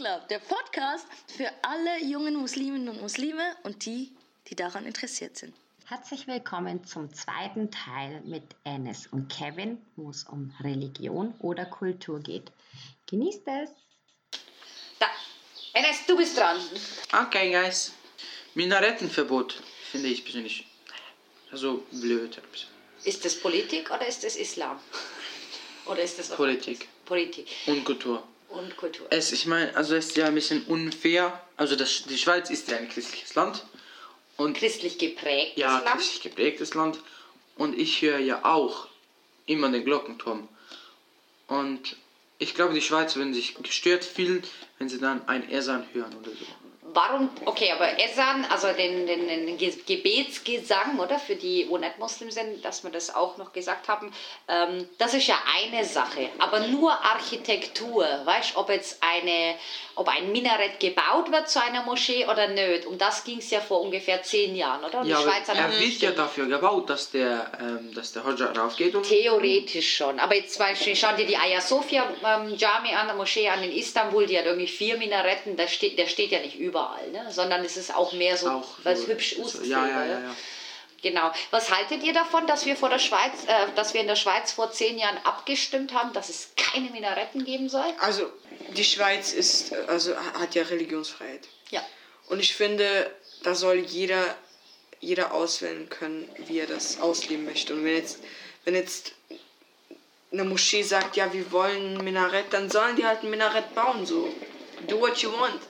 Club, 0.00 0.28
der 0.28 0.38
Podcast 0.38 1.06
für 1.36 1.50
alle 1.60 2.02
jungen 2.02 2.34
Musliminnen 2.34 2.88
und 2.88 3.02
Muslime 3.02 3.54
und 3.64 3.84
die, 3.84 4.10
die 4.46 4.56
daran 4.56 4.86
interessiert 4.86 5.36
sind. 5.36 5.54
Herzlich 5.84 6.26
willkommen 6.26 6.86
zum 6.86 7.12
zweiten 7.12 7.70
Teil 7.70 8.22
mit 8.24 8.42
Enes 8.64 9.08
und 9.08 9.28
Kevin, 9.30 9.76
wo 9.96 10.08
es 10.08 10.24
um 10.24 10.54
Religion 10.60 11.34
oder 11.40 11.66
Kultur 11.66 12.18
geht. 12.20 12.50
Genießt 13.10 13.42
es! 13.46 13.70
Da, 14.98 15.06
Enes, 15.74 16.06
du 16.06 16.16
bist 16.16 16.38
dran. 16.38 16.56
Okay, 17.26 17.52
guys. 17.52 17.92
Minarettenverbot 18.54 19.62
finde 19.90 20.08
ich 20.08 20.24
persönlich 20.24 20.66
so 21.52 21.84
blöd. 21.90 22.40
Ist 23.04 23.22
das 23.26 23.38
Politik 23.38 23.90
oder 23.90 24.06
ist 24.06 24.24
das 24.24 24.36
Islam? 24.36 24.80
Oder 25.84 26.00
ist 26.00 26.18
das 26.18 26.30
Politik 26.30 26.88
Politik 27.04 27.48
und 27.66 27.84
Kultur. 27.84 28.22
Und 28.50 28.76
Kultur? 28.76 29.06
Es, 29.10 29.32
ich 29.32 29.46
meine, 29.46 29.74
also 29.76 29.94
es 29.94 30.08
ist 30.08 30.16
ja 30.16 30.26
ein 30.26 30.34
bisschen 30.34 30.64
unfair. 30.64 31.40
Also 31.56 31.76
das, 31.76 32.04
die 32.04 32.18
Schweiz 32.18 32.50
ist 32.50 32.70
ja 32.70 32.76
ein 32.76 32.88
christliches 32.88 33.34
Land. 33.34 33.64
Und 34.36 34.56
Christlich 34.56 34.98
geprägtes 34.98 35.56
ja, 35.56 35.78
Land? 35.78 35.96
christlich 35.96 36.22
geprägtes 36.22 36.74
Land. 36.74 36.98
Und 37.56 37.78
ich 37.78 38.00
höre 38.00 38.18
ja 38.18 38.44
auch 38.44 38.88
immer 39.46 39.70
den 39.70 39.84
Glockenturm. 39.84 40.48
Und 41.46 41.96
ich 42.38 42.54
glaube, 42.54 42.72
die 42.72 42.80
Schweizer 42.80 43.16
würden 43.16 43.34
sich 43.34 43.54
gestört 43.56 44.04
fühlen, 44.04 44.42
wenn 44.78 44.88
sie 44.88 44.98
dann 44.98 45.28
ein 45.28 45.50
Esan 45.50 45.86
hören 45.92 46.16
oder 46.16 46.30
so. 46.30 46.46
Warum, 46.92 47.30
okay, 47.44 47.70
aber 47.72 47.98
Esan, 48.02 48.44
also 48.50 48.68
den, 48.72 49.06
den, 49.06 49.28
den 49.28 49.56
Ge- 49.56 49.72
Gebetsgesang, 49.86 50.98
oder, 50.98 51.18
für 51.18 51.36
die, 51.36 51.66
wo 51.68 51.78
nicht 51.78 51.98
Muslim 51.98 52.30
sind, 52.30 52.64
dass 52.64 52.82
wir 52.82 52.90
das 52.90 53.14
auch 53.14 53.36
noch 53.36 53.52
gesagt 53.52 53.88
haben, 53.88 54.12
ähm, 54.48 54.88
das 54.98 55.14
ist 55.14 55.26
ja 55.26 55.36
eine 55.56 55.84
Sache, 55.84 56.28
aber 56.38 56.60
nur 56.60 56.90
Architektur, 56.92 58.04
weißt 58.24 58.56
ob 58.56 58.68
jetzt 58.70 58.98
eine, 59.02 59.54
ob 59.94 60.08
ein 60.08 60.32
Minarett 60.32 60.80
gebaut 60.80 61.30
wird 61.30 61.48
zu 61.48 61.62
einer 61.62 61.82
Moschee 61.82 62.26
oder 62.26 62.48
nicht, 62.48 62.86
um 62.86 62.98
das 62.98 63.24
ging 63.24 63.38
es 63.38 63.50
ja 63.50 63.60
vor 63.60 63.80
ungefähr 63.82 64.22
zehn 64.22 64.56
Jahren, 64.56 64.84
oder? 64.84 65.00
Und 65.00 65.08
Ja, 65.08 65.16
er 65.54 65.70
wird 65.80 66.02
ja 66.02 66.10
dafür 66.12 66.46
gebaut, 66.46 66.88
dass 66.90 67.10
der, 67.10 67.50
ähm, 67.60 67.94
dass 67.94 68.12
der 68.12 68.24
Hodja 68.24 68.52
raufgeht. 68.52 68.94
Und 68.94 69.04
Theoretisch 69.06 69.96
schon. 69.96 70.18
Aber 70.18 70.34
jetzt 70.34 70.54
zum 70.54 70.60
Beispiel, 70.66 70.96
schau 70.96 71.14
dir 71.16 71.26
die 71.26 71.36
Ayia 71.36 71.60
Sophia 71.60 72.04
ähm, 72.24 72.54
Jami 72.56 72.94
an, 72.94 73.06
der 73.06 73.16
Moschee 73.16 73.48
an 73.48 73.62
in 73.62 73.72
Istanbul, 73.72 74.26
die 74.26 74.38
hat 74.38 74.44
irgendwie 74.46 74.66
vier 74.68 74.96
Minaretten, 74.96 75.56
der 75.56 75.68
steht, 75.68 75.98
der 75.98 76.06
steht 76.06 76.30
ja 76.32 76.40
nicht 76.40 76.56
überall, 76.80 77.10
ne? 77.10 77.30
sondern 77.32 77.64
es 77.64 77.76
ist 77.76 77.94
auch 77.94 78.12
mehr 78.12 78.36
so, 78.36 78.48
auch 78.48 78.68
weil 78.82 78.94
es 78.94 79.02
so- 79.02 79.06
hübsch 79.08 79.36
so- 79.36 79.42
aussieht. 79.44 79.66
Ja, 79.66 79.86
ja, 79.86 79.96
oder? 79.96 80.06
ja, 80.06 80.20
ja. 80.20 80.36
Genau. 81.02 81.32
Was 81.50 81.70
haltet 81.74 82.02
ihr 82.02 82.12
davon, 82.12 82.46
dass 82.46 82.66
wir 82.66 82.76
vor 82.76 82.90
der 82.90 82.98
Schweiz, 82.98 83.32
äh, 83.46 83.66
dass 83.74 83.94
wir 83.94 84.02
in 84.02 84.06
der 84.06 84.16
Schweiz 84.16 84.52
vor 84.52 84.70
zehn 84.70 84.98
Jahren 84.98 85.16
abgestimmt 85.24 85.94
haben, 85.94 86.12
dass 86.12 86.28
es 86.28 86.50
keine 86.56 86.90
Minaretten 86.90 87.44
geben 87.46 87.70
soll? 87.70 87.90
Also, 88.00 88.30
die 88.76 88.84
Schweiz 88.84 89.32
ist, 89.32 89.72
also 89.88 90.14
hat 90.16 90.54
ja 90.54 90.62
Religionsfreiheit. 90.64 91.48
Ja. 91.70 91.82
Und 92.28 92.38
ich 92.40 92.54
finde, 92.54 93.10
da 93.44 93.54
soll 93.54 93.76
jeder, 93.76 94.22
jeder 95.00 95.32
auswählen 95.32 95.88
können, 95.88 96.28
wie 96.46 96.58
er 96.58 96.66
das 96.66 97.00
ausleben 97.00 97.46
möchte. 97.46 97.72
Und 97.72 97.82
wenn 97.84 97.96
jetzt, 97.96 98.18
wenn 98.66 98.74
jetzt 98.74 99.12
eine 100.30 100.44
Moschee 100.44 100.82
sagt, 100.82 101.16
ja, 101.16 101.32
wir 101.32 101.50
wollen 101.50 101.96
ein 101.96 102.04
Minarett, 102.04 102.52
dann 102.52 102.70
sollen 102.70 102.96
die 102.96 103.06
halt 103.06 103.22
ein 103.22 103.30
Minarett 103.30 103.74
bauen, 103.74 104.04
so. 104.04 104.28
Do 104.86 105.00
what 105.00 105.16
you 105.22 105.32
want. 105.32 105.60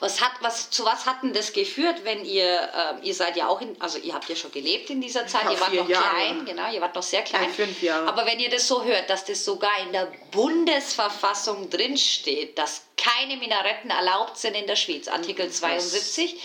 Was 0.00 0.20
hat, 0.20 0.32
was, 0.40 0.70
zu 0.70 0.84
was 0.84 1.06
hat 1.06 1.22
denn 1.22 1.32
das 1.32 1.52
geführt, 1.52 2.04
wenn 2.04 2.24
ihr, 2.24 2.70
ähm, 2.74 3.02
ihr 3.02 3.14
seid 3.14 3.36
ja 3.36 3.48
auch 3.48 3.60
in, 3.60 3.80
also 3.80 3.98
ihr 3.98 4.14
habt 4.14 4.28
ja 4.28 4.36
schon 4.36 4.52
gelebt 4.52 4.90
in 4.90 5.00
dieser 5.00 5.26
Zeit, 5.26 5.44
Ja, 5.44 5.52
ihr 5.52 5.60
wart 5.60 5.74
noch 5.74 5.88
Jahre. 5.88 6.08
klein, 6.10 6.44
genau, 6.44 6.72
ihr 6.72 6.80
wart 6.80 6.94
noch 6.94 7.02
sehr 7.02 7.22
klein. 7.22 7.44
Ja, 7.44 7.48
fünf 7.50 7.82
Jahre. 7.82 8.08
Aber 8.08 8.26
wenn 8.26 8.38
ihr 8.40 8.50
das 8.50 8.66
so 8.66 8.84
hört, 8.84 9.08
dass 9.10 9.24
das 9.24 9.44
sogar 9.44 9.78
in 9.86 9.92
der 9.92 10.12
Bundesverfassung 10.32 11.70
drinsteht, 11.70 12.58
dass 12.58 12.82
keine 12.96 13.36
Minaretten 13.36 13.90
erlaubt 13.90 14.36
sind 14.38 14.54
in 14.54 14.66
der 14.66 14.76
Schweiz, 14.76 15.08
Artikel 15.08 15.50
72, 15.50 16.40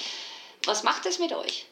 was 0.65 0.83
macht 0.83 1.05
das 1.05 1.19
mit 1.19 1.33
euch? 1.33 1.65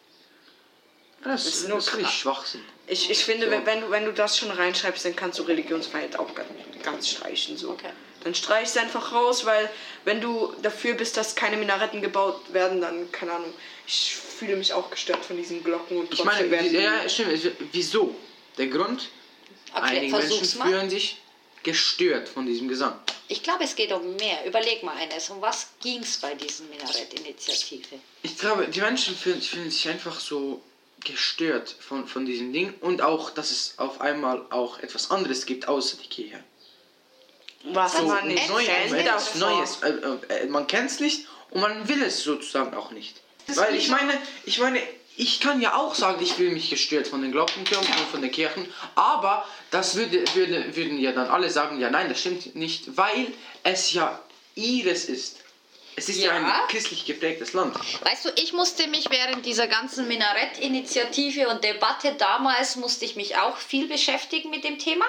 Das, 1.24 1.46
ist 1.46 1.56
ist 1.56 1.68
nur 1.70 1.78
das 1.78 1.88
ist 1.88 1.94
wirklich. 1.94 2.12
Schwachsinn. 2.12 2.64
Ich, 2.88 3.10
ich 3.10 3.26
finde, 3.26 3.50
wenn, 3.50 3.66
wenn, 3.66 3.82
du, 3.82 3.90
wenn 3.90 4.06
du 4.06 4.14
das 4.14 4.38
schon 4.38 4.52
reinschreibst, 4.52 5.06
dann 5.06 5.16
kannst 5.16 5.40
du 5.40 5.44
Religionsfreiheit 5.44 6.18
auch 6.20 6.34
ganz, 6.36 6.50
ganz 6.84 7.10
streichen. 7.10 7.58
So. 7.58 7.72
Okay. 7.72 7.90
Dann 8.26 8.34
streich 8.34 8.68
es 8.70 8.76
einfach 8.76 9.12
raus, 9.14 9.46
weil 9.46 9.70
wenn 10.04 10.20
du 10.20 10.52
dafür 10.64 10.96
bist, 10.96 11.16
dass 11.16 11.36
keine 11.36 11.58
Minaretten 11.58 12.02
gebaut 12.02 12.42
werden, 12.52 12.82
dann, 12.82 13.12
keine 13.12 13.34
Ahnung, 13.34 13.54
ich 13.86 14.16
fühle 14.16 14.56
mich 14.56 14.74
auch 14.74 14.90
gestört 14.90 15.24
von 15.24 15.38
diesen 15.38 15.64
Glocken 15.64 15.98
und 16.00 16.12
Ich 16.12 16.20
trotzdem 16.20 16.50
meine, 16.50 16.50
werden 16.50 16.74
ja, 16.74 17.08
stimmt. 17.08 17.34
es- 17.34 17.52
Wieso? 17.72 18.16
Der 18.58 18.66
Grund? 18.68 19.10
Okay, 19.76 19.84
Einige 20.00 20.18
Menschen 20.18 20.58
mal. 20.58 20.70
fühlen 20.70 20.90
sich 20.90 21.18
gestört 21.62 22.28
von 22.28 22.48
diesem 22.48 22.68
Gesang. 22.68 23.00
Ich 23.28 23.44
glaube, 23.44 23.64
es 23.64 23.76
geht 23.76 23.92
um 23.92 24.16
mehr. 24.16 24.44
Überleg 24.48 24.82
mal 24.82 24.96
eines. 24.98 25.30
Um 25.30 25.40
was 25.42 25.68
ging 25.82 26.02
es 26.02 26.18
bei 26.18 26.34
diesen 26.34 26.68
Minarett-Initiative? 26.72 28.00
Ich 28.24 28.38
glaube, 28.40 28.68
die 28.68 28.82
Menschen 28.82 29.16
fühlen, 29.16 29.40
fühlen 29.42 29.70
sich 29.70 29.88
einfach 29.88 30.20
so 30.20 30.64
gestört 31.04 31.76
von, 31.80 32.08
von 32.08 32.26
diesem 32.26 32.52
Ding 32.54 32.74
und 32.82 33.04
auch, 33.04 33.30
dass 33.30 33.52
es 33.52 33.76
auf 33.78 34.02
einmal 34.02 34.44
auch 34.50 34.80
etwas 34.80 35.12
anderes 35.12 35.46
gibt 35.46 35.68
außer 35.68 35.98
die 36.04 36.08
Kirche. 36.10 36.44
Was 37.74 37.94
So, 37.98 38.04
man 38.06 38.28
nicht 38.28 38.50
Neues, 38.50 38.68
kennt 38.68 38.94
etwas. 38.94 39.36
Neues. 39.36 39.82
Äh, 39.82 39.90
äh, 39.90 40.44
äh, 40.44 40.46
man 40.48 40.68
kennt 40.68 40.92
es 40.92 41.00
nicht 41.00 41.28
und 41.52 41.62
man 41.62 41.88
will 41.88 42.02
es 42.04 42.24
sozusagen 42.24 42.76
auch 42.76 42.92
nicht. 42.92 43.16
Weil 43.48 43.76
ich 43.76 43.90
meine, 43.90 44.14
ich 44.46 44.60
meine, 44.60 44.80
ich 45.18 45.40
kann 45.40 45.62
ja 45.62 45.76
auch 45.76 45.96
sagen, 45.96 46.22
ich 46.22 46.34
fühle 46.34 46.52
mich 46.52 46.70
gestört 46.70 47.08
von 47.08 47.22
den 47.22 47.32
Glockentürmen 47.32 47.88
und 47.88 48.08
von 48.12 48.22
den 48.22 48.32
Kirchen, 48.32 48.68
aber 48.96 49.46
das 49.72 49.96
würde, 49.96 50.24
würde, 50.34 50.76
würden 50.76 51.00
ja 51.00 51.12
dann 51.12 51.28
alle 51.28 51.50
sagen, 51.50 51.80
ja 51.80 51.90
nein, 51.90 52.10
das 52.10 52.20
stimmt 52.20 52.56
nicht, 52.56 52.98
weil 52.98 53.28
es 53.64 53.94
ja 53.94 54.20
ihres 54.56 55.06
ist. 55.06 55.38
Es 55.98 56.10
ist 56.10 56.18
ja, 56.18 56.34
Ja. 56.38 56.64
ein 56.64 56.68
christlich 56.68 57.06
geprägtes 57.06 57.54
Land. 57.54 57.74
Weißt 58.04 58.26
du, 58.26 58.30
ich 58.36 58.52
musste 58.52 58.88
mich 58.88 59.10
während 59.10 59.46
dieser 59.46 59.68
ganzen 59.68 60.08
Minarett-Initiative 60.10 61.48
und 61.48 61.64
Debatte 61.64 62.16
damals, 62.18 62.76
musste 62.76 63.06
ich 63.06 63.16
mich 63.16 63.38
auch 63.38 63.56
viel 63.58 63.88
beschäftigen 63.88 64.50
mit 64.50 64.64
dem 64.66 64.78
Thema. 64.78 65.06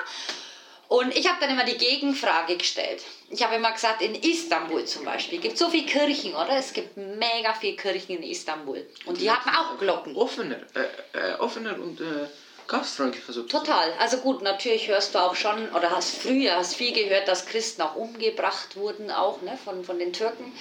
Und 0.88 1.16
ich 1.16 1.28
habe 1.28 1.38
dann 1.40 1.50
immer 1.50 1.64
die 1.64 1.76
Gegenfrage 1.76 2.56
gestellt. 2.56 3.02
Ich 3.30 3.42
habe 3.42 3.56
immer 3.56 3.72
gesagt, 3.72 4.02
in 4.02 4.14
Istanbul 4.14 4.84
zum 4.84 5.04
Beispiel 5.04 5.40
gibt 5.40 5.54
es 5.54 5.60
so 5.60 5.68
viele 5.68 5.86
Kirchen, 5.86 6.34
oder? 6.34 6.56
Es 6.56 6.72
gibt 6.72 6.96
mega 6.96 7.54
viele 7.54 7.76
Kirchen 7.76 8.18
in 8.18 8.22
Istanbul. 8.22 8.86
Und 9.04 9.20
die 9.20 9.30
haben 9.30 9.50
auch 9.50 9.78
Glocken. 9.78 10.14
Offener, 10.14 10.58
äh, 10.74 11.18
äh, 11.18 11.34
offener 11.38 11.74
und 11.74 12.00
äh, 12.00 12.28
gastfreundlicher 12.68 13.32
sozusagen. 13.32 13.64
Total. 13.64 13.92
Also 13.98 14.18
gut, 14.18 14.42
natürlich 14.42 14.86
hörst 14.86 15.14
du 15.14 15.18
auch 15.18 15.34
schon, 15.34 15.68
oder 15.70 15.90
hast 15.90 16.18
früher 16.18 16.54
hast 16.56 16.74
viel 16.74 16.92
gehört, 16.92 17.26
dass 17.26 17.46
Christen 17.46 17.82
auch 17.82 17.96
umgebracht 17.96 18.76
wurden, 18.76 19.10
auch 19.10 19.42
ne, 19.42 19.58
von, 19.64 19.84
von 19.84 19.98
den 19.98 20.12
Türken. 20.12 20.52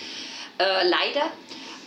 Äh, 0.57 0.87
leider. 0.87 1.31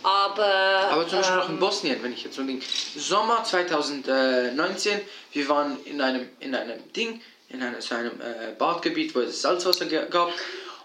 Aber, 0.01 0.45
Aber 0.45 1.07
zum 1.07 1.19
Beispiel 1.19 1.39
auch 1.39 1.49
in 1.49 1.55
ähm, 1.55 1.59
Bosnien, 1.59 2.01
wenn 2.01 2.13
ich 2.13 2.23
jetzt 2.23 2.35
so 2.35 2.43
denke, 2.43 2.65
Sommer 2.95 3.43
2019, 3.43 5.01
wir 5.33 5.49
waren 5.49 5.77
in 5.83 5.99
einem, 6.01 6.29
in 6.39 6.55
einem 6.55 6.93
Ding, 6.93 7.21
in 7.49 7.61
einem, 7.61 7.81
so 7.81 7.95
einem 7.95 8.19
äh, 8.21 8.53
Badgebiet, 8.57 9.13
wo 9.15 9.21
es 9.21 9.41
Salzwasser 9.41 9.85
gab. 9.85 10.31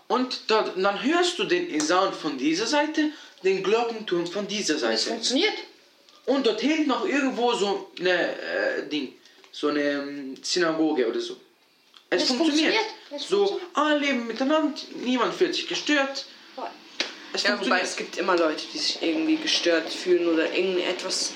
Und 0.09 0.43
dort, 0.49 0.73
dann 0.77 1.03
hörst 1.03 1.39
du 1.39 1.45
den 1.45 1.81
Sound 1.81 2.15
von 2.15 2.37
dieser 2.39 2.67
Seite, 2.67 3.11
den 3.43 3.63
Glockenturm 3.63 4.27
von 4.27 4.47
dieser 4.47 4.75
Es 4.75 4.81
Seite. 4.81 4.99
funktioniert. 5.11 5.55
Und 6.27 6.47
dort 6.47 6.61
hinten 6.61 6.89
noch 6.89 7.07
irgendwo 7.07 7.53
so 7.53 7.91
eine 8.01 8.11
äh, 8.41 8.89
Ding, 8.89 9.15
so 9.53 9.69
eine 9.69 9.81
ähm, 9.83 10.37
Synagoge 10.43 11.07
oder 11.07 11.21
so. 11.21 11.37
Es, 12.09 12.23
Es 12.23 12.29
funktioniert. 12.29 12.75
funktioniert. 12.75 13.23
Es 13.23 13.29
so, 13.29 13.47
funktioniert. 13.47 13.77
alle 13.77 13.99
leben 13.99 14.27
miteinander, 14.27 14.75
niemand 14.97 15.35
fühlt 15.35 15.55
sich 15.55 15.67
gestört. 15.67 16.25
Voll. 16.55 16.69
Es 17.35 17.43
Ja, 17.43 17.61
wobei 17.61 17.81
es 17.81 17.97
gibt 17.97 18.17
immer 18.17 18.37
Leute, 18.39 18.63
die 18.73 18.79
sich 18.79 19.03
irgendwie 19.03 19.37
gestört 19.37 19.93
fühlen 19.93 20.29
oder 20.29 20.51
irgendetwas 20.55 21.33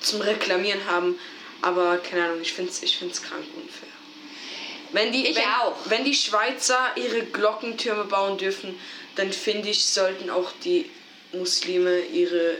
zum 0.00 0.20
Reklamieren 0.20 0.84
haben. 0.86 1.18
Aber 1.62 1.96
keine 1.98 2.24
Ahnung, 2.24 2.40
ich 2.42 2.52
finde 2.52 2.70
es 2.72 2.82
ich 2.82 2.98
find's 2.98 3.22
krank 3.22 3.44
unfair. 3.56 3.88
Wenn 4.92 5.12
die, 5.12 5.26
Ich 5.26 5.36
wenn, 5.36 5.44
auch. 5.62 5.76
wenn 5.86 6.04
die 6.04 6.14
Schweizer 6.14 6.78
ihre 6.96 7.22
Glockentürme 7.24 8.04
bauen 8.04 8.38
dürfen, 8.38 8.78
dann 9.16 9.32
finde 9.32 9.70
ich, 9.70 9.84
sollten 9.84 10.30
auch 10.30 10.52
die 10.64 10.90
Muslime 11.32 12.00
ihre, 12.00 12.56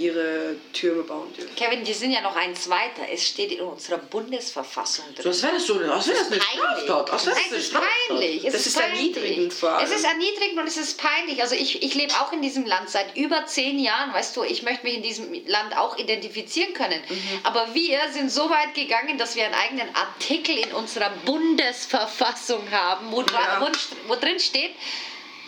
ihre 0.00 0.56
Türme 0.72 1.02
bauen 1.02 1.32
dürfen. 1.34 1.54
Kevin, 1.56 1.84
die 1.84 1.92
sind 1.92 2.12
ja 2.12 2.20
noch 2.22 2.34
ein 2.34 2.54
zweiter. 2.56 3.02
Es 3.12 3.26
steht 3.26 3.52
in 3.52 3.60
unserer 3.60 3.98
Bundesverfassung 3.98 5.04
drin. 5.14 5.22
So, 5.22 5.28
als 5.28 5.42
wäre 5.42 5.52
das 5.54 5.66
so, 5.66 5.74
als 5.78 6.06
wäre 6.08 6.18
das 6.18 6.32
eine 6.32 6.40
Straftat. 6.40 7.10
Als 7.10 7.26
wäre 7.26 7.36
Nein, 7.36 7.44
das 7.44 7.52
eine 7.52 7.56
es 7.56 7.62
ist 7.62 7.68
Straftat. 7.68 7.90
peinlich. 8.08 8.44
Es 8.46 8.52
Das 8.52 8.66
ist 8.66 8.78
peinlich. 8.78 8.98
erniedrigend 9.16 9.52
vor 9.54 9.70
allem. 9.72 9.84
Es 9.86 9.92
ist 9.94 10.04
erniedrigend 10.04 10.58
und 10.58 10.66
es 10.66 10.76
ist 10.76 10.98
peinlich. 11.00 11.42
Also 11.42 11.54
ich, 11.54 11.82
ich 11.82 11.94
lebe 11.94 12.12
auch 12.14 12.32
in 12.32 12.42
diesem 12.42 12.64
Land 12.66 12.88
seit 12.90 13.16
über 13.16 13.44
zehn 13.46 13.78
Jahren. 13.78 14.12
Weißt 14.14 14.36
du, 14.36 14.42
ich 14.42 14.62
möchte 14.62 14.84
mich 14.84 14.94
in 14.94 15.02
diesem 15.02 15.32
Land 15.46 15.76
auch 15.76 15.98
identifizieren 15.98 16.72
können. 16.74 17.00
Mhm. 17.08 17.40
Aber 17.44 17.74
wir 17.74 18.00
sind 18.12 18.30
so 18.32 18.48
weit 18.50 18.74
gegangen, 18.74 19.18
dass 19.18 19.36
wir 19.36 19.44
einen 19.44 19.54
eigenen 19.54 19.94
Artikel 19.94 20.56
in 20.56 20.72
unserer 20.72 21.10
Bundesverfassung 21.26 22.70
haben, 22.70 23.10
wo, 23.12 23.20
Ja. 23.22 23.60
wo, 23.60 23.68
wo 24.08 24.14
drin 24.16 24.38
steht, 24.40 24.72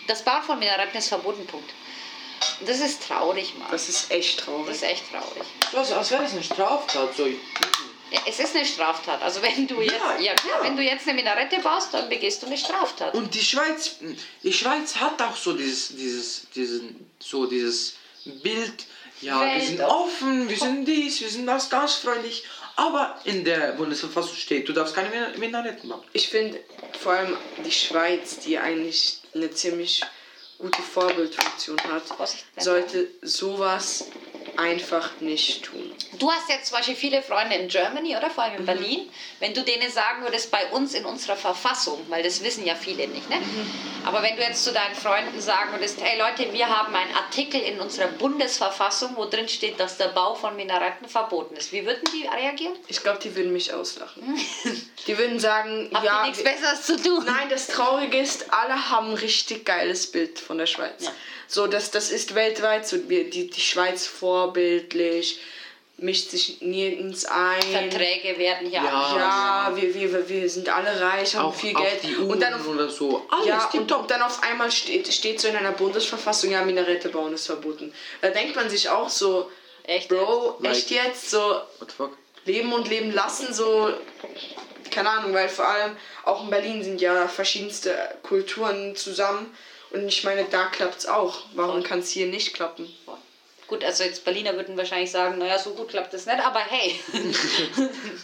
das 0.07 0.21
Bauen 0.23 0.43
von 0.43 0.59
Minaretten 0.59 0.97
ist 0.99 1.07
verboten. 1.09 1.45
Punkt. 1.47 1.69
Das 2.65 2.79
ist 2.79 3.03
traurig, 3.07 3.53
Mann. 3.57 3.67
Das 3.71 3.89
ist 3.89 4.11
echt 4.11 4.39
Das 4.39 4.45
traurig. 4.45 4.69
ist 4.75 4.83
echt 4.83 5.11
traurig. 5.11 5.43
Was, 5.71 5.91
als 5.91 6.11
wäre 6.11 6.23
das 6.23 6.31
eine 6.33 6.43
Straftat. 6.43 7.15
So. 7.15 7.25
Ja, 7.27 8.19
es 8.27 8.39
ist 8.39 8.55
eine 8.55 8.65
Straftat. 8.65 9.21
Also 9.23 9.41
wenn 9.41 9.65
du 9.67 9.81
jetzt, 9.81 9.93
Ja, 9.95 10.17
ja, 10.19 10.33
klar, 10.35 10.59
ja. 10.59 10.63
wenn 10.63 10.77
du 10.77 10.83
jetzt 10.83 11.07
eine 11.07 11.15
Minarette 11.15 11.59
baust, 11.59 11.93
dann 11.93 12.09
begehst 12.09 12.41
du 12.43 12.47
eine 12.47 12.57
Straftat. 12.57 13.15
Und 13.15 13.33
die 13.33 13.43
Schweiz, 13.43 13.95
die 14.43 14.53
Schweiz 14.53 14.95
hat 14.97 15.19
auch 15.21 15.35
so 15.35 15.53
dieses, 15.53 15.95
dieses, 15.95 16.47
diesen, 16.55 17.09
so 17.19 17.45
dieses 17.47 17.95
Bild, 18.25 18.85
ja, 19.21 19.39
wir 19.41 19.47
Welt- 19.55 19.65
sind 19.67 19.81
offen, 19.81 20.47
wir 20.49 20.57
sind 20.57 20.85
dies, 20.85 21.21
wir 21.21 21.29
sind 21.29 21.47
das, 21.47 21.69
gastfreundlich. 21.69 22.43
Aber 22.75 23.19
in 23.23 23.43
der 23.45 23.73
Bundesverfassung 23.73 24.35
steht, 24.35 24.67
du 24.67 24.73
darfst 24.73 24.95
keine 24.95 25.09
Min- 25.09 25.39
Minaretten 25.39 25.89
bauen. 25.89 26.03
Ich 26.13 26.27
finde 26.29 26.59
vor 26.99 27.13
allem 27.13 27.37
die 27.65 27.71
Schweiz, 27.71 28.39
die 28.39 28.57
eigentlich 28.59 29.19
eine 29.35 29.49
ziemlich 29.51 30.01
gute 30.57 30.81
Vorbildfunktion 30.81 31.79
hat, 31.91 32.03
sollte 32.57 33.07
sowas 33.21 34.05
einfach 34.57 35.11
nicht 35.19 35.63
tun. 35.63 35.91
Du 36.19 36.31
hast 36.31 36.47
jetzt 36.49 36.67
zum 36.67 36.77
Beispiel 36.77 36.95
viele 36.95 37.21
Freunde 37.21 37.55
in 37.55 37.67
Germany, 37.67 38.15
oder? 38.15 38.29
Vor 38.29 38.43
allem 38.43 38.53
Mhm. 38.53 38.59
in 38.59 38.65
Berlin. 38.65 39.09
Wenn 39.39 39.53
du 39.53 39.61
denen 39.61 39.91
sagen 39.91 40.23
würdest, 40.23 40.51
bei 40.51 40.65
uns 40.67 40.93
in 40.93 41.05
unserer 41.05 41.35
Verfassung, 41.35 41.99
weil 42.09 42.23
das 42.23 42.43
wissen 42.43 42.65
ja 42.65 42.75
viele 42.75 43.07
nicht, 43.07 43.29
ne? 43.29 43.37
Mhm. 43.37 43.71
Aber 44.05 44.21
wenn 44.21 44.35
du 44.35 44.41
jetzt 44.41 44.63
zu 44.63 44.71
deinen 44.73 44.95
Freunden 44.95 45.39
sagen 45.39 45.71
würdest, 45.71 45.99
hey 46.01 46.19
Leute, 46.19 46.51
wir 46.53 46.67
haben 46.67 46.93
einen 46.93 47.15
Artikel 47.15 47.61
in 47.61 47.79
unserer 47.79 48.07
Bundesverfassung, 48.07 49.15
wo 49.15 49.25
drin 49.25 49.47
steht, 49.47 49.79
dass 49.79 49.97
der 49.97 50.09
Bau 50.09 50.35
von 50.35 50.55
Minaretten 50.55 51.07
verboten 51.07 51.55
ist. 51.55 51.71
Wie 51.71 51.85
würden 51.85 52.03
die 52.13 52.27
reagieren? 52.27 52.73
Ich 52.87 53.01
glaube, 53.01 53.19
die 53.23 53.35
würden 53.35 53.53
mich 53.53 53.73
auslachen. 53.73 54.23
die 55.07 55.17
würden 55.17 55.39
sagen, 55.39 55.89
Habt 55.93 56.05
ja, 56.05 56.23
nichts 56.25 56.43
Besseres 56.43 56.83
zu 56.85 57.01
tun? 57.01 57.23
Nein, 57.25 57.49
das 57.49 57.67
Traurige 57.67 58.17
ist, 58.17 58.51
alle 58.53 58.89
haben 58.89 59.11
ein 59.11 59.17
richtig 59.17 59.65
geiles 59.65 60.11
Bild 60.11 60.37
von 60.39 60.57
der 60.57 60.65
Schweiz. 60.67 61.05
Ja. 61.05 61.11
So, 61.53 61.67
das, 61.67 61.91
das 61.91 62.09
ist 62.09 62.33
weltweit 62.33 62.87
so. 62.87 62.97
Wir, 63.09 63.29
die, 63.29 63.47
die 63.47 63.61
Schweiz 63.61 64.07
vorbildlich, 64.07 65.39
mischt 65.97 66.31
sich 66.31 66.61
nirgends 66.61 67.25
ein. 67.25 67.61
Verträge 67.61 68.39
werden 68.39 68.67
hier 68.69 68.79
Ja. 68.81 68.89
abgeschlossen. 68.89 69.19
Ja, 69.19 69.71
wir, 69.75 69.93
wir, 70.13 70.29
wir 70.29 70.49
sind 70.49 70.67
alle 70.69 70.99
reich, 70.99 71.35
haben 71.35 71.45
Auch, 71.45 71.53
viel 71.55 71.75
auch 71.75 71.81
Geld. 71.83 72.03
die 72.03 72.15
und 72.15 72.39
dann 72.41 72.53
Uhren 72.53 72.61
auf, 72.61 72.67
oder 72.69 72.89
so. 72.89 73.23
Alles 73.29 73.45
ja, 73.45 73.63
und 73.65 73.71
tipptopp. 73.71 74.07
dann 74.07 74.23
auf 74.23 74.41
einmal 74.41 74.71
steht, 74.71 75.13
steht 75.13 75.39
so 75.39 75.47
in 75.47 75.55
einer 75.55 75.73
Bundesverfassung, 75.73 76.49
ja, 76.49 76.63
Minarette 76.65 77.09
bauen 77.09 77.33
ist 77.33 77.45
verboten. 77.45 77.93
Da 78.21 78.29
denkt 78.29 78.55
man 78.55 78.67
sich 78.69 78.89
auch 78.89 79.09
so, 79.09 79.51
Echt? 79.83 80.09
Bro, 80.09 80.57
Like- 80.61 80.71
echt 80.73 80.89
jetzt? 80.89 81.29
So, 81.29 81.37
What 81.77 81.91
the 81.91 81.95
fuck? 81.95 82.17
leben 82.45 82.73
und 82.73 82.89
leben 82.89 83.11
lassen, 83.11 83.53
so, 83.53 83.93
keine 84.89 85.09
Ahnung, 85.11 85.33
weil 85.33 85.49
vor 85.49 85.67
allem 85.67 85.95
auch 86.23 86.43
in 86.43 86.49
Berlin 86.49 86.83
sind 86.83 86.99
ja 86.99 87.27
verschiedenste 87.27 87.95
Kulturen 88.23 88.95
zusammen 88.95 89.55
und 89.93 90.07
ich 90.07 90.23
meine, 90.23 90.45
da 90.45 90.65
klappt's 90.65 91.05
auch. 91.05 91.43
Warum 91.53 91.83
kann 91.83 91.99
es 91.99 92.09
hier 92.09 92.27
nicht 92.27 92.53
klappen? 92.53 92.91
Gut, 93.67 93.83
also 93.83 94.03
jetzt 94.03 94.25
Berliner 94.25 94.55
würden 94.55 94.77
wahrscheinlich 94.77 95.11
sagen, 95.11 95.37
naja, 95.37 95.57
so 95.57 95.71
gut 95.73 95.89
klappt 95.89 96.13
das 96.13 96.25
nicht, 96.25 96.39
aber 96.39 96.59
hey. 96.59 96.99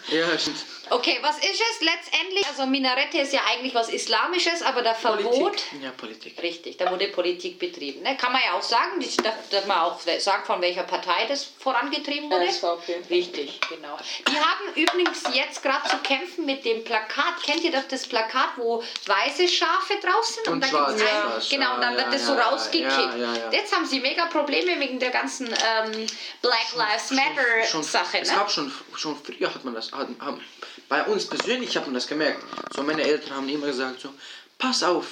Ja, 0.10 0.38
stimmt. 0.38 0.58
Okay, 0.90 1.20
was 1.22 1.38
ist 1.38 1.62
es 1.62 1.82
letztendlich? 1.82 2.46
Also 2.48 2.66
Minarette 2.66 3.20
ist 3.20 3.32
ja 3.32 3.42
eigentlich 3.50 3.76
was 3.76 3.90
Islamisches, 3.90 4.62
aber 4.64 4.82
der 4.82 4.96
Verbot... 4.96 5.62
Ja, 5.82 5.92
Politik. 5.92 6.42
Richtig, 6.42 6.78
da 6.78 6.92
wurde 6.92 7.08
Politik 7.08 7.60
betrieben. 7.60 8.02
Ne? 8.02 8.18
Kann 8.18 8.32
man 8.32 8.42
ja 8.44 8.54
auch 8.58 8.62
sagen, 8.64 9.00
darf, 9.24 9.36
darf 9.52 9.66
man 9.68 9.78
auch 9.80 10.00
sagen, 10.20 10.44
von 10.46 10.62
welcher 10.62 10.84
Partei 10.84 11.26
das 11.28 11.44
vorangetrieben 11.60 12.30
wurde? 12.32 12.52
SVP. 12.52 13.02
Richtig, 13.10 13.60
genau. 13.70 13.98
Die 14.28 14.36
haben 14.38 14.74
übrigens 14.76 15.24
jetzt 15.34 15.62
gerade 15.62 15.88
zu 15.88 15.98
kämpfen 16.00 16.46
mit 16.46 16.66
dem 16.66 16.84
Plakat. 16.84 17.44
Kennt 17.46 17.64
ihr 17.64 17.72
doch 17.72 17.88
das 17.88 18.08
Plakat, 18.08 18.50
wo 18.58 18.84
weiße 19.06 19.48
Schafe 19.48 19.94
drauf 20.04 20.26
sind? 20.26 20.48
Und 20.48 20.62
dann 20.62 20.72
gibt's 20.72 20.86
schwarze 20.86 21.04
ein, 21.04 21.32
Schafe. 21.32 21.56
Genau, 21.56 21.76
und 21.76 21.82
dann 21.82 21.94
Ja, 21.94 22.00
wird 22.00 22.14
das 22.14 22.22
ja, 22.22 22.28
so 22.28 22.34
ja, 22.34 22.48
rausgekickt. 22.50 22.92
ja, 22.92 23.16
ja, 23.16 23.34
ja. 23.36 23.52
Jetzt 23.52 23.76
haben 23.76 23.86
sie 23.86 24.00
mega 24.00 24.26
Probleme 24.26 24.80
wegen 24.80 25.00
der 25.00 25.12
ganzen 25.12 25.29
ähm, 25.40 26.08
Black 26.42 26.76
Lives 26.76 27.12
Matter 27.12 27.64
schon, 27.70 27.84
Sache. 27.84 28.20
Es 28.22 28.30
Ne? 28.30 28.36
gab 28.36 28.52
schon, 28.52 28.72
schon 28.96 29.16
früher 29.24 29.54
hat 29.54 29.64
man 29.66 29.74
das, 29.76 29.92
hat, 29.92 30.08
haben, 30.20 30.42
bei 30.88 31.04
uns 31.04 31.26
persönlich 31.26 31.76
hat 31.78 31.86
man 31.86 31.94
das 31.94 32.08
gemerkt. 32.08 32.44
So 32.76 32.84
meine 32.84 33.04
Eltern 33.04 33.36
haben 33.36 33.50
immer 33.50 33.68
gesagt 33.68 34.02
so, 34.02 34.14
pass 34.58 34.84
auf, 34.84 35.06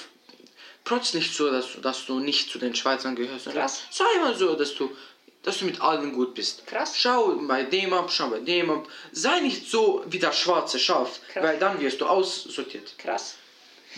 protz 0.84 1.14
nicht 1.14 1.34
so, 1.34 1.50
dass, 1.50 1.72
du- 1.72 1.80
dass 1.80 2.06
du 2.06 2.18
nicht 2.20 2.50
zu 2.50 2.58
den 2.58 2.74
Schweizern 2.74 3.14
gehörst. 3.16 3.46
Krass. 3.50 3.82
Sei 3.90 4.04
immer 4.16 4.34
so, 4.34 4.54
dass 4.54 4.74
du, 4.74 4.94
dass 5.42 5.58
du 5.58 5.64
mit 5.66 5.80
allen 5.80 6.12
gut 6.12 6.34
bist. 6.34 6.66
Krass. 6.66 6.94
Schau 6.98 7.34
bei 7.46 7.62
dem 7.64 7.92
ab, 7.92 8.10
schau 8.10 8.28
bei 8.28 8.40
dem 8.40 8.70
ab. 8.70 8.88
Sei 9.12 9.40
nicht 9.40 9.70
so 9.70 10.02
wie 10.06 10.18
das 10.18 10.36
schwarze 10.38 10.78
Schaf, 10.78 11.20
Krass. 11.32 11.42
weil 11.44 11.58
dann 11.58 11.78
wirst 11.80 12.00
du 12.00 12.06
aussortiert. 12.06 12.98
Krass. 12.98 13.36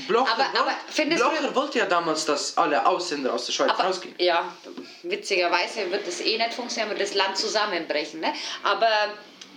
Blocher, 0.06 0.32
Aber- 0.32 0.44
aber 0.44 0.66
wollt- 0.66 0.76
findest 0.88 1.22
du- 1.22 1.28
Blocher 1.28 1.54
wollte 1.54 1.78
ja 1.78 1.86
damals, 1.86 2.24
dass 2.24 2.56
alle 2.56 2.84
Ausländer 2.86 3.32
aus 3.34 3.46
der 3.46 3.52
Schweiz 3.52 3.70
Aber, 3.70 3.84
rausgehen. 3.84 4.14
ja, 4.18 4.52
witzigerweise 5.02 5.90
wird 5.90 6.06
das 6.06 6.20
eh 6.20 6.36
nicht 6.38 6.54
funktionieren, 6.54 6.90
wird 6.90 7.00
das 7.00 7.14
Land 7.14 7.36
zusammenbrechen. 7.36 8.20
Ne? 8.20 8.32
Aber 8.62 8.88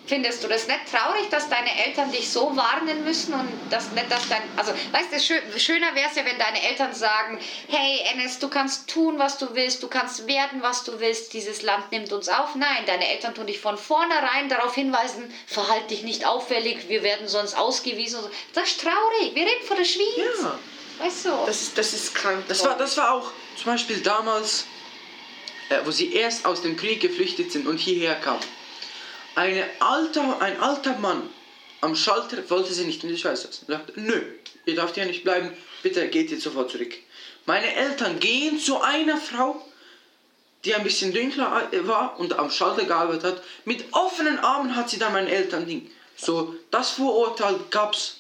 findest 0.06 0.44
du 0.44 0.48
das 0.48 0.68
nicht 0.68 0.80
traurig, 0.92 1.30
dass 1.30 1.50
deine 1.50 1.86
Eltern 1.86 2.12
dich 2.12 2.30
so 2.30 2.56
warnen 2.56 3.04
müssen 3.04 3.34
und 3.34 3.50
das 3.70 3.92
nicht, 3.92 4.12
dass 4.12 4.28
dein, 4.28 4.42
also 4.58 4.74
weißt 4.92 5.12
du, 5.12 5.20
schö 5.20 5.36
schöner 5.58 5.96
wäre 5.96 6.10
es 6.10 6.16
ja, 6.16 6.26
wenn 6.26 6.38
deine 6.38 6.62
Eltern 6.62 6.94
sagen, 6.94 7.40
hey 7.68 8.02
Enes, 8.12 8.40
du 8.40 8.50
kannst 8.50 8.90
tun, 8.90 9.18
was 9.18 9.38
du 9.38 9.56
willst, 9.56 9.82
du 9.82 9.88
kannst 9.88 10.28
werden, 10.28 10.62
was 10.62 10.84
du 10.84 11.00
willst, 11.00 11.34
dieses 11.34 11.62
Land 11.62 11.92
nimmt 11.92 12.12
uns 12.12 12.28
auf. 12.30 12.56
Nein, 12.56 12.86
deine 12.86 13.08
Eltern 13.08 13.34
tun 13.34 13.48
dich 13.48 13.60
von 13.60 13.78
vornherein 13.78 14.50
darauf 14.50 14.76
hinweisen, 14.76 15.34
verhalt 15.48 15.90
dich 15.90 16.04
nicht 16.04 16.26
auffällig, 16.26 16.90
wir 16.90 17.04
werden 17.04 17.28
sonst 17.28 17.56
ausgewiesen. 17.56 18.20
und 18.20 18.26
so. 18.26 18.32
Das 18.54 18.70
ist 18.70 18.82
traurig, 18.82 19.34
wir 19.34 19.44
reden 19.44 19.66
von 19.66 19.78
der 19.78 19.86
Schweiz. 19.86 20.42
Ja. 20.42 20.60
Weißt 21.00 21.26
du? 21.26 21.30
Das 21.46 21.62
ist, 21.62 21.78
das 21.78 21.94
ist 21.94 22.14
krank. 22.14 22.44
Das 22.48 22.64
war, 22.64 22.78
das 22.78 22.98
war 22.98 23.14
auch 23.14 23.32
zum 23.56 23.66
Beispiel 23.66 24.00
damals, 24.02 24.66
äh, 25.70 25.80
wo 25.86 25.92
sie 25.92 26.14
erst 26.14 26.46
aus 26.46 26.62
dem 26.62 26.78
Krieg 26.78 27.02
geflüchtet 27.02 27.52
sind 27.52 27.68
und 27.68 27.78
hierher 27.78 28.16
kamen. 28.16 28.42
Eine 29.36 29.66
alter, 29.80 30.42
ein 30.42 30.60
alter 30.60 30.98
Mann 31.00 31.30
am 31.82 31.96
Schalter 31.96 32.50
wollte 32.50 32.74
sie 32.74 32.86
nicht 32.86 33.04
in 33.04 33.10
die 33.10 33.18
Schweiz 33.18 33.44
lassen. 33.44 33.66
Er 33.68 33.78
sagte, 33.78 33.94
nö, 34.00 34.22
ihr 34.66 34.76
dürft 34.76 34.96
hier 34.96 35.06
nicht 35.06 35.24
bleiben, 35.24 35.52
bitte 35.82 36.08
geht 36.08 36.32
jetzt 36.32 36.44
sofort 36.44 36.72
zurück. 36.72 36.94
Meine 37.46 37.76
Eltern 37.76 38.20
gehen 38.20 38.58
zu 38.58 38.82
einer 38.82 39.18
Frau, 39.18 39.66
die 40.64 40.74
ein 40.74 40.84
bisschen 40.84 41.14
dunkler 41.14 41.68
äh, 41.74 41.86
war 41.86 42.18
und 42.20 42.40
am 42.40 42.50
Schalter 42.50 42.86
gearbeitet 42.86 43.24
hat. 43.24 43.44
Mit 43.66 43.84
offenen 43.92 44.40
Armen 44.40 44.76
hat 44.78 44.90
sie 44.90 44.98
dann 44.98 45.12
meinen 45.12 45.28
Eltern 45.28 45.66
Ding. 45.66 45.92
So, 46.16 46.56
das 46.72 46.92
Vorurteil 46.92 47.60
gab's, 47.70 48.18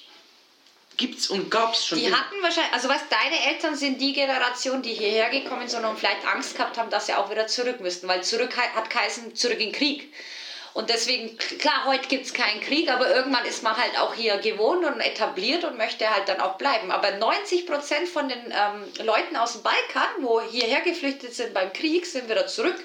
gibt's 0.97 1.29
und 1.29 1.49
gab's 1.49 1.85
schon 1.87 1.99
Die 1.99 2.05
immer. 2.05 2.19
hatten 2.19 2.41
wahrscheinlich, 2.41 2.73
also 2.73 2.89
was 2.89 3.01
deine 3.09 3.53
Eltern 3.53 3.77
sind 3.77 4.01
die 4.01 4.11
Generation, 4.11 4.81
die 4.81 4.93
hierher 4.93 5.29
gekommen 5.29 5.69
sind 5.69 5.85
und 5.85 5.97
vielleicht 5.97 6.27
Angst 6.27 6.55
gehabt 6.55 6.77
haben, 6.77 6.89
dass 6.89 7.05
sie 7.05 7.13
auch 7.13 7.31
wieder 7.31 7.47
zurück 7.47 7.79
müssten, 7.79 8.09
weil 8.09 8.23
zurück 8.25 8.57
hat 8.57 8.89
geheißen, 8.89 9.35
zurück 9.35 9.59
in 9.59 9.67
den 9.69 9.71
Krieg. 9.71 10.11
Und 10.73 10.89
deswegen, 10.89 11.37
klar, 11.37 11.85
heute 11.85 12.07
gibt 12.07 12.25
es 12.25 12.33
keinen 12.33 12.59
Krieg, 12.61 12.89
aber 12.91 13.13
irgendwann 13.15 13.45
ist 13.45 13.61
man 13.61 13.77
halt 13.77 13.95
auch 13.99 14.13
hier 14.15 14.37
gewohnt 14.37 14.83
und 14.83 14.99
etabliert 15.01 15.63
und 15.63 15.77
möchte 15.77 16.09
halt 16.09 16.27
dann 16.27 16.39
auch 16.41 16.55
bleiben. 16.57 16.89
Aber 16.91 17.11
90 17.11 17.67
Prozent 17.67 18.07
von 18.09 18.27
den 18.27 18.39
ähm, 18.51 19.05
Leuten 19.05 19.35
aus 19.35 19.53
dem 19.53 19.61
Balkan, 19.61 20.09
wo 20.21 20.41
hierher 20.41 20.81
geflüchtet 20.81 21.35
sind 21.35 21.53
beim 21.53 21.71
Krieg, 21.73 22.05
sind 22.07 22.27
wieder 22.27 22.47
zurück. 22.47 22.75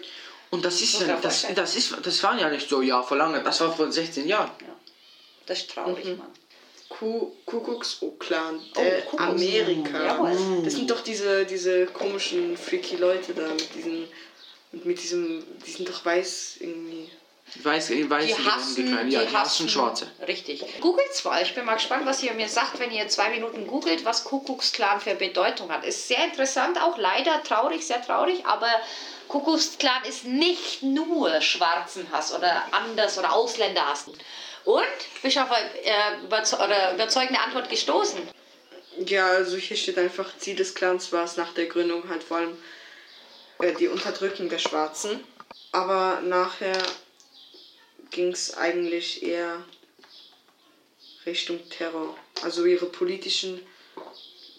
Und 0.50 0.64
das 0.64 0.80
ist, 0.83 1.00
ja, 1.00 1.16
das, 1.21 1.47
das 1.54 1.76
ist, 1.76 1.95
das 2.02 2.23
waren 2.23 2.38
ja 2.38 2.50
nicht 2.50 2.68
so 2.68 2.83
ja 2.83 3.02
vor 3.02 3.16
lange, 3.16 3.42
das 3.42 3.61
war 3.61 3.75
vor 3.75 3.90
16 3.90 4.26
Jahren. 4.28 4.50
Das 5.47 5.61
ist 5.61 5.71
traurig, 5.71 6.04
Mhm. 6.04 6.16
Mann. 6.18 6.30
Ku 6.90 7.33
Kuckucksklan, 7.45 8.61
Oh, 8.76 8.80
äh, 8.80 9.02
Kuckucks- 9.02 9.18
Amerika. 9.30 10.04
Jawohl. 10.04 10.62
Das 10.64 10.75
sind 10.75 10.90
doch 10.90 11.00
diese, 11.02 11.45
diese 11.45 11.87
komischen, 11.87 12.57
freaky 12.57 12.97
Leute 12.97 13.35
da 13.35 13.49
mit 13.49 13.75
diesen, 13.75 14.09
mit, 14.73 14.85
mit 14.87 15.02
diesem, 15.02 15.45
die 15.66 15.71
sind 15.71 15.88
doch 15.88 16.02
weiß 16.04 16.57
irgendwie. 16.61 17.11
Weiß, 17.62 17.90
weiß 17.90 18.26
Die 18.26 18.35
hassen, 18.35 19.11
ja, 19.11 19.21
die 19.21 19.26
die 19.26 19.37
hassen 19.37 19.69
Schwarze. 19.69 20.07
Richtig. 20.26 20.64
Googelt's 20.81 21.25
mal. 21.25 21.43
Ich 21.43 21.55
bin 21.55 21.64
mal 21.64 21.75
gespannt, 21.75 22.05
was 22.07 22.23
ihr 22.23 22.33
mir 22.35 22.49
sagt, 22.49 22.78
wenn 22.78 22.90
ihr 22.90 23.09
zwei 23.09 23.31
Minuten 23.31 23.67
googelt, 23.67 24.05
was 24.05 24.25
Kuckucksklan 24.25 25.00
für 25.00 25.14
Bedeutung 25.14 25.71
hat. 25.71 25.85
Ist 25.85 26.09
sehr 26.09 26.25
interessant, 26.25 26.81
auch 26.81 26.99
leider 26.99 27.43
traurig, 27.43 27.87
sehr 27.87 28.02
traurig, 28.02 28.45
aber 28.45 28.69
Kuckucksklan 29.28 30.05
ist 30.05 30.25
nicht 30.25 30.83
nur 30.83 31.40
Schwarzenhass 31.40 32.35
oder 32.35 32.62
anders 32.73 33.19
oder 33.19 33.33
Ausländerhass. 33.33 34.07
Und 34.64 34.85
bist 35.23 35.37
du 35.37 35.40
auf 35.40 35.50
eine 35.50 35.69
äh, 35.85 36.95
überzeugende 36.95 37.40
Antwort 37.40 37.71
gestoßen? 37.71 38.21
Ja, 39.07 39.26
also 39.28 39.57
hier 39.57 39.76
steht 39.76 39.97
einfach, 39.97 40.37
Ziel 40.38 40.57
des 40.57 40.75
Clans 40.75 41.12
war 41.12 41.25
es 41.25 41.37
nach 41.37 41.55
der 41.55 41.67
Gründung 41.67 42.09
halt 42.09 42.23
vor 42.23 42.38
allem 42.38 42.59
äh, 43.61 43.73
die 43.73 43.88
Unterdrückung 43.88 44.49
der 44.49 44.59
Schwarzen. 44.59 45.25
Aber 45.73 46.21
nachher 46.23 46.76
ging 48.11 48.33
es 48.33 48.57
eigentlich 48.57 49.23
eher 49.23 49.65
Richtung 51.27 51.61
Terror. 51.69 52.17
Also 52.43 52.65
ihre 52.65 52.87
politischen 52.87 53.61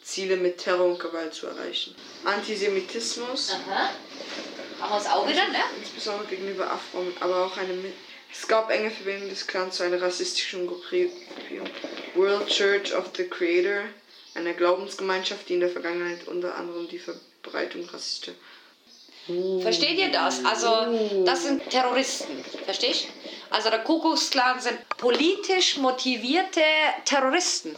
Ziele 0.04 0.38
mit 0.38 0.58
Terror 0.58 0.88
und 0.88 1.00
Gewalt 1.00 1.34
zu 1.34 1.48
erreichen. 1.48 1.96
Antisemitismus, 2.26 3.52
Aha. 3.52 3.92
Machen 4.80 4.94
wir 4.94 4.98
es 4.98 5.08
auch 5.08 5.28
wieder, 5.28 5.48
ne? 5.50 5.60
insbesondere 5.80 6.28
gegenüber 6.28 6.72
Afro, 6.72 7.06
aber 7.20 7.46
auch 7.46 7.58
eine 7.58 7.74
es 8.32 8.48
gab 8.48 8.70
enge 8.70 8.92
Verbindungen 8.92 9.30
des 9.30 9.48
Clans 9.48 9.78
zu 9.78 9.84
einer 9.84 10.02
rassistischen 10.02 10.68
Gruppierung. 10.68 11.12
World 12.14 12.48
Church 12.48 12.94
of 12.96 13.10
the 13.18 13.28
Creator, 13.28 13.86
einer 14.36 14.54
Glaubensgemeinschaft, 14.54 15.50
die 15.50 15.56
in 15.56 15.62
der 15.62 15.70
Vergangenheit 15.70 16.28
unter 16.28 16.56
anderem 16.56 16.88
die 16.88 17.00
Verbreitung 17.00 17.86
rassistischer 17.90 18.38
Versteht 19.62 19.98
ihr 20.00 20.12
das? 20.12 20.44
Also, 20.44 21.24
das 21.26 21.44
sind 21.44 21.70
Terroristen. 21.70 22.44
Verstehst 22.66 23.08
Also, 23.52 23.70
der 23.70 23.80
Kuckucksklan 23.80 24.60
sind 24.60 24.78
politisch 24.98 25.78
motivierte 25.78 26.62
Terroristen. 27.06 27.76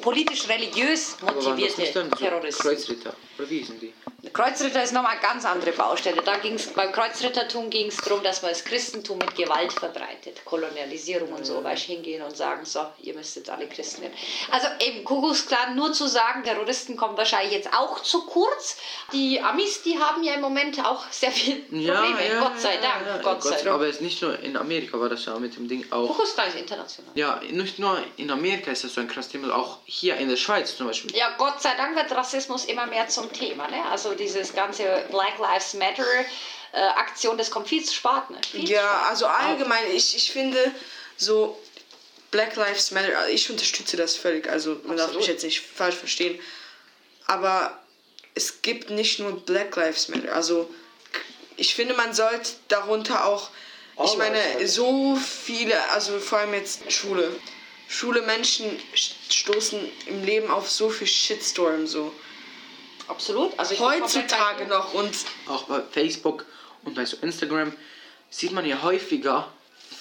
Politisch-religiös 0.00 1.16
motivierte 1.20 2.10
Terroristen. 2.16 2.62
Kreuzritter? 2.62 3.14
Oder 3.38 3.50
wie 3.50 3.64
sind 3.64 3.82
die? 3.82 3.92
Kreuzritter 4.36 4.82
ist 4.82 4.92
nochmal 4.92 5.12
eine 5.12 5.20
ganz 5.22 5.46
andere 5.46 5.72
Baustelle. 5.72 6.20
Da 6.22 6.36
ging's, 6.36 6.66
beim 6.66 6.92
Kreuzrittertum 6.92 7.70
ging 7.70 7.86
es 7.86 7.96
darum, 7.96 8.22
dass 8.22 8.42
man 8.42 8.50
das 8.50 8.62
Christentum 8.62 9.16
mit 9.16 9.34
Gewalt 9.34 9.72
verbreitet. 9.72 10.44
Kolonialisierung 10.44 11.32
und 11.32 11.46
so, 11.46 11.64
weißt 11.64 11.88
du, 11.88 11.92
hingehen 11.92 12.20
und 12.20 12.36
sagen, 12.36 12.66
so, 12.66 12.80
ihr 13.00 13.14
müsst 13.14 13.34
jetzt 13.36 13.48
alle 13.48 13.66
Christen 13.66 14.02
werden. 14.02 14.12
Also 14.50 14.66
eben, 14.80 15.04
Kuckucksklan, 15.04 15.74
nur 15.74 15.94
zu 15.94 16.06
sagen, 16.06 16.44
Terroristen 16.44 16.98
kommen 16.98 17.16
wahrscheinlich 17.16 17.54
jetzt 17.54 17.72
auch 17.72 18.02
zu 18.02 18.26
kurz. 18.26 18.76
Die 19.14 19.40
Amis, 19.40 19.82
die 19.84 19.98
haben 19.98 20.22
ja 20.22 20.34
im 20.34 20.42
Moment 20.42 20.84
auch 20.84 21.10
sehr 21.10 21.30
viele 21.30 21.60
Probleme, 21.60 22.38
Gott 22.38 22.60
sei 22.60 22.76
Dank. 22.76 23.06
ja, 23.06 23.18
Gott 23.22 23.42
sei 23.42 23.56
Dank. 23.56 23.68
Aber 23.68 23.86
es 23.86 23.96
ist 23.96 24.02
nicht 24.02 24.20
nur 24.20 24.38
in 24.40 24.58
Amerika, 24.58 25.00
war 25.00 25.08
das 25.08 25.24
ja 25.24 25.38
mit 25.38 25.56
dem 25.56 25.66
Ding 25.66 25.90
auch. 25.90 26.08
Kuckucksklan 26.08 26.48
ist 26.48 26.58
international. 26.58 27.10
Ja, 27.14 27.40
nicht 27.50 27.78
nur 27.78 27.98
in 28.18 28.30
Amerika 28.30 28.70
ist 28.70 28.84
das 28.84 28.92
so 28.92 29.00
ein 29.00 29.08
krasses 29.08 29.32
Thema, 29.32 29.56
auch 29.56 29.78
hier 29.86 30.18
in 30.18 30.28
der 30.28 30.36
Schweiz 30.36 30.76
zum 30.76 30.88
Beispiel. 30.88 31.16
Ja, 31.16 31.34
Gott 31.38 31.62
sei 31.62 31.74
Dank 31.74 31.96
wird 31.96 32.12
Rassismus 32.12 32.66
immer 32.66 32.84
mehr 32.84 33.08
zum 33.08 33.32
Thema. 33.32 33.66
Ne? 33.68 33.82
Also 33.90 34.12
dieses 34.26 34.52
ganze 34.54 35.04
Black 35.10 35.38
Lives 35.38 35.74
Matter 35.74 36.04
äh, 36.72 36.78
Aktion, 36.78 37.38
das 37.38 37.50
kommt 37.50 37.68
viel 37.68 37.84
zu 37.84 37.94
spät. 37.94 38.28
Ne? 38.30 38.38
Viel 38.50 38.68
Ja, 38.68 38.80
spät. 38.82 39.08
also 39.10 39.26
allgemein, 39.26 39.84
ich, 39.92 40.16
ich 40.16 40.32
finde 40.32 40.72
so 41.16 41.58
Black 42.30 42.56
Lives 42.56 42.90
Matter, 42.90 43.16
also 43.18 43.32
ich 43.32 43.48
unterstütze 43.50 43.96
das 43.96 44.16
völlig, 44.16 44.48
also 44.48 44.80
man 44.84 44.96
darf 44.96 45.06
Absolut. 45.06 45.16
mich 45.22 45.26
jetzt 45.28 45.44
nicht 45.44 45.60
falsch 45.60 45.96
verstehen, 45.96 46.38
aber 47.26 47.78
es 48.34 48.62
gibt 48.62 48.90
nicht 48.90 49.18
nur 49.20 49.40
Black 49.44 49.74
Lives 49.76 50.08
Matter, 50.08 50.34
also 50.34 50.68
ich 51.56 51.74
finde, 51.74 51.94
man 51.94 52.12
sollte 52.12 52.50
darunter 52.68 53.24
auch, 53.26 53.48
ich 54.04 54.16
meine, 54.18 54.38
so 54.66 55.16
viele, 55.16 55.82
also 55.90 56.18
vor 56.20 56.38
allem 56.40 56.52
jetzt 56.52 56.92
Schule, 56.92 57.34
Schule 57.88 58.20
Menschen 58.22 58.78
st- 58.94 59.14
stoßen 59.32 59.90
im 60.06 60.22
Leben 60.24 60.50
auf 60.50 60.68
so 60.70 60.90
viel 60.90 61.06
Shitstorm 61.06 61.86
so. 61.86 62.12
Absolut. 63.08 63.58
Also 63.58 63.74
ich 63.74 63.80
Heutzutage 63.80 64.66
noch 64.66 64.94
und 64.94 65.14
Auch 65.48 65.64
bei 65.64 65.80
Facebook 65.92 66.44
und 66.84 66.94
bei 66.94 67.04
so 67.04 67.16
Instagram 67.22 67.72
sieht 68.30 68.52
man 68.52 68.66
ja 68.66 68.82
häufiger 68.82 69.48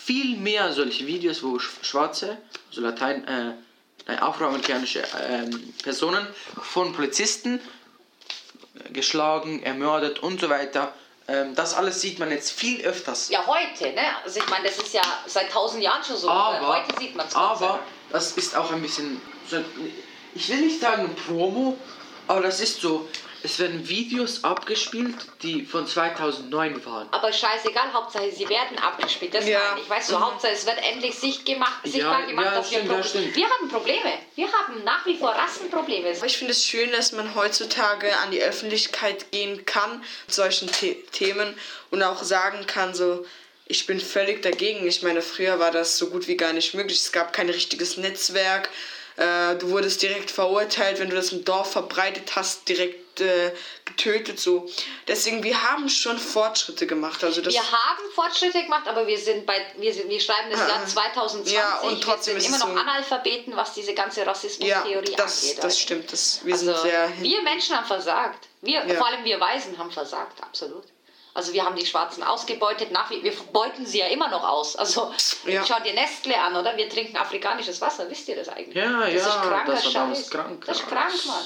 viel 0.03 0.37
mehr 0.37 0.71
solche 0.73 1.05
Videos, 1.07 1.43
wo 1.43 1.57
Sch- 1.57 1.83
Schwarze, 1.83 2.37
also 2.69 2.81
Latein, 2.81 3.27
äh, 3.27 3.53
nein, 4.07 4.19
afroamerikanische 4.19 5.03
ähm, 5.27 5.73
Personen 5.83 6.25
von 6.61 6.93
Polizisten 6.93 7.59
äh, 8.83 8.91
geschlagen, 8.91 9.61
ermordet 9.63 10.19
und 10.19 10.41
so 10.41 10.49
weiter. 10.49 10.93
Ähm, 11.27 11.55
das 11.55 11.73
alles 11.73 12.01
sieht 12.01 12.19
man 12.19 12.29
jetzt 12.31 12.51
viel 12.51 12.81
öfters. 12.85 13.29
Ja, 13.29 13.45
heute, 13.47 13.93
ne? 13.93 14.01
Also 14.23 14.39
ich 14.39 14.49
meine, 14.49 14.65
das 14.67 14.77
ist 14.77 14.93
ja 14.93 15.01
seit 15.25 15.51
tausend 15.51 15.81
Jahren 15.83 16.03
schon 16.03 16.17
so. 16.17 16.29
aber, 16.29 16.67
heute 16.67 16.99
sieht 16.99 17.15
man 17.15 17.27
es. 17.27 17.35
aber 17.35 17.79
das 18.11 18.31
ist 18.33 18.55
auch 18.55 18.71
ein 18.71 18.81
bisschen, 18.81 19.19
so, 19.49 19.57
ich 20.35 20.49
will 20.49 20.61
nicht 20.61 20.79
sagen 20.79 21.15
Promo, 21.27 21.77
aber 22.27 22.41
das 22.41 22.59
ist 22.59 22.81
so, 22.81 23.07
es 23.43 23.59
werden 23.59 23.87
Videos 23.87 24.43
abgespielt, 24.43 25.13
die 25.43 25.65
von 25.65 25.85
2009 25.85 26.83
waren. 26.85 27.07
Aber 27.11 27.31
scheißegal, 27.31 27.93
Hauptsache 27.93 28.31
sie 28.31 28.49
werden 28.49 28.77
abgespielt. 28.79 29.33
Das 29.35 29.47
Ja. 29.47 29.59
meine 29.71 29.81
ich. 29.81 29.89
Weißt 29.89 30.11
du, 30.11 30.19
Hauptsache 30.19 30.51
es 30.53 30.65
wird 30.65 30.77
endlich 30.83 31.13
sicht 31.13 31.45
gemacht, 31.45 31.79
sichtbar 31.83 32.21
Ja, 32.21 32.25
gemacht, 32.25 32.45
ja, 32.45 32.55
dass 32.55 32.71
wir, 32.71 32.77
stimmt, 32.79 32.91
ja, 32.91 32.97
Proble- 32.99 33.07
stimmt. 33.07 33.35
wir 33.35 33.45
haben 33.49 33.69
Probleme. 33.69 34.13
Wir 34.35 34.51
haben 34.51 34.83
nach 34.83 35.05
wie 35.05 35.15
vor 35.17 35.29
Rassenprobleme. 35.29 36.09
Aber 36.17 36.25
ich 36.25 36.37
finde 36.37 36.53
es 36.53 36.65
schön, 36.65 36.91
dass 36.91 37.11
man 37.11 37.35
heutzutage 37.35 38.17
an 38.19 38.31
die 38.31 38.41
Öffentlichkeit 38.41 39.31
gehen 39.31 39.63
kann 39.65 39.99
mit 40.25 40.33
solchen 40.35 40.67
The 40.67 40.95
Themen 41.11 41.55
und 41.91 42.01
auch 42.01 42.23
sagen 42.23 42.65
kann, 42.65 42.95
so, 42.95 43.25
ich 43.67 43.85
bin 43.85 43.99
völlig 43.99 44.41
dagegen. 44.41 44.87
Ich 44.87 45.03
meine, 45.03 45.21
früher 45.21 45.59
war 45.59 45.69
das 45.71 45.97
so 45.99 46.09
gut 46.09 46.27
wie 46.27 46.37
gar 46.37 46.53
nicht 46.53 46.73
möglich. 46.73 46.97
Es 46.97 47.11
gab 47.11 47.31
kein 47.33 47.49
richtiges 47.49 47.97
Netzwerk. 47.97 48.69
Äh, 49.17 49.55
du 49.55 49.69
wurdest 49.69 50.01
direkt 50.01 50.29
verurteilt, 50.29 50.99
wenn 50.99 51.09
du 51.09 51.15
das 51.15 51.31
im 51.31 51.45
Dorf 51.45 51.71
verbreitet 51.71 52.35
hast, 52.35 52.67
direkt 52.67 53.21
äh, 53.21 53.53
getötet. 53.85 54.39
So. 54.41 54.69
Deswegen, 55.07 55.41
wir 55.41 55.63
haben 55.63 55.87
schon 55.87 56.17
Fortschritte 56.19 56.85
gemacht. 56.85 57.23
Also 57.23 57.41
das, 57.41 57.53
Wir 57.53 57.61
haben 57.71 58.01
Fortschritte 58.13 58.61
gemacht, 58.63 58.87
aber 58.89 59.07
wir 59.07 59.17
sind 59.17 59.45
bei 59.45 59.55
wir, 59.77 59.93
sind, 59.93 60.09
wir 60.09 60.19
schreiben 60.19 60.49
das 60.51 60.59
Jahr 60.59 60.85
2020. 60.85 61.53
Ja, 61.53 61.77
und 61.79 62.01
trotzdem 62.03 62.35
wir 62.35 62.41
sind 62.41 62.55
immer 62.55 62.65
noch 62.65 62.73
so- 62.73 62.79
Analphabeten, 62.79 63.55
was 63.55 63.73
diese 63.73 63.93
ganze 63.93 64.21
ja, 64.21 64.25
Rassismustheorie 64.27 65.15
das, 65.15 65.43
angeht. 65.43 65.57
das 65.59 65.63
also. 65.65 65.77
stimmt. 65.79 66.11
Das, 66.11 66.41
wir 66.43 66.53
Also, 66.53 66.65
sind 66.73 66.81
sehr 66.81 67.09
wir 67.21 67.41
Menschen 67.43 67.77
haben 67.77 67.85
versagt. 67.87 68.47
Wir, 68.61 68.85
Ja. 68.85 68.95
Vor 68.95 69.07
allem 69.07 69.23
wir 69.23 69.39
Weisen 69.39 69.77
haben 69.77 69.91
versagt, 69.91 70.43
absolut. 70.43 70.83
Also 71.35 71.51
wir 71.51 71.65
haben 71.65 71.75
die 71.75 71.85
Schwarzen 71.85 72.23
ausgebeutet, 72.23 72.91
nach 72.91 73.09
wie, 73.09 73.21
wir 73.21 73.33
beuten 73.51 73.85
sie 73.85 73.99
ja 73.99 74.07
immer 74.07 74.29
noch 74.29 74.47
aus. 74.47 74.77
Also 74.77 75.13
Ja. 75.45 75.63
schau 75.67 75.79
dir 75.81 75.93
Nestle 75.93 76.39
an, 76.39 76.55
oder? 76.55 76.77
Wir 76.77 76.89
trinken 76.89 77.17
afrikanisches 77.17 77.81
Wasser, 77.81 78.09
wisst 78.09 78.29
ihr 78.29 78.37
das 78.37 78.47
eigentlich? 78.47 78.75
Ja, 78.75 79.01
das 79.01 79.13
ja, 79.13 79.17
ist 79.17 79.41
kranker 79.41 79.71
das 79.73 79.91
Scheiß. 79.91 80.29
krank, 80.29 80.63
Das 80.65 80.79
ist 80.79 80.87
krank, 80.87 81.25
Mann. 81.27 81.45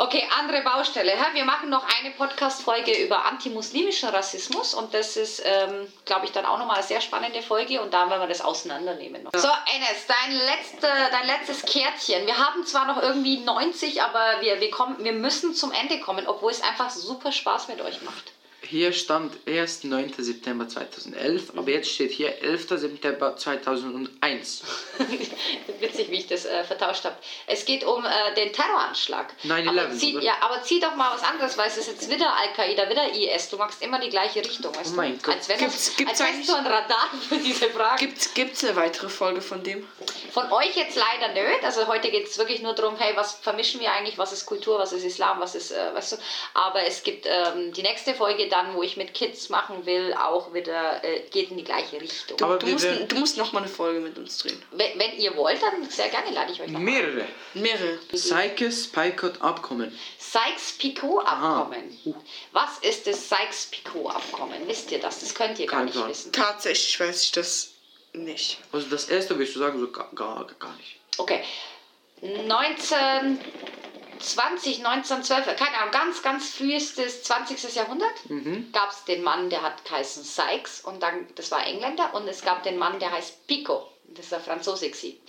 Okay, 0.00 0.22
andere 0.38 0.62
Baustelle. 0.62 1.12
Wir 1.32 1.44
machen 1.44 1.70
noch 1.70 1.82
eine 1.98 2.12
Podcast-Folge 2.12 2.92
über 3.02 3.24
antimuslimischen 3.24 4.10
Rassismus 4.10 4.72
und 4.72 4.94
das 4.94 5.16
ist, 5.16 5.42
ähm, 5.44 5.92
glaube 6.04 6.26
ich, 6.26 6.30
dann 6.30 6.46
auch 6.46 6.56
nochmal 6.56 6.76
eine 6.76 6.86
sehr 6.86 7.00
spannende 7.00 7.42
Folge 7.42 7.80
und 7.82 7.92
da 7.92 8.08
werden 8.08 8.20
wir 8.20 8.28
das 8.28 8.40
auseinandernehmen. 8.40 9.24
Noch. 9.24 9.32
So, 9.34 9.48
Enes, 9.48 10.06
dein, 10.06 10.36
letzte, 10.36 10.86
dein 11.10 11.26
letztes 11.26 11.62
Kärtchen. 11.62 12.26
Wir 12.26 12.38
haben 12.38 12.64
zwar 12.64 12.86
noch 12.86 13.02
irgendwie 13.02 13.38
90, 13.38 14.00
aber 14.00 14.40
wir, 14.40 14.60
wir, 14.60 14.70
kommen, 14.70 15.02
wir 15.02 15.12
müssen 15.12 15.52
zum 15.52 15.72
Ende 15.72 15.98
kommen, 15.98 16.28
obwohl 16.28 16.52
es 16.52 16.62
einfach 16.62 16.90
super 16.90 17.32
Spaß 17.32 17.66
mit 17.66 17.80
euch 17.80 18.00
macht. 18.02 18.30
Hier 18.70 18.92
stand 18.92 19.32
erst 19.46 19.84
9. 19.84 20.12
September 20.18 20.68
2011, 20.68 21.52
aber 21.56 21.70
jetzt 21.70 21.88
steht 21.90 22.10
hier 22.10 22.36
11. 22.42 22.68
September 22.68 23.34
2001. 23.34 24.62
Witzig, 25.80 26.10
wie 26.10 26.16
ich 26.16 26.26
das 26.26 26.44
äh, 26.44 26.64
vertauscht 26.64 27.04
habe. 27.04 27.16
Es 27.46 27.64
geht 27.64 27.82
um 27.84 28.04
äh, 28.04 28.34
den 28.36 28.52
Terroranschlag. 28.52 29.32
9/11, 29.44 29.68
aber 29.70 29.90
zieh, 29.92 30.16
oder? 30.16 30.24
ja, 30.24 30.32
aber 30.42 30.62
zieh 30.62 30.80
doch 30.80 30.94
mal 30.96 31.14
was 31.14 31.22
anderes, 31.22 31.56
weil 31.56 31.68
es 31.68 31.78
ist 31.78 31.86
jetzt 31.88 32.10
wieder 32.10 32.30
Al-Qaida, 32.34 32.90
wieder 32.90 33.10
IS. 33.14 33.48
Du 33.48 33.56
machst 33.56 33.80
immer 33.80 34.00
die 34.00 34.10
gleiche 34.10 34.40
Richtung. 34.40 34.74
Weißt 34.76 34.92
Oh 34.92 34.96
mein 34.96 35.16
du? 35.16 35.22
Gott. 35.24 35.36
Als 35.36 35.48
wenn 35.48 35.58
Gibt's- 35.60 35.96
gibt's 35.96 36.20
als 36.20 36.36
wärst 36.36 36.48
du 36.50 36.54
ein 36.54 36.66
Radar 36.66 37.08
für 37.26 37.36
diese 37.38 37.70
Frage. 37.70 38.04
Gibt 38.06 38.34
gibt's 38.34 38.62
eine 38.64 38.76
weitere 38.76 39.08
Folge 39.08 39.40
von 39.40 39.62
dem? 39.62 39.86
Von 40.32 40.52
euch 40.52 40.76
jetzt 40.76 40.96
leider 40.96 41.32
nicht. 41.32 41.64
Also 41.64 41.86
heute 41.86 42.10
geht 42.10 42.26
es 42.26 42.36
wirklich 42.36 42.60
nur 42.60 42.74
darum, 42.74 42.96
hey, 42.98 43.16
was 43.16 43.32
vermischen 43.32 43.80
wir 43.80 43.90
eigentlich? 43.92 44.18
Was 44.18 44.32
ist 44.32 44.44
Kultur, 44.44 44.78
was 44.78 44.92
ist 44.92 45.04
Islam, 45.04 45.40
was 45.40 45.54
ist, 45.54 45.70
äh, 45.70 45.94
weißt 45.94 46.12
du? 46.12 46.16
Aber 46.52 46.82
es 46.86 47.02
gibt 47.02 47.24
ähm, 47.26 47.72
die 47.72 47.82
nächste 47.82 48.14
Folge 48.14 48.46
dann, 48.58 48.74
wo 48.74 48.82
ich 48.82 48.96
mit 48.96 49.14
Kids 49.14 49.48
machen 49.48 49.86
will, 49.86 50.12
auch 50.14 50.52
wieder, 50.52 51.02
äh, 51.04 51.20
geht 51.30 51.50
in 51.50 51.56
die 51.58 51.64
gleiche 51.64 52.00
Richtung. 52.00 52.36
Du, 52.36 52.44
Aber 52.44 52.56
du, 52.56 52.66
musst, 52.66 52.86
du 53.08 53.16
musst 53.16 53.36
noch 53.36 53.52
mal 53.52 53.60
eine 53.60 53.68
Folge 53.68 54.00
mit 54.00 54.18
uns 54.18 54.38
drehen. 54.38 54.60
Wenn, 54.72 54.98
wenn 54.98 55.16
ihr 55.18 55.36
wollt, 55.36 55.62
dann 55.62 55.88
sehr 55.88 56.08
gerne 56.08 56.30
lade 56.30 56.52
ich 56.52 56.60
euch 56.60 56.68
noch. 56.68 56.80
Mehrere. 56.80 57.26
Mehrere. 57.54 57.98
Sykes-Picot-Abkommen. 58.12 59.96
Sykes-Picot-Abkommen. 60.18 61.98
Was 62.52 62.78
ist 62.80 63.06
das 63.06 63.28
Sykes-Picot-Abkommen? 63.28 64.66
Wisst 64.66 64.90
ihr 64.90 64.98
das? 65.00 65.20
Das 65.20 65.34
könnt 65.34 65.58
ihr 65.58 65.66
gar 65.66 65.78
Kein 65.78 65.86
nicht 65.86 65.94
Plan. 65.94 66.08
wissen. 66.08 66.32
Tatsächlich 66.32 66.98
weiß 66.98 67.22
ich 67.22 67.32
das 67.32 67.70
nicht. 68.12 68.58
Also 68.72 68.88
das 68.88 69.08
erste 69.08 69.36
würdest 69.36 69.54
du 69.54 69.60
sagen, 69.60 69.78
so 69.78 69.90
gar, 69.90 70.10
gar, 70.14 70.46
gar 70.58 70.76
nicht. 70.76 70.96
Okay. 71.18 71.44
1920, 74.18 74.84
1912, 74.84 75.56
keine 75.56 75.78
Ahnung, 75.78 75.92
ganz, 75.92 76.22
ganz 76.22 76.50
frühestes 76.50 77.22
20. 77.22 77.74
Jahrhundert 77.74 78.14
gab 78.72 78.90
es 78.90 79.04
den 79.04 79.22
Mann, 79.22 79.48
der 79.48 79.62
hat 79.62 79.84
geheißen 79.84 80.24
Sykes 80.24 80.80
und 80.80 81.02
dann, 81.02 81.26
das 81.36 81.50
war 81.50 81.64
Engländer 81.64 82.14
und 82.14 82.26
es 82.26 82.42
gab 82.42 82.62
den 82.62 82.78
Mann, 82.78 82.98
der 82.98 83.12
heißt 83.12 83.46
Picot. 83.46 83.86
Das 84.10 84.24
ist 84.24 84.32
der 84.32 84.40
Franzose. 84.40 84.88
gewesen. 84.88 85.20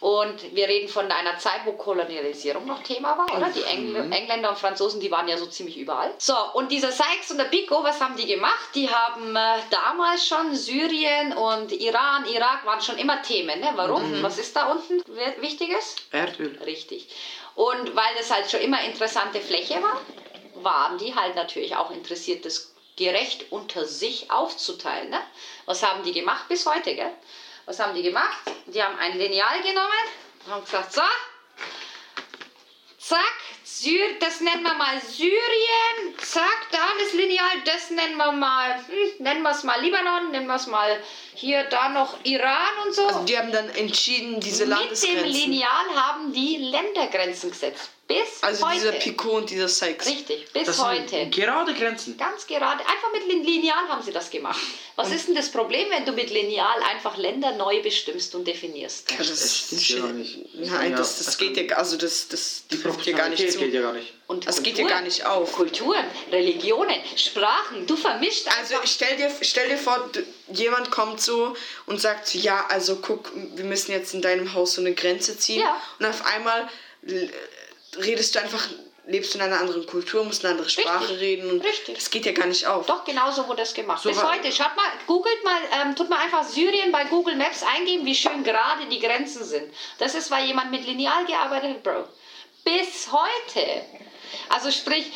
Und 0.00 0.54
wir 0.54 0.68
reden 0.68 0.88
von 0.88 1.10
einer 1.10 1.38
Zeit, 1.38 1.60
wo 1.64 1.72
Kolonialisierung 1.72 2.66
noch 2.66 2.82
Thema 2.82 3.16
war, 3.16 3.36
oder? 3.36 3.48
Die 3.50 3.62
Engl 3.62 4.12
Engländer 4.12 4.50
und 4.50 4.58
Franzosen, 4.58 5.00
die 5.00 5.10
waren 5.10 5.26
ja 5.28 5.36
so 5.36 5.46
ziemlich 5.46 5.76
überall. 5.76 6.12
So, 6.18 6.34
und 6.54 6.70
dieser 6.70 6.92
Sykes 6.92 7.30
und 7.30 7.38
der 7.38 7.44
Picot, 7.46 7.82
was 7.84 8.00
haben 8.00 8.16
die 8.16 8.26
gemacht? 8.26 8.68
Die 8.74 8.88
haben 8.88 9.34
äh, 9.34 9.58
damals 9.70 10.26
schon 10.26 10.54
Syrien 10.54 11.32
und 11.32 11.72
Iran, 11.72 12.26
Irak 12.26 12.64
waren 12.66 12.80
schon 12.80 12.98
immer 12.98 13.22
Themen. 13.22 13.60
Ne? 13.60 13.70
Warum? 13.76 14.22
Was 14.22 14.38
ist 14.38 14.54
da 14.54 14.70
unten 14.70 15.00
wi- 15.06 15.40
Wichtiges? 15.42 15.96
Erdöl. 16.12 16.58
Richtig. 16.64 17.08
Und 17.54 17.96
weil 17.96 18.14
das 18.18 18.30
halt 18.32 18.50
schon 18.50 18.60
immer 18.60 18.82
interessante 18.84 19.40
Fläche 19.40 19.82
war, 19.82 20.00
waren 20.62 20.98
die 20.98 21.14
halt 21.14 21.34
natürlich 21.34 21.74
auch 21.76 21.90
interessiert, 21.90 22.44
das 22.44 22.72
gerecht 22.96 23.46
unter 23.50 23.84
sich 23.84 24.30
aufzuteilen. 24.30 25.10
Ne? 25.10 25.20
Was 25.66 25.82
haben 25.84 26.02
die 26.02 26.12
gemacht 26.12 26.48
bis 26.48 26.66
heute? 26.66 26.94
Gell? 26.94 27.12
Was 27.68 27.78
haben 27.80 27.94
die 27.94 28.02
gemacht? 28.02 28.38
Die 28.64 28.82
haben 28.82 28.98
ein 28.98 29.18
Lineal 29.18 29.60
genommen 29.60 30.06
und 30.46 30.52
haben 30.52 30.64
gesagt, 30.64 30.90
so, 30.90 31.02
zack, 32.98 33.34
Syr 33.62 34.18
das 34.20 34.40
nennen 34.40 34.62
wir 34.62 34.72
mal 34.72 34.98
Syrien. 35.02 36.16
Zack, 36.16 36.68
da 36.72 36.78
ist 37.04 37.12
Lineal. 37.12 37.60
Das 37.66 37.90
nennen 37.90 38.16
wir 38.16 38.32
mal, 38.32 38.74
hm, 38.74 39.22
nennen 39.22 39.42
wir 39.42 39.50
es 39.50 39.64
mal 39.64 39.78
Libanon, 39.82 40.30
nennen 40.30 40.46
wir 40.46 40.54
es 40.54 40.66
mal 40.66 40.98
hier, 41.34 41.64
da 41.64 41.90
noch 41.90 42.14
Iran 42.24 42.86
und 42.86 42.94
so. 42.94 43.06
Also 43.06 43.24
die 43.24 43.36
haben 43.36 43.52
dann 43.52 43.68
entschieden, 43.68 44.40
diese 44.40 44.64
Mit 44.64 44.74
dem 44.74 44.80
Landesgrenzen. 44.80 45.26
Lineal 45.26 45.94
haben 45.94 46.32
die 46.32 46.56
Ländergrenzen 46.56 47.50
gesetzt. 47.50 47.90
Bis 48.08 48.42
Also 48.42 48.66
heute. 48.66 48.74
dieser 48.78 48.92
Picot 48.92 49.34
und 49.42 49.50
dieser 49.50 49.68
Sykes. 49.68 50.06
Richtig, 50.06 50.50
bis 50.54 50.64
Das 50.64 50.82
heute. 50.82 51.06
sind 51.10 51.34
gerade 51.34 51.74
Grenzen. 51.74 52.16
Ganz 52.16 52.46
gerade, 52.46 52.80
einfach 52.80 53.12
mit 53.12 53.26
Lin- 53.28 53.44
Lineal 53.44 53.86
haben 53.88 54.02
sie 54.02 54.12
das 54.12 54.30
gemacht. 54.30 54.58
Was 54.96 55.12
ist 55.12 55.28
denn 55.28 55.34
das 55.34 55.50
Problem, 55.50 55.88
wenn 55.90 56.06
du 56.06 56.12
mit 56.12 56.30
Lineal 56.30 56.82
einfach 56.90 57.18
Länder 57.18 57.52
neu 57.52 57.82
bestimmst 57.82 58.34
und 58.34 58.46
definierst? 58.48 59.10
Ja, 59.10 59.18
das, 59.18 59.28
Das 59.28 59.56
stimmt 59.58 59.88
ja 59.90 59.98
gar 60.00 60.12
nicht. 60.14 60.38
Nein, 60.54 60.90
Ja, 60.92 60.96
das, 60.96 61.18
das 61.18 61.26
das 61.26 61.36
geht 61.38 61.56
ja, 61.58 61.76
also 61.76 61.98
das, 61.98 62.28
das 62.28 62.62
Die 62.70 62.80
trifft 62.80 63.02
hier 63.02 63.12
gar 63.12 63.28
nicht 63.28 63.40
Proportionalität 63.40 63.52
zu. 63.52 63.58
geht 63.58 63.74
ja 63.74 63.82
gar 63.82 63.92
nicht. 63.92 64.14
Und 64.26 64.46
Das 64.46 64.62
geht 64.62 64.78
ja 64.78 64.84
Kultur- 64.84 64.88
gar 64.90 65.02
nicht 65.02 65.26
auf. 65.26 65.52
Kulturen, 65.52 66.04
Religionen, 66.32 66.96
Sprachen, 67.16 67.86
du 67.86 67.94
vermischt 67.94 68.48
Also 68.58 68.76
einfach. 68.76 68.88
stell 68.88 69.16
dir, 69.18 69.30
stell 69.42 69.68
dir 69.68 69.76
vor, 69.76 70.08
jemand 70.50 70.90
kommt 70.90 71.20
so 71.20 71.54
und 71.84 72.00
sagt 72.00 72.26
so, 72.28 72.38
ja, 72.38 72.64
also 72.70 72.96
guck, 72.96 73.30
wir 73.34 73.64
müssen 73.64 73.92
jetzt 73.92 74.14
in 74.14 74.22
deinem 74.22 74.54
Haus 74.54 74.74
so 74.74 74.80
eine 74.80 74.94
Grenze 74.94 75.36
ziehen. 75.38 75.60
Ja. 75.60 75.78
Und 75.98 76.06
auf 76.06 76.24
einmal 76.24 76.68
redest 77.96 78.34
du 78.34 78.40
einfach, 78.40 78.66
lebst 79.06 79.32
du 79.34 79.38
in 79.38 79.44
einer 79.44 79.58
anderen 79.60 79.86
Kultur, 79.86 80.24
musst 80.24 80.44
eine 80.44 80.52
andere 80.54 80.68
Sprache 80.68 81.00
Richtig. 81.04 81.20
reden 81.20 81.50
und 81.50 81.64
Richtig. 81.64 81.94
das 81.96 82.10
geht 82.10 82.26
ja 82.26 82.32
gar 82.32 82.46
nicht 82.46 82.66
auf. 82.66 82.86
Doch, 82.86 83.04
genauso 83.04 83.48
wurde 83.48 83.62
es 83.62 83.72
gemacht. 83.74 84.02
So 84.02 84.10
Bis 84.10 84.22
heute. 84.22 84.52
Schaut 84.52 84.76
mal, 84.76 84.84
googelt 85.06 85.42
mal, 85.44 85.60
ähm, 85.80 85.96
tut 85.96 86.10
mal 86.10 86.18
einfach 86.18 86.44
Syrien 86.44 86.92
bei 86.92 87.04
Google 87.04 87.36
Maps 87.36 87.62
eingeben, 87.62 88.04
wie 88.04 88.14
schön 88.14 88.44
gerade 88.44 88.86
die 88.86 88.98
Grenzen 88.98 89.44
sind. 89.44 89.72
Das 89.98 90.14
ist, 90.14 90.30
weil 90.30 90.44
jemand 90.46 90.70
mit 90.70 90.84
Lineal 90.86 91.24
gearbeitet 91.26 91.70
hat, 91.76 91.82
Bro. 91.82 92.04
Bis 92.64 93.08
heute. 93.10 93.84
Also 94.50 94.70
sprich, 94.70 95.10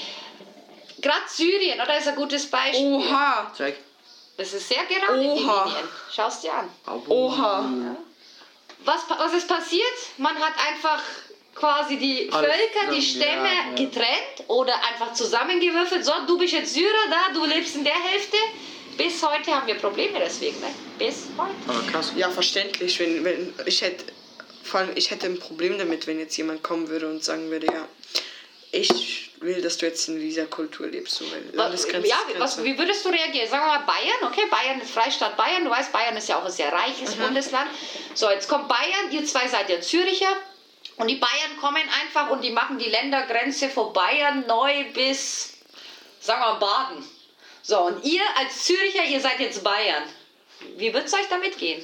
gerade 0.98 1.22
Syrien, 1.28 1.80
oder 1.80 1.98
ist 1.98 2.08
ein 2.08 2.16
gutes 2.16 2.50
Beispiel. 2.50 2.86
Oha! 2.86 3.52
Zeig. 3.56 3.76
Das 4.38 4.54
ist 4.54 4.66
sehr 4.68 4.82
gerade, 4.86 5.20
die 5.20 5.26
Oha. 5.28 5.64
Linien. 5.66 5.88
Schau 6.14 6.28
es 6.28 6.40
dir 6.40 6.54
an. 6.54 6.70
Oha! 7.08 7.68
Was, 8.84 9.06
pa- 9.06 9.18
was 9.18 9.34
ist 9.34 9.46
passiert? 9.46 9.86
Man 10.16 10.34
hat 10.40 10.54
einfach 10.66 11.02
quasi 11.54 11.96
die 11.96 12.30
Alles 12.32 12.50
Völker, 12.50 12.92
die 12.94 13.02
Stämme 13.02 13.48
ja, 13.48 13.70
ja. 13.70 13.74
getrennt 13.76 14.48
oder 14.48 14.74
einfach 14.90 15.12
zusammengewürfelt. 15.14 16.04
So, 16.04 16.12
du 16.26 16.38
bist 16.38 16.52
jetzt 16.52 16.74
Syrer 16.74 17.08
da, 17.10 17.34
du 17.34 17.44
lebst 17.44 17.76
in 17.76 17.84
der 17.84 17.94
Hälfte. 17.94 18.36
Bis 18.96 19.22
heute 19.22 19.54
haben 19.54 19.66
wir 19.66 19.74
Probleme 19.76 20.18
deswegen, 20.18 20.60
ne? 20.60 20.68
Bis 20.98 21.28
heute. 21.38 21.52
Aber 21.66 21.82
krass. 21.90 22.12
Ja, 22.16 22.30
verständlich, 22.30 22.98
wenn, 22.98 23.24
wenn 23.24 23.54
ich 23.64 23.80
hätte, 23.80 24.04
vor 24.62 24.80
allem 24.80 24.90
ich 24.94 25.10
hätte 25.10 25.26
ein 25.26 25.38
Problem 25.38 25.78
damit, 25.78 26.06
wenn 26.06 26.18
jetzt 26.18 26.36
jemand 26.36 26.62
kommen 26.62 26.88
würde 26.88 27.08
und 27.08 27.24
sagen 27.24 27.50
würde, 27.50 27.66
ja, 27.66 27.88
ich 28.70 29.30
will, 29.40 29.60
dass 29.60 29.76
du 29.78 29.86
jetzt 29.86 30.08
in 30.08 30.18
dieser 30.18 30.46
Kultur 30.46 30.86
lebst, 30.86 31.14
so, 31.16 31.24
weil 31.30 31.42
Landesgrenze 31.52 32.08
ja, 32.08 32.16
was, 32.38 32.62
wie 32.62 32.78
würdest 32.78 33.04
du 33.04 33.10
reagieren? 33.10 33.48
Sagen 33.48 33.64
wir 33.64 33.78
mal 33.78 33.84
Bayern, 33.86 34.30
okay? 34.30 34.44
Bayern 34.50 34.80
ist 34.80 34.90
Freistaat 34.92 35.36
Bayern. 35.36 35.64
Du 35.64 35.70
weißt, 35.70 35.92
Bayern 35.92 36.16
ist 36.16 36.28
ja 36.28 36.38
auch 36.38 36.44
ein 36.44 36.52
sehr 36.52 36.72
reiches 36.72 37.16
Mhm. 37.16 37.22
Bundesland. 37.22 37.70
So, 38.14 38.30
jetzt 38.30 38.48
kommt 38.48 38.68
Bayern, 38.68 39.10
ihr 39.10 39.24
zwei 39.26 39.48
seid 39.48 39.68
ja 39.68 39.80
Züricher. 39.80 40.36
Und 40.96 41.08
die 41.08 41.16
Bayern 41.16 41.56
kommen 41.60 41.82
einfach 42.02 42.30
und 42.30 42.42
die 42.42 42.50
machen 42.50 42.78
die 42.78 42.90
Ländergrenze 42.90 43.68
von 43.68 43.92
Bayern 43.92 44.46
neu 44.46 44.84
bis, 44.92 45.54
sagen 46.20 46.40
wir 46.40 46.52
mal, 46.52 46.58
Baden. 46.58 47.04
So, 47.62 47.80
und 47.80 48.04
ihr 48.04 48.22
als 48.36 48.64
Züricher, 48.64 49.04
ihr 49.04 49.20
seid 49.20 49.40
jetzt 49.40 49.62
Bayern. 49.64 50.04
Wie 50.76 50.92
wird 50.92 51.06
es 51.06 51.14
euch 51.14 51.28
damit 51.30 51.58
gehen? 51.58 51.82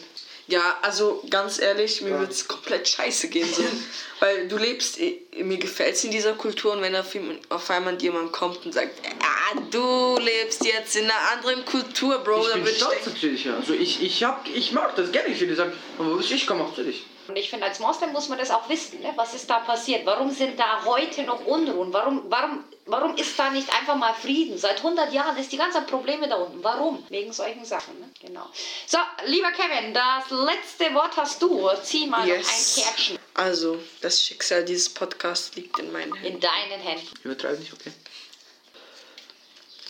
Ja, 0.48 0.78
also 0.80 1.22
ganz 1.28 1.58
ehrlich, 1.58 2.00
mir 2.00 2.18
wird 2.18 2.32
es 2.32 2.48
komplett 2.48 2.88
scheiße 2.88 3.28
gehen. 3.28 3.52
So. 3.52 3.62
Weil 4.20 4.48
du 4.48 4.56
lebst, 4.56 4.98
mir 5.36 5.58
gefällt 5.58 5.94
es 5.94 6.04
in 6.04 6.10
dieser 6.10 6.32
Kultur 6.32 6.72
und 6.72 6.80
wenn 6.80 6.96
auf, 6.96 7.70
einmal 7.70 8.00
jemand 8.00 8.32
kommt 8.32 8.64
und 8.64 8.72
sagt, 8.72 8.98
ah, 9.20 9.60
du 9.70 10.18
lebst 10.18 10.64
jetzt 10.64 10.96
in 10.96 11.04
einer 11.04 11.32
anderen 11.32 11.64
Kultur, 11.66 12.18
Bro, 12.18 12.40
Ich 12.40 12.48
dann 12.48 12.54
bin 12.54 12.64
würde 12.64 12.70
ich 12.70 12.78
stolz 12.78 13.06
natürlich, 13.06 13.44
ja. 13.44 13.56
Also 13.56 13.74
ich, 13.74 14.02
ich, 14.02 14.24
hab, 14.24 14.48
ich 14.48 14.72
mag 14.72 14.96
das 14.96 15.12
gerne. 15.12 15.28
Ich 15.28 15.38
würde 15.38 15.54
sagen, 15.54 15.72
aber 15.98 16.18
ich 16.18 16.46
komme 16.46 16.64
auch 16.64 16.74
zu 16.74 16.82
dich. 16.82 17.04
Und 17.28 17.36
ich 17.36 17.50
finde, 17.50 17.66
als 17.66 17.78
Moslem 17.78 18.12
muss 18.12 18.28
man 18.28 18.38
das 18.38 18.50
auch 18.50 18.68
wissen. 18.70 19.00
Ne? 19.00 19.12
Was 19.16 19.34
ist 19.34 19.50
da 19.50 19.60
passiert? 19.60 20.06
Warum 20.06 20.30
sind 20.30 20.58
da 20.58 20.82
heute 20.86 21.24
noch 21.24 21.44
Unruhen? 21.44 21.92
Warum, 21.92 22.24
warum, 22.30 22.64
warum 22.86 23.16
ist 23.16 23.38
da 23.38 23.50
nicht 23.50 23.70
einfach 23.74 23.96
mal 23.96 24.14
Frieden? 24.14 24.56
Seit 24.56 24.78
100 24.78 25.12
Jahren 25.12 25.36
ist 25.36 25.52
die 25.52 25.58
ganzen 25.58 25.84
Probleme 25.86 26.26
da 26.26 26.36
unten. 26.36 26.64
Warum? 26.64 27.04
Wegen 27.10 27.30
solchen 27.32 27.66
Sachen. 27.66 28.00
Ne? 28.00 28.08
Genau. 28.20 28.46
So, 28.86 28.96
lieber 29.26 29.52
Kevin, 29.52 29.92
das 29.92 30.30
letzte 30.30 30.94
Wort 30.94 31.16
hast 31.18 31.42
du. 31.42 31.68
Zieh 31.82 32.06
mal 32.06 32.20
noch 32.20 32.26
yes. 32.26 32.78
ein 32.78 32.82
Kärtchen 32.84 33.18
Also, 33.34 33.78
das 34.00 34.22
Schicksal 34.22 34.64
dieses 34.64 34.88
Podcasts 34.88 35.54
liegt 35.54 35.78
in 35.78 35.92
meinen 35.92 36.14
Händen. 36.14 36.34
in 36.34 36.40
deinen 36.40 36.80
Händen. 36.80 37.08
Übertreib 37.24 37.58
nicht, 37.58 37.74
okay? 37.74 37.92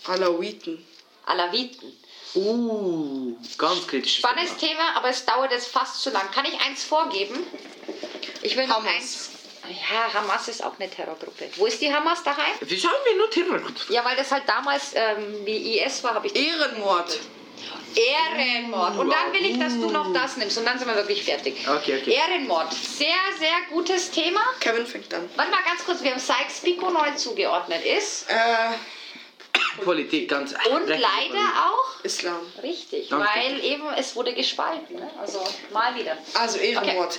Alawiten. 0.06 0.84
Alawiten. 1.26 1.96
Uh, 2.34 3.34
ganz 3.56 3.86
kritisch. 3.86 4.18
Spannendes 4.18 4.56
Thema, 4.56 4.96
aber 4.96 5.08
es 5.08 5.24
dauert 5.24 5.50
jetzt 5.50 5.68
fast 5.68 6.02
zu 6.02 6.10
lang. 6.10 6.30
Kann 6.30 6.44
ich 6.44 6.60
eins 6.60 6.84
vorgeben? 6.84 7.46
Ich 8.42 8.56
will 8.56 8.66
noch 8.66 8.76
Hamas. 8.76 8.92
eins. 8.94 9.30
Ja, 9.68 10.20
Hamas 10.20 10.48
ist 10.48 10.64
auch 10.64 10.78
eine 10.78 10.88
Terrorgruppe. 10.88 11.50
Wo 11.56 11.66
ist 11.66 11.80
die 11.80 11.92
Hamas 11.92 12.22
daheim? 12.22 12.54
Wieso 12.60 12.88
haben 12.88 13.04
wir 13.04 13.16
nur 13.16 13.30
Terror? 13.30 13.60
Ja, 13.90 14.04
weil 14.04 14.16
das 14.16 14.30
halt 14.30 14.44
damals 14.48 14.92
ähm, 14.94 15.44
wie 15.44 15.78
IS 15.78 16.02
war, 16.04 16.14
habe 16.14 16.26
ich 16.26 16.36
Ehrenmord. 16.36 17.18
Ehrenmord. 17.94 18.96
Und 18.96 19.10
dann 19.10 19.32
will 19.32 19.44
ich, 19.44 19.58
dass 19.58 19.74
du 19.74 19.90
noch 19.90 20.12
das 20.12 20.36
nimmst. 20.36 20.56
Und 20.58 20.64
dann 20.64 20.78
sind 20.78 20.88
wir 20.88 20.96
wirklich 20.96 21.24
fertig. 21.24 21.66
Okay, 21.68 21.98
okay. 22.00 22.12
Ehrenmord. 22.12 22.72
Sehr, 22.72 23.16
sehr 23.38 23.56
gutes 23.70 24.10
Thema. 24.10 24.40
Kevin 24.60 24.86
fängt 24.86 25.12
an. 25.12 25.28
Warte 25.36 25.50
mal 25.50 25.62
ganz 25.64 25.84
kurz, 25.84 26.02
wir 26.02 26.12
haben 26.12 26.20
Sykes 26.20 26.60
Pico 26.62 26.90
neu 26.90 27.10
zugeordnet 27.16 27.84
ist. 27.84 28.28
Äh, 28.30 28.34
Politik, 29.78 30.28
ganz. 30.28 30.52
Und 30.70 30.86
leider 30.88 31.00
auch. 31.70 32.04
Islam. 32.04 32.40
Richtig, 32.62 33.08
Danke. 33.08 33.26
weil 33.34 33.64
eben 33.64 33.88
es 33.96 34.14
wurde 34.16 34.34
gespalten. 34.34 34.96
Ne? 34.96 35.10
Also 35.18 35.42
mal 35.72 35.94
wieder. 35.94 36.16
Also 36.34 36.58
Ehrenmord. 36.58 37.18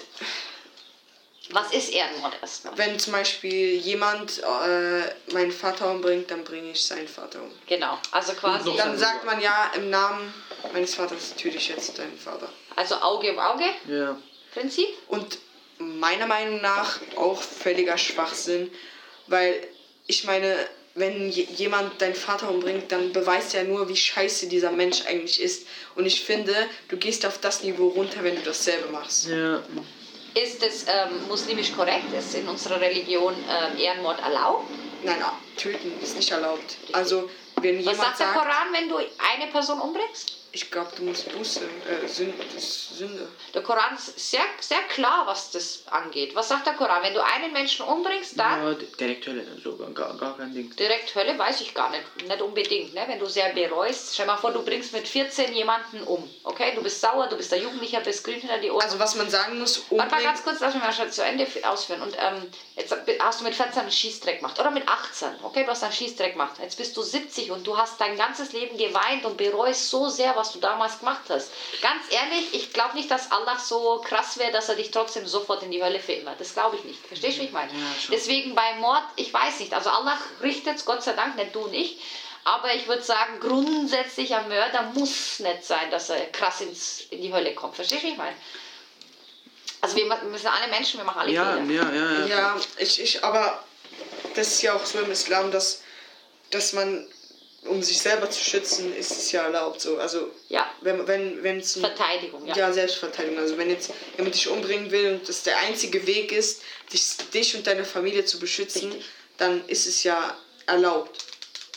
Was 1.51 1.71
ist 1.73 1.89
Ehrenmord 1.89 2.35
erstmal? 2.41 2.77
Wenn 2.77 2.99
zum 2.99 3.13
Beispiel 3.13 3.75
jemand 3.77 4.37
äh, 4.43 5.33
meinen 5.33 5.51
Vater 5.51 5.89
umbringt, 5.89 6.29
dann 6.29 6.43
bringe 6.43 6.71
ich 6.71 6.85
seinen 6.85 7.07
Vater 7.07 7.41
um. 7.41 7.51
Genau, 7.65 7.97
also 8.11 8.33
quasi, 8.33 8.69
Und 8.69 8.77
Dann 8.77 8.95
sagt 8.97 9.25
man 9.25 9.41
ja, 9.41 9.71
im 9.75 9.89
Namen 9.89 10.31
meines 10.73 10.93
Vaters 10.93 11.33
töte 11.35 11.57
ich 11.57 11.69
jetzt 11.69 11.97
deinen 11.97 12.17
Vater. 12.19 12.49
also 12.75 12.95
Auge 12.97 13.31
um 13.31 13.39
Auge 13.39 13.65
Ja. 13.87 14.15
Prinzip. 14.53 14.89
Und 15.07 15.39
meiner 15.79 16.27
Meinung 16.27 16.61
nach 16.61 16.99
auch 17.15 17.41
völliger 17.41 17.97
Schwachsinn, 17.97 18.71
weil 19.25 19.67
ich 20.05 20.25
meine, 20.25 20.55
wenn 20.95 21.29
je- 21.29 21.47
jemand 21.55 22.01
deinen 22.01 22.15
Vater 22.15 22.49
umbringt, 22.49 22.91
dann 22.91 23.11
beweist 23.13 23.53
er 23.55 23.63
nur, 23.63 23.87
wie 23.89 23.95
scheiße 23.95 24.47
dieser 24.47 24.71
Mensch 24.71 25.05
eigentlich 25.07 25.41
ist. 25.41 25.67
Und 25.95 26.05
ich 26.05 26.23
finde, 26.23 26.53
du 26.89 26.97
gehst 26.97 27.25
auf 27.25 27.37
das 27.39 27.63
Niveau 27.63 27.87
runter, 27.89 28.23
wenn 28.23 28.35
du 28.35 28.41
dasselbe 28.41 28.89
machst. 28.91 29.27
Ja. 29.27 29.61
Ist 30.35 30.61
es 30.63 30.83
ähm, 30.87 31.27
muslimisch 31.27 31.71
korrekt? 31.73 32.13
Ist 32.17 32.35
in 32.35 32.47
unserer 32.47 32.79
Religion 32.79 33.33
ähm, 33.33 33.79
Ehrenmord 33.79 34.19
erlaubt? 34.21 34.69
Nein, 35.03 35.17
ah, 35.23 35.33
töten 35.57 35.93
ist 36.03 36.15
nicht 36.17 36.29
erlaubt. 36.31 36.77
Also, 36.91 37.29
wenn 37.61 37.77
Was 37.79 37.85
jemand 37.85 37.97
sagt 38.09 38.19
der 38.19 38.27
sagt, 38.27 38.37
Koran, 38.39 38.67
wenn 38.73 38.89
du 38.89 38.97
eine 38.97 39.49
Person 39.51 39.79
umbringst? 39.79 40.33
Ich 40.51 40.71
glaube, 40.71 40.89
du 40.95 41.03
musst 41.03 41.31
Buße, 41.31 41.61
äh, 41.63 42.07
Sünde, 42.07 42.43
das 42.53 42.63
ist 42.63 42.97
Sünde. 42.97 43.27
Der 43.53 43.61
Koran 43.61 43.95
ist 43.95 44.17
sehr, 44.31 44.41
sehr 44.59 44.81
klar, 44.89 45.27
was 45.27 45.51
das 45.51 45.83
angeht. 45.87 46.33
Was 46.33 46.49
sagt 46.49 46.65
der 46.65 46.73
Koran? 46.73 47.03
Wenn 47.03 47.13
du 47.13 47.23
einen 47.23 47.53
Menschen 47.53 47.85
umbringst, 47.85 48.39
dann 48.39 48.63
ja, 48.63 48.73
direkt 48.99 49.27
Hölle, 49.27 49.45
so, 49.63 49.75
gar, 49.93 50.17
gar 50.17 50.37
kein 50.37 50.53
Ding. 50.53 50.75
direkt 50.75 51.13
Hölle, 51.13 51.37
weiß 51.37 51.61
ich 51.61 51.73
gar 51.73 51.91
nicht. 51.91 52.03
Nicht 52.27 52.41
unbedingt. 52.41 52.93
Ne? 52.93 53.03
Wenn 53.07 53.19
du 53.19 53.27
sehr 53.27 53.53
bereust, 53.53 54.13
stell 54.13 54.25
mal 54.25 54.37
vor, 54.37 54.51
du 54.51 54.63
bringst 54.63 54.91
mit 54.91 55.07
14 55.07 55.53
jemanden 55.53 56.03
um. 56.03 56.27
Okay, 56.43 56.73
du 56.75 56.81
bist 56.81 56.99
sauer, 56.99 57.27
du 57.27 57.37
bist 57.37 57.51
der 57.51 57.59
Jugendlicher, 57.59 57.99
bist 57.99 58.23
grün 58.23 58.39
hinter 58.39 58.57
die 58.57 58.71
Ohren. 58.71 58.83
Also, 58.83 58.97
was 58.97 59.15
man 59.15 59.29
sagen 59.29 59.59
muss, 59.59 59.77
Warte 59.77 59.95
mal 59.95 60.03
umbringen, 60.03 60.25
ganz 60.25 60.43
kurz, 60.43 60.59
lass 60.59 60.73
mich 60.73 60.83
mal 60.83 60.93
schon 60.93 61.11
zu 61.11 61.23
Ende 61.23 61.45
ausführen. 61.63 62.01
Und 62.01 62.15
ähm, 62.19 62.49
jetzt 62.75 62.95
hast 63.19 63.39
du 63.39 63.43
mit 63.43 63.53
14 63.53 63.81
einen 63.81 63.91
Schießdreck 63.91 64.39
gemacht. 64.39 64.59
Oder 64.59 64.71
mit 64.71 64.87
18. 64.87 65.29
Okay, 65.43 65.63
du 65.63 65.69
hast 65.69 65.83
einen 65.83 65.93
Schießdreck 65.93 66.33
gemacht. 66.33 66.53
Jetzt 66.59 66.77
bist 66.77 66.97
du 66.97 67.03
70 67.03 67.51
und 67.51 67.67
du 67.67 67.77
hast 67.77 68.01
dein 68.01 68.17
ganzes 68.17 68.51
Leben 68.53 68.77
geweint 68.77 69.25
und 69.25 69.37
bereust 69.37 69.89
so 69.89 70.09
sehr, 70.09 70.35
was 70.39 70.51
du 70.53 70.59
damals 70.59 70.99
gemacht 70.99 71.21
hast. 71.29 71.51
Ganz 71.81 72.01
ehrlich, 72.09 72.53
ich 72.53 72.73
glaube 72.73 72.95
nicht, 72.95 73.11
dass 73.11 73.31
Allah 73.31 73.59
so 73.59 74.01
krass 74.03 74.37
wäre, 74.37 74.51
dass 74.51 74.69
er 74.69 74.75
dich 74.75 74.89
trotzdem 74.91 75.27
sofort 75.27 75.61
in 75.63 75.71
die 75.71 75.83
Hölle 75.83 75.99
für 75.99 76.13
immer. 76.13 76.33
Das 76.39 76.53
glaube 76.53 76.77
ich 76.77 76.83
nicht. 76.85 76.99
Verstehst 77.05 77.37
du, 77.37 77.41
wie 77.41 77.45
ich 77.47 77.51
meine? 77.51 77.71
Deswegen 78.11 78.55
bei 78.55 78.73
Mord, 78.75 79.03
ich 79.17 79.33
weiß 79.33 79.59
nicht. 79.59 79.73
Also 79.73 79.89
Allah 79.89 80.17
richtet 80.41 80.77
es, 80.77 80.85
Gott 80.85 81.03
sei 81.03 81.13
Dank, 81.13 81.35
nicht 81.35 81.53
du 81.53 81.67
nicht. 81.67 81.99
Aber 82.45 82.73
ich 82.73 82.87
würde 82.87 83.03
sagen, 83.03 83.39
grundsätzlich 83.41 84.33
ein 84.33 84.47
Mörder 84.47 84.83
muss 84.95 85.39
nicht 85.39 85.65
sein, 85.65 85.91
dass 85.91 86.09
er 86.09 86.25
krass 86.31 86.61
ins, 86.61 87.01
in 87.11 87.21
die 87.21 87.31
Hölle 87.33 87.53
kommt. 87.53 87.75
Verstehst 87.75 88.01
du, 88.03 88.07
wie 88.07 88.11
ich 88.13 88.17
meine? 88.17 88.35
Also 89.81 89.95
wir, 89.97 90.05
wir 90.09 90.39
sind 90.39 90.49
alle 90.49 90.67
Menschen, 90.71 90.99
wir 90.99 91.05
machen 91.05 91.19
alle 91.21 91.31
Ja, 91.31 91.53
Fehler. 91.53 91.71
ja, 91.71 91.91
ja, 91.93 92.11
ja. 92.19 92.25
Ja, 92.27 92.55
ich, 92.77 93.01
ich, 93.01 93.23
aber 93.23 93.63
das 94.35 94.47
ist 94.47 94.61
ja 94.61 94.73
auch 94.73 94.85
so 94.85 94.99
im 94.99 95.11
Islam, 95.11 95.51
dass, 95.51 95.81
dass 96.51 96.73
man, 96.73 97.07
um 97.65 97.81
sich 97.83 97.99
selber 97.99 98.29
zu 98.29 98.43
schützen, 98.43 98.95
ist 98.95 99.11
es 99.11 99.31
ja 99.31 99.43
erlaubt 99.43 99.81
so. 99.81 99.97
Also, 99.97 100.29
Ja. 100.47 100.69
wenn 100.81 101.07
wenn 101.07 101.43
wenn 101.43 101.59
es 101.59 101.73
Verteidigung, 101.77 102.45
ja. 102.45 102.55
ja. 102.55 102.71
Selbstverteidigung. 102.73 103.39
Also, 103.39 103.57
wenn 103.57 103.69
jetzt 103.69 103.91
jemand 104.17 104.35
dich 104.35 104.47
umbringen 104.49 104.91
will 104.91 105.13
und 105.13 105.27
das 105.29 105.43
der 105.43 105.57
einzige 105.59 106.05
Weg 106.07 106.31
ist, 106.31 106.61
dich, 106.93 107.03
dich 107.33 107.55
und 107.55 107.67
deine 107.67 107.85
Familie 107.85 108.25
zu 108.25 108.39
beschützen, 108.39 108.91
Richtig. 108.91 109.05
dann 109.37 109.67
ist 109.67 109.85
es 109.87 110.03
ja 110.03 110.35
erlaubt. 110.65 111.25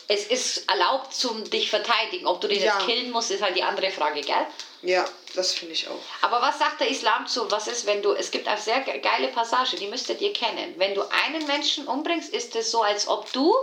Es 0.09 0.27
ist 0.27 0.69
erlaubt 0.69 1.15
zum 1.15 1.49
dich 1.49 1.71
verteidigen. 1.71 2.27
Ob 2.27 2.41
du 2.41 2.49
den 2.49 2.61
Ja. 2.63 2.75
jetzt 2.77 2.87
killen 2.87 3.11
musst, 3.11 3.31
ist 3.31 3.43
halt 3.43 3.57
die 3.57 3.63
andere 3.63 3.91
Frage, 3.91 4.21
gell? 4.21 4.47
Ja, 4.83 5.05
das 5.37 5.55
finde 5.55 5.75
ich 5.75 5.89
auch. 5.89 6.01
Aber 6.23 6.43
was 6.43 6.59
sagt 6.59 6.81
der 6.81 6.89
Islam 6.91 7.27
zu? 7.27 7.49
Was 7.51 7.69
ist, 7.69 7.87
wenn 7.87 8.03
du. 8.03 8.13
Es 8.13 8.31
gibt 8.31 8.49
eine 8.49 8.61
sehr 8.61 8.81
ge- 8.81 8.99
geile 8.99 9.29
Passage, 9.29 9.77
die 9.77 9.87
müsstet 9.87 10.21
ihr 10.21 10.33
kennen. 10.33 10.75
Wenn 10.77 10.95
du 10.95 11.03
einen 11.25 11.47
Menschen 11.47 11.87
umbringst, 11.87 12.35
ist 12.35 12.55
es 12.57 12.71
so, 12.73 12.83
als 12.83 13.07
ob 13.09 13.33
du 13.33 13.55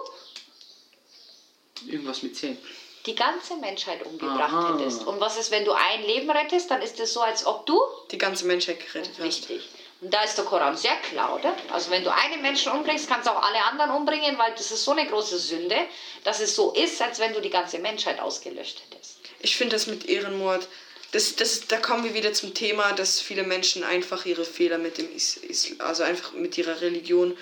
Irgendwas 1.87 2.23
mit 2.23 2.35
10. 2.35 2.57
die 3.05 3.15
ganze 3.15 3.55
Menschheit 3.55 4.05
umgebracht 4.05 4.53
Aha. 4.53 4.77
hättest. 4.77 5.05
Und 5.07 5.19
was 5.19 5.37
ist, 5.37 5.51
wenn 5.51 5.65
du 5.65 5.71
ein 5.71 6.03
Leben 6.03 6.29
rettest, 6.29 6.69
dann 6.69 6.81
ist 6.81 6.99
es 6.99 7.13
so, 7.13 7.21
als 7.21 7.45
ob 7.45 7.65
du. 7.65 7.79
Die 8.11 8.17
ganze 8.17 8.45
Menschheit 8.45 8.79
gerettet 8.79 9.13
hast. 9.17 9.23
Richtig. 9.23 9.69
Und 10.01 10.13
da 10.13 10.23
ist 10.23 10.37
der 10.37 10.45
Koran 10.45 10.77
sehr 10.77 10.95
klar, 11.09 11.35
oder? 11.35 11.53
Also 11.73 11.91
wenn 11.91 12.03
du 12.03 12.13
einen 12.13 12.41
Menschen 12.41 12.71
umbringst, 12.71 13.09
kannst 13.09 13.27
du 13.27 13.31
auch 13.31 13.43
alle 13.43 13.63
anderen 13.65 13.91
umbringen, 13.91 14.37
weil 14.37 14.53
das 14.53 14.71
ist 14.71 14.85
so 14.85 14.91
eine 14.91 15.05
große 15.05 15.37
Sünde, 15.37 15.75
dass 16.23 16.39
es 16.39 16.55
so 16.55 16.71
ist, 16.71 17.01
als 17.01 17.19
wenn 17.19 17.33
du 17.33 17.41
die 17.41 17.49
ganze 17.49 17.79
Menschheit 17.79 18.19
ausgelöscht 18.19 18.81
hättest. 18.89 19.17
Ich 19.41 19.57
finde 19.57 19.75
das 19.75 19.87
mit 19.87 20.07
Ehrenmord, 20.07 20.67
das, 21.11 21.35
das, 21.35 21.67
da 21.67 21.77
kommen 21.77 22.03
wir 22.03 22.13
wieder 22.13 22.33
zum 22.33 22.53
Thema, 22.53 22.93
dass 22.93 23.19
viele 23.19 23.43
Menschen 23.43 23.83
einfach 23.83 24.25
ihre 24.25 24.45
Fehler 24.45 24.77
mit 24.77 24.97
dem 24.97 25.13
Is, 25.13 25.37
Is, 25.37 25.79
also 25.79 26.03
einfach 26.03 26.33
mit 26.33 26.57
ihrer 26.57 26.81
Religion 26.81 27.35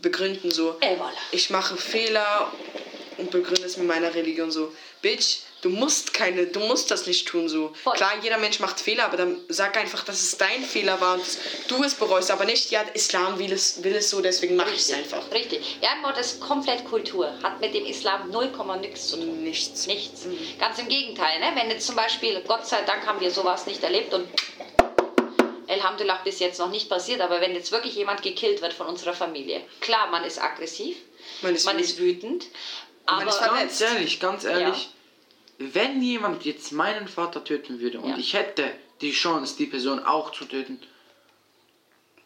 begründen 0.00 0.50
so. 0.50 0.76
Ich 1.30 1.50
mache 1.50 1.76
Fehler 1.76 2.52
und 3.18 3.30
begründe 3.30 3.64
es 3.64 3.76
mit 3.76 3.86
meiner 3.86 4.14
Religion 4.14 4.50
so. 4.50 4.72
Bitch, 5.00 5.38
du 5.62 5.68
musst 5.68 6.12
keine, 6.14 6.46
du 6.46 6.60
musst 6.60 6.90
das 6.90 7.06
nicht 7.06 7.26
tun 7.26 7.48
so. 7.48 7.72
Voll. 7.82 7.94
Klar, 7.94 8.12
jeder 8.22 8.38
Mensch 8.38 8.60
macht 8.60 8.80
Fehler, 8.80 9.04
aber 9.04 9.16
dann 9.16 9.40
sag 9.48 9.76
einfach, 9.76 10.04
dass 10.04 10.20
es 10.20 10.36
dein 10.36 10.62
Fehler 10.62 11.00
war 11.00 11.14
und 11.14 11.24
du 11.68 11.82
es 11.82 11.94
bereust, 11.94 12.30
aber 12.30 12.44
nicht, 12.44 12.70
ja, 12.70 12.82
Islam 12.94 13.38
will 13.38 13.52
es, 13.52 13.82
will 13.82 13.94
es 13.94 14.10
so, 14.10 14.20
deswegen 14.20 14.56
mache 14.56 14.70
ich 14.70 14.80
es 14.80 14.92
einfach. 14.92 15.30
Richtig. 15.32 15.78
Ehrenmord 15.80 16.18
ist 16.18 16.40
komplett 16.40 16.84
Kultur, 16.84 17.32
hat 17.42 17.60
mit 17.60 17.74
dem 17.74 17.86
Islam 17.86 18.30
0, 18.30 18.50
nichts 18.80 19.08
zu 19.08 19.16
tun. 19.16 19.42
Nichts. 19.42 19.86
Nichts. 19.86 20.26
Ganz 20.58 20.78
im 20.78 20.88
Gegenteil. 20.88 21.40
Ne? 21.40 21.52
Wenn 21.54 21.70
jetzt 21.70 21.86
zum 21.86 21.96
Beispiel, 21.96 22.40
Gott 22.46 22.66
sei 22.66 22.82
Dank 22.82 23.06
haben 23.06 23.20
wir 23.20 23.30
sowas 23.30 23.66
nicht 23.66 23.82
erlebt 23.82 24.12
und 24.14 24.26
Alhamdulillah 25.72 26.20
bis 26.24 26.38
jetzt 26.38 26.58
noch 26.58 26.70
nicht 26.70 26.88
passiert, 26.88 27.20
aber 27.20 27.40
wenn 27.40 27.54
jetzt 27.54 27.72
wirklich 27.72 27.94
jemand 27.94 28.22
gekillt 28.22 28.62
wird 28.62 28.72
von 28.72 28.86
unserer 28.86 29.14
Familie, 29.14 29.62
klar, 29.80 30.08
man 30.10 30.24
ist 30.24 30.40
aggressiv, 30.40 30.96
Man 31.42 31.54
ist 31.54 31.64
man 31.64 31.78
ist 31.78 31.98
wütend, 31.98 32.46
aber 33.06 33.20
man 33.20 33.28
ist 33.28 33.36
verletzt. 33.38 33.80
Ganz 33.80 33.92
ehrlich, 33.92 34.20
ganz 34.20 34.44
ehrlich, 34.44 34.90
wenn 35.58 36.02
jemand 36.02 36.44
jetzt 36.44 36.72
meinen 36.72 37.08
Vater 37.08 37.42
töten 37.44 37.80
würde 37.80 38.00
und 38.00 38.10
Ja. 38.10 38.16
ich 38.16 38.34
hätte 38.34 38.70
die 39.00 39.12
Chance, 39.12 39.56
die 39.56 39.66
Person 39.66 40.04
auch 40.04 40.32
zu 40.32 40.44
töten, 40.44 40.80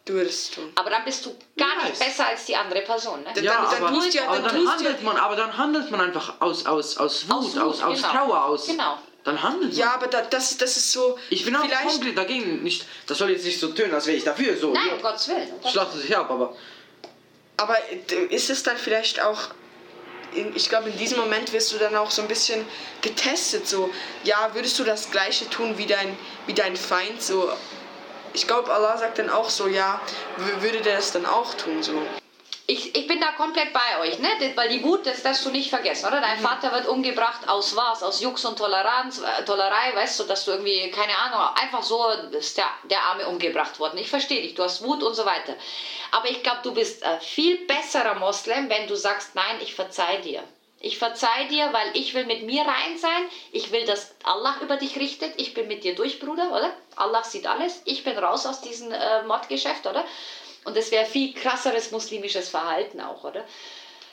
Du 0.05 0.13
würdest 0.13 0.51
es 0.51 0.55
tun. 0.55 0.71
Aber 0.77 0.89
dann 0.89 1.05
bist 1.05 1.27
du 1.27 1.35
gar 1.59 1.83
nicht 1.85 1.99
besser 1.99 2.29
als 2.29 2.45
die 2.47 2.55
andere 2.55 2.83
Person. 2.83 3.25
Ne? 3.25 3.33
Dann- 3.35 3.43
ja, 3.43 3.69
dann 3.69 3.83
aber, 3.83 3.93
tust 3.93 4.15
du 4.15 4.19
ja- 4.19 4.29
aber 4.29 4.37
dann 4.39 4.55
dann 4.55 4.69
handelt 4.71 4.99
ja- 5.01 5.05
man, 5.05 5.17
aber 5.17 5.35
dann 5.35 5.57
handelt 5.59 5.91
man 5.91 6.01
einfach 6.01 6.41
aus 6.41 6.65
aus 6.65 6.97
aus 6.97 7.29
Wut, 7.29 7.33
Aus 7.39 7.57
aus 7.57 7.79
Wut, 7.79 7.83
aus, 7.83 7.97
genau. 8.03 8.13
Trauer, 8.13 8.45
aus. 8.45 8.67
Genau. 8.69 8.99
Dann 9.27 9.43
handelt 9.43 9.73
man. 9.73 9.79
Ja, 9.81 9.95
aber 9.95 10.07
da, 10.07 10.23
das, 10.23 10.57
das 10.57 10.77
ist 10.77 10.93
so. 10.93 11.19
Ich 11.31 11.45
bin 11.45 11.57
auch 11.57 11.65
vielleicht, 11.65 11.89
komplett 11.89 12.17
dagegen. 12.17 12.63
Nicht, 12.63 12.87
das 13.09 13.19
soll 13.19 13.31
jetzt 13.31 13.45
nicht 13.45 13.59
so 13.59 13.73
tönen, 13.73 13.93
als 13.93 14.07
wäre 14.07 14.17
ich 14.17 14.23
dafür. 14.23 14.57
So, 14.57 14.73
Nein, 14.73 14.87
ja, 14.87 14.95
um 14.95 15.03
Gottes 15.03 15.27
Willen. 15.27 15.53
um 15.53 16.01
sich 16.01 16.17
ab, 16.17 16.31
aber 16.31 16.55
Aber 17.57 17.77
äh, 17.91 18.25
ist 18.33 18.51
es 18.51 18.63
dann 18.63 18.77
vielleicht 18.77 19.21
auch, 19.21 19.49
in, 20.33 20.55
ich 20.55 20.69
glaube, 20.69 20.91
in 20.91 20.97
diesem 20.97 21.19
Moment 21.19 21.53
wirst 21.53 21.73
du 21.73 21.79
dann 21.79 21.97
auch 21.97 22.13
so 22.13 22.23
ein 22.23 22.29
bisschen 22.29 22.65
getestet. 23.03 23.67
So, 23.67 23.91
ja, 24.23 24.51
würdest 24.55 24.79
du 24.79 24.85
das 24.85 25.11
Gleiche 25.11 25.51
tun 25.51 25.77
wie 25.77 25.87
dein, 25.87 26.17
wie 26.47 26.55
dein 26.55 26.77
Feind? 26.77 27.21
So, 27.21 27.51
ich 28.33 28.47
glaube, 28.47 28.73
Allah 28.73 28.97
sagt 28.97 29.19
dann 29.19 29.29
auch 29.29 29.51
so, 29.51 29.67
ja, 29.67 30.01
würde 30.61 30.83
der 30.83 30.97
das 30.97 31.11
dann 31.11 31.27
auch 31.27 31.53
tun? 31.55 31.83
So. 31.83 32.01
Ich, 32.69 32.97
ich 32.97 33.07
bin 33.07 33.21
da 33.21 33.31
komplett 33.33 33.73
bei 33.73 34.01
euch, 34.01 34.19
ne? 34.19 34.29
Weil 34.57 34.69
die 34.69 34.83
Wut, 34.83 35.07
das 35.07 35.23
darfst 35.23 35.45
du 35.45 35.51
nicht 35.51 35.71
vergessen, 35.71 36.07
oder? 36.07 36.21
Dein 36.21 36.41
Vater 36.41 36.73
wird 36.73 36.89
umgebracht 36.89 37.49
aus 37.49 37.77
was? 37.77 38.03
Aus 38.03 38.21
Jux 38.21 38.45
und 38.45 38.59
Toleranz, 38.59 39.21
äh, 39.21 39.45
Tollerei, 39.45 39.95
weißt 39.95 40.19
du, 40.19 40.25
dass 40.25 40.45
du 40.45 40.51
irgendwie, 40.51 40.91
keine 40.91 41.17
Ahnung, 41.17 41.55
einfach 41.55 41.85
so 41.85 42.09
ist 42.33 42.59
der, 42.59 42.69
der 42.91 43.03
Arme 43.03 43.29
umgebracht 43.29 43.79
worden. 43.79 43.99
Ich 43.99 44.09
verstehe 44.09 44.43
dich, 44.43 44.55
du 44.55 44.65
hast 44.65 44.83
Wut 44.83 45.05
und 45.05 45.15
so 45.15 45.25
weiter. 45.25 45.55
Aber 46.11 46.29
ich 46.29 46.43
glaube, 46.43 46.61
du 46.65 46.75
bist 46.75 47.05
ein 47.05 47.21
viel 47.21 47.67
besserer 47.67 48.17
Moslem, 48.17 48.69
wenn 48.69 48.89
du 48.89 48.97
sagst, 48.97 49.37
nein, 49.37 49.61
ich 49.61 49.77
verzeih 49.77 50.17
dir. 50.19 50.43
Ich 50.81 50.99
verzeih 50.99 51.47
dir, 51.49 51.73
weil 51.73 51.91
ich 51.95 52.15
will 52.15 52.27
mit 52.27 52.43
mir 52.43 52.63
rein 52.63 52.99
sein. 52.99 53.23
Ich 53.53 53.71
will, 53.71 53.85
dass 53.87 54.13
Allah 54.25 54.57
über 54.61 54.77
dich 54.77 54.97
richtet. 54.97 55.41
Ich 55.41 55.55
bin 55.55 55.69
mit 55.69 55.85
dir 55.85 55.95
durch, 55.95 56.19
Bruder, 56.19 56.51
oder? 56.51 56.73
Allah 56.97 57.23
sieht 57.23 57.47
alles. 57.47 57.81
Ich 57.85 58.03
bin 58.03 58.19
raus 58.19 58.45
aus 58.45 58.61
diesem 58.61 58.91
äh, 58.91 59.23
Mordgeschäft, 59.23 59.87
oder? 59.87 60.05
Und 60.67 60.77
das 60.77 60.91
wäre 60.91 61.07
viel 61.07 61.33
krasseres 61.33 61.93
muslimisches 61.93 62.49
Verhalten 62.49 63.01
auch, 63.01 63.23
oder? 63.23 63.45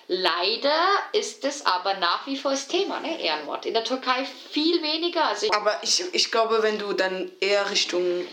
Leider 0.07 0.75
ist 1.13 1.43
es 1.45 1.65
aber 1.65 1.95
nach 1.95 2.27
wie 2.27 2.37
vor 2.37 2.51
das 2.51 2.67
Thema, 2.67 2.99
ne? 2.99 3.19
Ehrenmord. 3.19 3.65
In 3.65 3.73
der 3.73 3.83
Türkei 3.83 4.25
viel 4.51 4.81
weniger. 4.83 5.25
Also 5.25 5.47
Aber 5.51 5.79
ich, 5.81 6.03
ich 6.11 6.29
glaube, 6.29 6.61
wenn 6.61 6.77
du 6.77 6.93
dann 6.93 7.31
eher 7.39 7.69
Richtung 7.71 8.25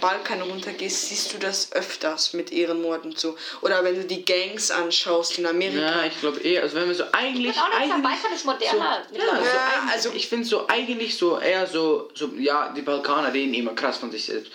Balkan 0.00 0.42
runtergehst, 0.42 1.08
siehst 1.08 1.32
du 1.32 1.38
das 1.38 1.72
öfters 1.72 2.32
mit 2.32 2.52
Ehrenmorden 2.52 3.14
so. 3.16 3.36
Oder 3.62 3.84
wenn 3.84 3.94
du 3.94 4.04
die 4.04 4.24
Gangs 4.24 4.70
anschaust 4.70 5.38
in 5.38 5.46
Amerika. 5.46 6.00
ja, 6.00 6.04
ich 6.04 6.18
glaube 6.20 6.40
eher, 6.40 6.62
also 6.62 6.76
wenn 6.76 6.88
wir 6.88 6.94
so 6.94 7.04
eigentlich, 7.12 7.54
Ich 7.56 7.62
auch 7.62 7.68
nicht 7.68 7.88
sagen, 7.88 7.92
eigentlich 7.92 8.02
Balkan 8.20 8.32
ist 8.34 8.44
moderner. 8.44 9.02
So, 9.10 9.16
ja, 9.16 9.22
so 9.22 9.26
Ja, 9.28 9.40
eigentlich, 9.40 9.92
also- 9.92 10.12
ich 10.12 10.28
finde 10.28 10.44
so 10.46 10.68
eigentlich 10.68 11.16
so 11.16 11.38
eher 11.38 11.66
so, 11.66 12.10
so, 12.14 12.30
ja, 12.36 12.70
die 12.74 12.82
Balkaner 12.82 13.32
reden 13.32 13.54
immer 13.54 13.74
krass 13.74 13.98
von 13.98 14.10
sich 14.10 14.24
selbst. 14.26 14.50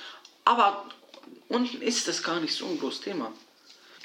Aber 0.48 0.86
unten 1.48 1.82
ist 1.82 2.08
das 2.08 2.24
gar 2.24 2.40
nicht 2.40 2.54
so 2.54 2.66
ein 2.66 2.80
großes 2.80 3.02
Thema. 3.02 3.32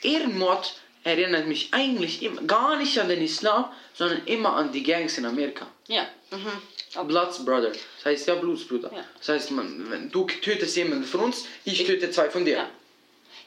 Ehrenmord 0.02 0.74
erinnert 1.04 1.46
mich 1.46 1.68
eigentlich 1.72 2.22
immer, 2.22 2.42
gar 2.42 2.76
nicht 2.76 2.98
an 2.98 3.08
den 3.08 3.22
Islam, 3.22 3.66
sondern 3.94 4.24
immer 4.26 4.54
an 4.54 4.72
die 4.72 4.82
Gangs 4.82 5.18
in 5.18 5.24
Amerika. 5.24 5.66
Ja. 5.88 6.06
Bloods 7.04 7.44
Brother. 7.44 7.70
Das 7.70 8.04
heißt 8.04 8.28
ja 8.28 8.34
Blutsbruder. 8.34 8.90
Ja. 8.92 9.04
Das 9.18 9.28
heißt, 9.28 9.50
man, 9.52 9.90
wenn 9.90 10.10
du 10.10 10.26
tötest 10.26 10.76
jemanden 10.76 11.04
von 11.04 11.20
uns, 11.20 11.46
ich 11.64 11.84
töte 11.84 12.10
zwei 12.10 12.30
von 12.30 12.44
dir. 12.44 12.56
Ja. 12.56 12.70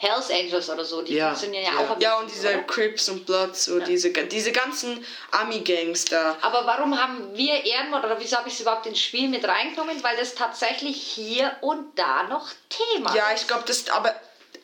Hells 0.04 0.30
Angels 0.30 0.70
oder 0.70 0.84
so, 0.84 1.02
die 1.02 1.16
Ja, 1.16 1.28
funktionieren 1.30 1.64
ja, 1.64 1.82
ja. 1.82 1.90
auch 1.94 2.00
Ja, 2.00 2.20
und 2.20 2.30
diese 2.30 2.50
oder? 2.50 2.60
Crips 2.64 3.08
und 3.10 3.26
Bloods, 3.26 3.66
so 3.66 3.80
diese, 3.80 4.12
diese 4.12 4.52
ganzen 4.52 5.04
Army-Gangs 5.32 6.06
da. 6.06 6.38
Aber 6.42 6.66
warum 6.66 7.00
haben 7.02 7.36
wir 7.36 7.64
Ehrenmord 7.66 8.04
oder 8.04 8.20
wieso 8.20 8.36
habe 8.38 8.50
ich 8.50 8.56
es 8.56 8.60
überhaupt 8.62 8.86
ins 8.86 9.00
Spiel 9.00 9.30
mit 9.30 9.48
reingenommen? 9.48 10.04
Weil 10.04 10.18
das 10.18 10.36
tatsächlich 10.36 10.98
hier 11.02 11.56
und 11.62 11.98
da 11.98 12.24
noch 12.24 12.48
Thema 12.70 13.16
Ja, 13.16 13.30
ist. 13.32 13.42
ich 13.44 13.48
glaube, 13.48 13.64
das 13.66 13.90
aber 13.90 14.14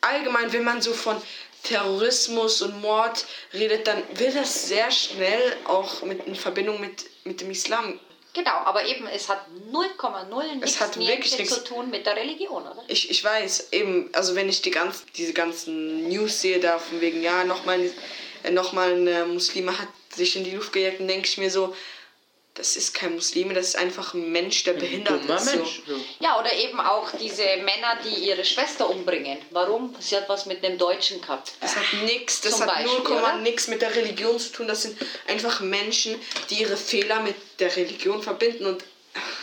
allgemein, 0.02 0.52
wenn 0.52 0.64
man 0.64 0.82
so 0.82 0.92
von 0.92 1.20
Terrorismus 1.62 2.62
und 2.62 2.80
Mord 2.80 3.24
redet, 3.54 3.86
dann 3.86 4.02
wird 4.14 4.34
das 4.34 4.68
sehr 4.68 4.90
schnell 4.90 5.56
auch 5.64 6.02
mit 6.02 6.26
in 6.26 6.34
Verbindung 6.34 6.80
mit, 6.80 7.04
mit 7.24 7.40
dem 7.40 7.50
Islam. 7.50 7.98
Genau, 8.32 8.50
aber 8.64 8.84
eben, 8.84 9.06
es 9.08 9.28
hat 9.28 9.44
0,0 9.72 10.54
nichts 10.56 11.36
nichts- 11.36 11.54
zu 11.54 11.64
tun 11.64 11.90
mit 11.90 12.06
der 12.06 12.14
Religion, 12.16 12.62
oder? 12.62 12.84
Ich, 12.86 13.10
ich 13.10 13.24
weiß, 13.24 13.72
eben, 13.72 14.08
also 14.12 14.36
wenn 14.36 14.48
ich 14.48 14.62
die 14.62 14.70
ganz, 14.70 15.04
diese 15.16 15.32
ganzen 15.32 16.08
News 16.08 16.40
sehe, 16.40 16.60
da 16.60 16.78
von 16.78 17.00
wegen, 17.00 17.22
ja, 17.22 17.44
nochmal 17.44 17.90
noch 18.52 18.72
mal 18.72 18.92
ein 18.92 19.06
äh, 19.06 19.24
Muslime 19.26 19.76
hat 19.78 19.88
sich 20.14 20.36
in 20.36 20.44
die 20.44 20.52
Luft 20.52 20.72
gejagt, 20.72 21.00
dann 21.00 21.08
denke 21.08 21.26
ich 21.28 21.38
mir 21.38 21.50
so, 21.50 21.74
das 22.60 22.76
ist 22.76 22.92
kein 22.94 23.14
Muslime, 23.14 23.54
das 23.54 23.68
ist 23.68 23.76
einfach 23.76 24.12
ein 24.14 24.30
Mensch, 24.30 24.64
der 24.64 24.74
behindert 24.74 25.22
Dummer 25.24 25.36
ist. 25.36 25.46
So. 25.50 25.56
Mensch. 25.56 25.82
So. 25.86 25.96
Ja, 26.20 26.38
oder 26.38 26.52
eben 26.52 26.78
auch 26.78 27.08
diese 27.18 27.42
Männer, 27.42 27.98
die 28.04 28.26
ihre 28.26 28.44
Schwester 28.44 28.88
umbringen. 28.88 29.38
Warum? 29.50 29.96
Sie 29.98 30.14
hat 30.16 30.28
was 30.28 30.44
mit 30.46 30.62
einem 30.64 30.76
Deutschen 30.76 31.20
gehabt. 31.22 31.52
Das 31.60 31.74
hat 31.74 31.84
nichts, 32.04 32.42
das 32.42 32.52
Zum 32.58 32.62
hat 32.66 32.68
Beispiel, 32.74 32.98
0, 33.04 33.12
oder? 33.12 33.36
nichts 33.38 33.66
mit 33.68 33.80
der 33.82 33.94
Religion 33.96 34.38
zu 34.38 34.52
tun. 34.52 34.68
Das 34.68 34.82
sind 34.82 34.98
einfach 35.26 35.60
Menschen, 35.60 36.20
die 36.50 36.60
ihre 36.60 36.76
Fehler 36.76 37.20
mit 37.20 37.34
der 37.58 37.74
Religion 37.74 38.22
verbinden. 38.22 38.66
Und 38.66 38.84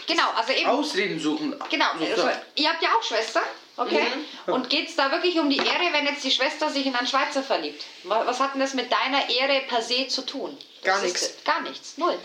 Genau, 0.07 0.29
also 0.35 0.53
eben. 0.53 0.69
Ausreden 0.69 1.19
suchen. 1.19 1.55
Genau, 1.69 1.87
also, 1.99 2.29
ihr 2.55 2.69
habt 2.69 2.81
ja 2.81 2.89
auch 2.97 3.03
Schwester, 3.03 3.41
okay? 3.75 4.05
Und 4.45 4.69
geht 4.69 4.87
es 4.89 4.95
da 4.95 5.11
wirklich 5.11 5.37
um 5.39 5.49
die 5.49 5.57
Ehre, 5.57 5.91
wenn 5.91 6.05
jetzt 6.05 6.23
die 6.23 6.31
Schwester 6.31 6.69
sich 6.69 6.85
in 6.85 6.95
einen 6.95 7.07
Schweizer 7.07 7.43
verliebt? 7.43 7.83
Wa- 8.03 8.23
Was 8.25 8.39
hat 8.39 8.53
denn 8.53 8.61
das 8.61 8.73
mit 8.75 8.89
deiner 8.91 9.29
Ehre 9.29 9.61
per 9.67 9.81
se 9.81 10.07
zu 10.07 10.21
tun? 10.25 10.57
Gar 10.83 11.01
nichts. 11.01 11.33
Gar 11.43 11.61
nichts, 11.63 11.97
null. 11.97 12.17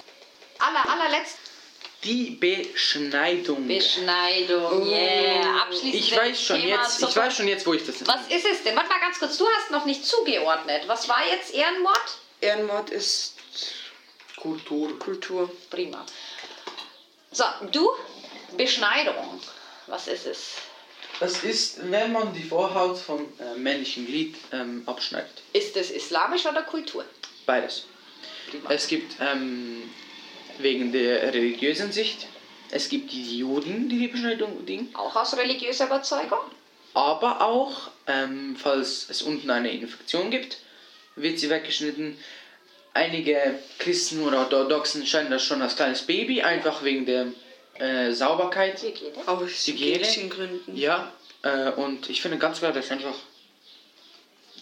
Aller, 0.62 0.88
allerletzt 0.88 1.38
Die 2.04 2.30
Beschneidung. 2.30 3.66
Beschneidung, 3.66 4.86
yeah. 4.86 5.62
Abschließend 5.62 5.94
Ich 5.94 6.16
weiß 6.16 6.40
schon 6.40 6.60
Thema 6.60 6.82
jetzt, 6.82 7.02
ich 7.02 7.16
weiß 7.16 7.36
schon 7.36 7.48
jetzt, 7.48 7.66
wo 7.66 7.74
ich 7.74 7.84
das. 7.84 8.06
Was 8.06 8.26
ist 8.28 8.46
es 8.46 8.62
denn? 8.62 8.76
Warte 8.76 8.88
mal 8.88 9.00
ganz 9.00 9.18
kurz, 9.18 9.38
du 9.38 9.46
hast 9.46 9.70
noch 9.70 9.84
nicht 9.86 10.04
zugeordnet. 10.04 10.82
Was 10.86 11.08
war 11.08 11.24
jetzt 11.30 11.52
Ehrenmord? 11.52 12.18
Ehrenmord 12.40 12.90
ist 12.90 13.34
Kultur. 14.36 14.98
Kultur. 14.98 15.50
Prima. 15.70 16.04
So, 17.32 17.44
du? 17.70 17.90
Beschneidung. 18.56 19.40
Was 19.86 20.06
ist 20.06 20.26
es? 20.26 20.52
Das 21.20 21.42
ist, 21.44 21.78
wenn 21.90 22.12
man 22.12 22.34
die 22.34 22.42
Vorhaut 22.42 22.98
vom 22.98 23.26
äh, 23.38 23.56
männlichen 23.56 24.06
Glied 24.06 24.36
ähm, 24.52 24.82
abschneidet. 24.86 25.42
Ist 25.52 25.76
es 25.76 25.90
islamisch 25.90 26.46
oder 26.46 26.62
Kultur? 26.62 27.04
Beides. 27.46 27.84
Es 28.68 28.86
gibt 28.88 29.14
ähm, 29.20 29.90
wegen 30.58 30.92
der 30.92 31.32
religiösen 31.32 31.92
Sicht, 31.92 32.26
es 32.70 32.88
gibt 32.88 33.12
die 33.12 33.38
Juden, 33.38 33.88
die 33.88 33.98
die 33.98 34.08
Beschneidung 34.08 34.64
dingen, 34.66 34.88
Auch 34.94 35.14
aus 35.16 35.36
religiöser 35.36 35.86
Überzeugung? 35.86 36.38
aber 36.94 37.40
auch, 37.40 37.90
ähm, 38.06 38.56
falls 38.56 39.08
es 39.08 39.22
unten 39.22 39.50
eine 39.50 39.70
Infektion 39.70 40.30
gibt, 40.30 40.58
wird 41.16 41.38
sie 41.38 41.48
weggeschnitten. 41.50 42.18
Einige 42.94 43.58
Christen 43.78 44.22
oder 44.22 44.40
Orthodoxen 44.40 45.06
scheinen 45.06 45.30
das 45.30 45.42
schon 45.42 45.62
als 45.62 45.76
kleines 45.76 46.02
Baby, 46.02 46.42
einfach 46.42 46.84
wegen 46.84 47.06
der 47.06 47.28
äh, 47.78 48.12
Sauberkeit. 48.12 48.82
Hygiene. 48.82 49.12
Aus 49.26 49.66
Hygiene. 49.66 49.94
hygienischen 49.94 50.30
Gründen. 50.30 50.76
Ja, 50.76 51.10
äh, 51.42 51.70
und 51.70 52.10
ich 52.10 52.20
finde 52.20 52.36
ganz 52.38 52.58
klar, 52.58 52.72
das 52.72 52.84
ist 52.86 52.92
einfach. 52.92 53.14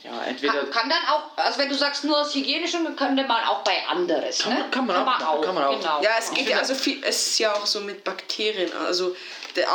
Ja, 0.02 0.22
entweder. 0.24 0.52
Kann, 0.52 0.70
kann 0.70 0.88
dann 0.88 1.04
auch, 1.08 1.36
also 1.36 1.58
wenn 1.58 1.68
du 1.68 1.74
sagst 1.74 2.04
nur 2.04 2.18
aus 2.18 2.34
hygienischem, 2.34 2.96
könnte 2.96 3.24
man 3.24 3.44
auch 3.44 3.62
bei 3.62 3.86
anderes. 3.86 4.38
Kann 4.38 4.54
ne? 4.54 4.60
man- 4.60 4.70
kann 4.70 4.86
man 4.86 4.96
auch 4.96 5.04
machen, 5.04 5.42
kann 5.42 5.54
man 5.54 5.64
auch. 5.64 5.78
Genau. 5.78 6.02
Ja, 6.02 6.10
es 6.18 6.30
geht 6.30 6.48
ja 6.48 6.58
also 6.58 6.74
viel, 6.74 7.02
es 7.04 7.26
ist 7.28 7.38
ja 7.38 7.52
auch 7.52 7.66
so 7.66 7.80
mit 7.80 8.02
Bakterien. 8.04 8.72
Also 8.86 9.14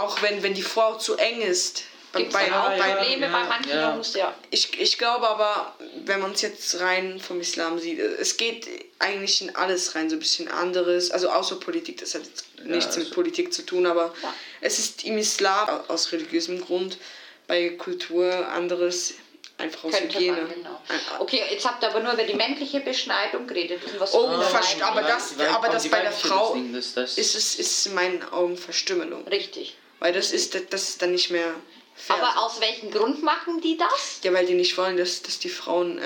auch 0.01 0.21
wenn, 0.21 0.41
wenn 0.41 0.53
die 0.53 0.63
Frau 0.63 0.95
zu 0.95 1.15
eng 1.17 1.41
ist. 1.41 1.83
Bei, 2.11 2.21
Gibt 2.21 2.33
es 2.33 2.39
bei, 2.39 2.49
dann 2.49 2.61
auch 2.61 2.77
bei, 2.77 2.91
Probleme 2.95 3.25
ja, 3.25 3.31
bei 3.31 3.43
manchen 3.43 3.71
ja. 3.71 3.93
Jungs, 3.93 4.13
ja. 4.13 4.33
ich, 4.49 4.79
ich 4.79 4.97
glaube 4.97 5.27
aber, 5.27 5.75
wenn 6.05 6.21
man 6.21 6.31
es 6.31 6.41
jetzt 6.43 6.79
rein 6.79 7.19
vom 7.19 7.41
Islam 7.41 7.77
sieht, 7.77 7.99
es 7.99 8.37
geht 8.37 8.69
eigentlich 8.99 9.41
in 9.41 9.53
alles 9.53 9.95
rein, 9.95 10.09
so 10.09 10.15
ein 10.15 10.19
bisschen 10.19 10.47
anderes. 10.47 11.11
Also 11.11 11.29
außer 11.29 11.57
Politik, 11.59 11.99
das 11.99 12.15
hat 12.15 12.23
jetzt 12.23 12.45
nichts 12.63 12.95
mit 12.95 13.07
also- 13.07 13.15
Politik 13.15 13.53
zu 13.53 13.63
tun, 13.65 13.85
aber 13.85 14.13
es 14.61 14.79
ist 14.79 15.03
im 15.03 15.17
Islam 15.17 15.67
aus 15.89 16.13
religiösem 16.13 16.61
Grund, 16.61 16.97
bei 17.47 17.69
Kultur 17.71 18.47
anderes, 18.47 19.15
einfach 19.57 19.83
aus 19.85 19.91
Könnte 19.93 20.15
Hygiene. 20.17 20.41
man, 20.41 20.49
genau. 20.53 20.79
Okay, 21.19 21.41
jetzt 21.49 21.65
habt 21.65 21.81
ihr 21.83 21.89
aber 21.89 22.01
nur 22.01 22.13
über 22.13 22.23
die 22.23 22.33
männliche 22.33 22.79
Beschneidung 22.81 23.47
geredet. 23.47 23.81
Und 23.85 23.99
was 23.99 24.13
Oh, 24.13 24.27
verst- 24.27 24.81
aber 24.81 25.01
das- 25.01 25.37
aber 25.39 25.69
das 25.69 25.87
bei 25.87 26.01
der 26.01 26.11
Frau 26.11 26.55
Ist 26.55 26.97
es 27.17 27.55
ist 27.55 27.87
in 27.87 27.93
meinen 27.93 28.23
Augen 28.31 28.57
Verstümmelung. 28.57 29.27
Richtig. 29.27 29.75
Weil 29.99 30.13
das 30.13 30.31
ist, 30.31 30.55
das 30.71 30.89
ist 30.89 31.01
dann 31.01 31.11
nicht 31.13 31.31
mehr 31.31 31.53
fair. 31.95 32.17
Aber 32.17 32.41
aus 32.43 32.59
welchem 32.59 32.91
Grund 32.91 33.23
machen 33.23 33.61
die 33.61 33.77
das? 33.77 34.19
Ja, 34.23 34.33
weil 34.33 34.45
die 34.45 34.53
nicht 34.53 34.77
wollen, 34.77 34.97
dass, 34.97 35.21
dass 35.21 35.39
die 35.39 35.47
Frauen 35.49 35.97
äh, 35.99 36.03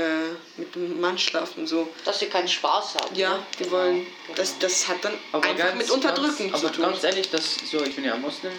mit 0.58 0.76
dem 0.76 1.02
Mann 1.02 1.18
schlafen. 1.18 1.66
So. 1.66 1.90
Dass 2.06 2.20
sie 2.20 2.28
keinen 2.28 2.48
Spaß 2.48 2.96
haben. 3.02 3.16
Ja, 3.16 3.38
ne? 3.38 3.44
die 3.58 3.64
Genau, 3.64 3.72
wollen. 3.76 3.96
genau. 4.28 4.36
Das, 4.36 4.60
das 4.60 4.88
hat 4.88 5.04
dann 5.04 5.18
Aber 5.32 5.44
einfach 5.44 5.66
ganz, 5.66 5.78
mit 5.80 5.90
Unterdrücken 5.90 6.52
ganz, 6.52 6.62
zu 6.62 6.68
aber 6.68 6.76
tun. 6.76 6.86
ganz 6.86 7.04
ehrlich, 7.04 7.30
das, 7.32 7.56
so, 7.70 7.84
ich 7.84 7.96
bin 7.96 8.06
ja 8.06 8.16
Muslim 8.16 8.52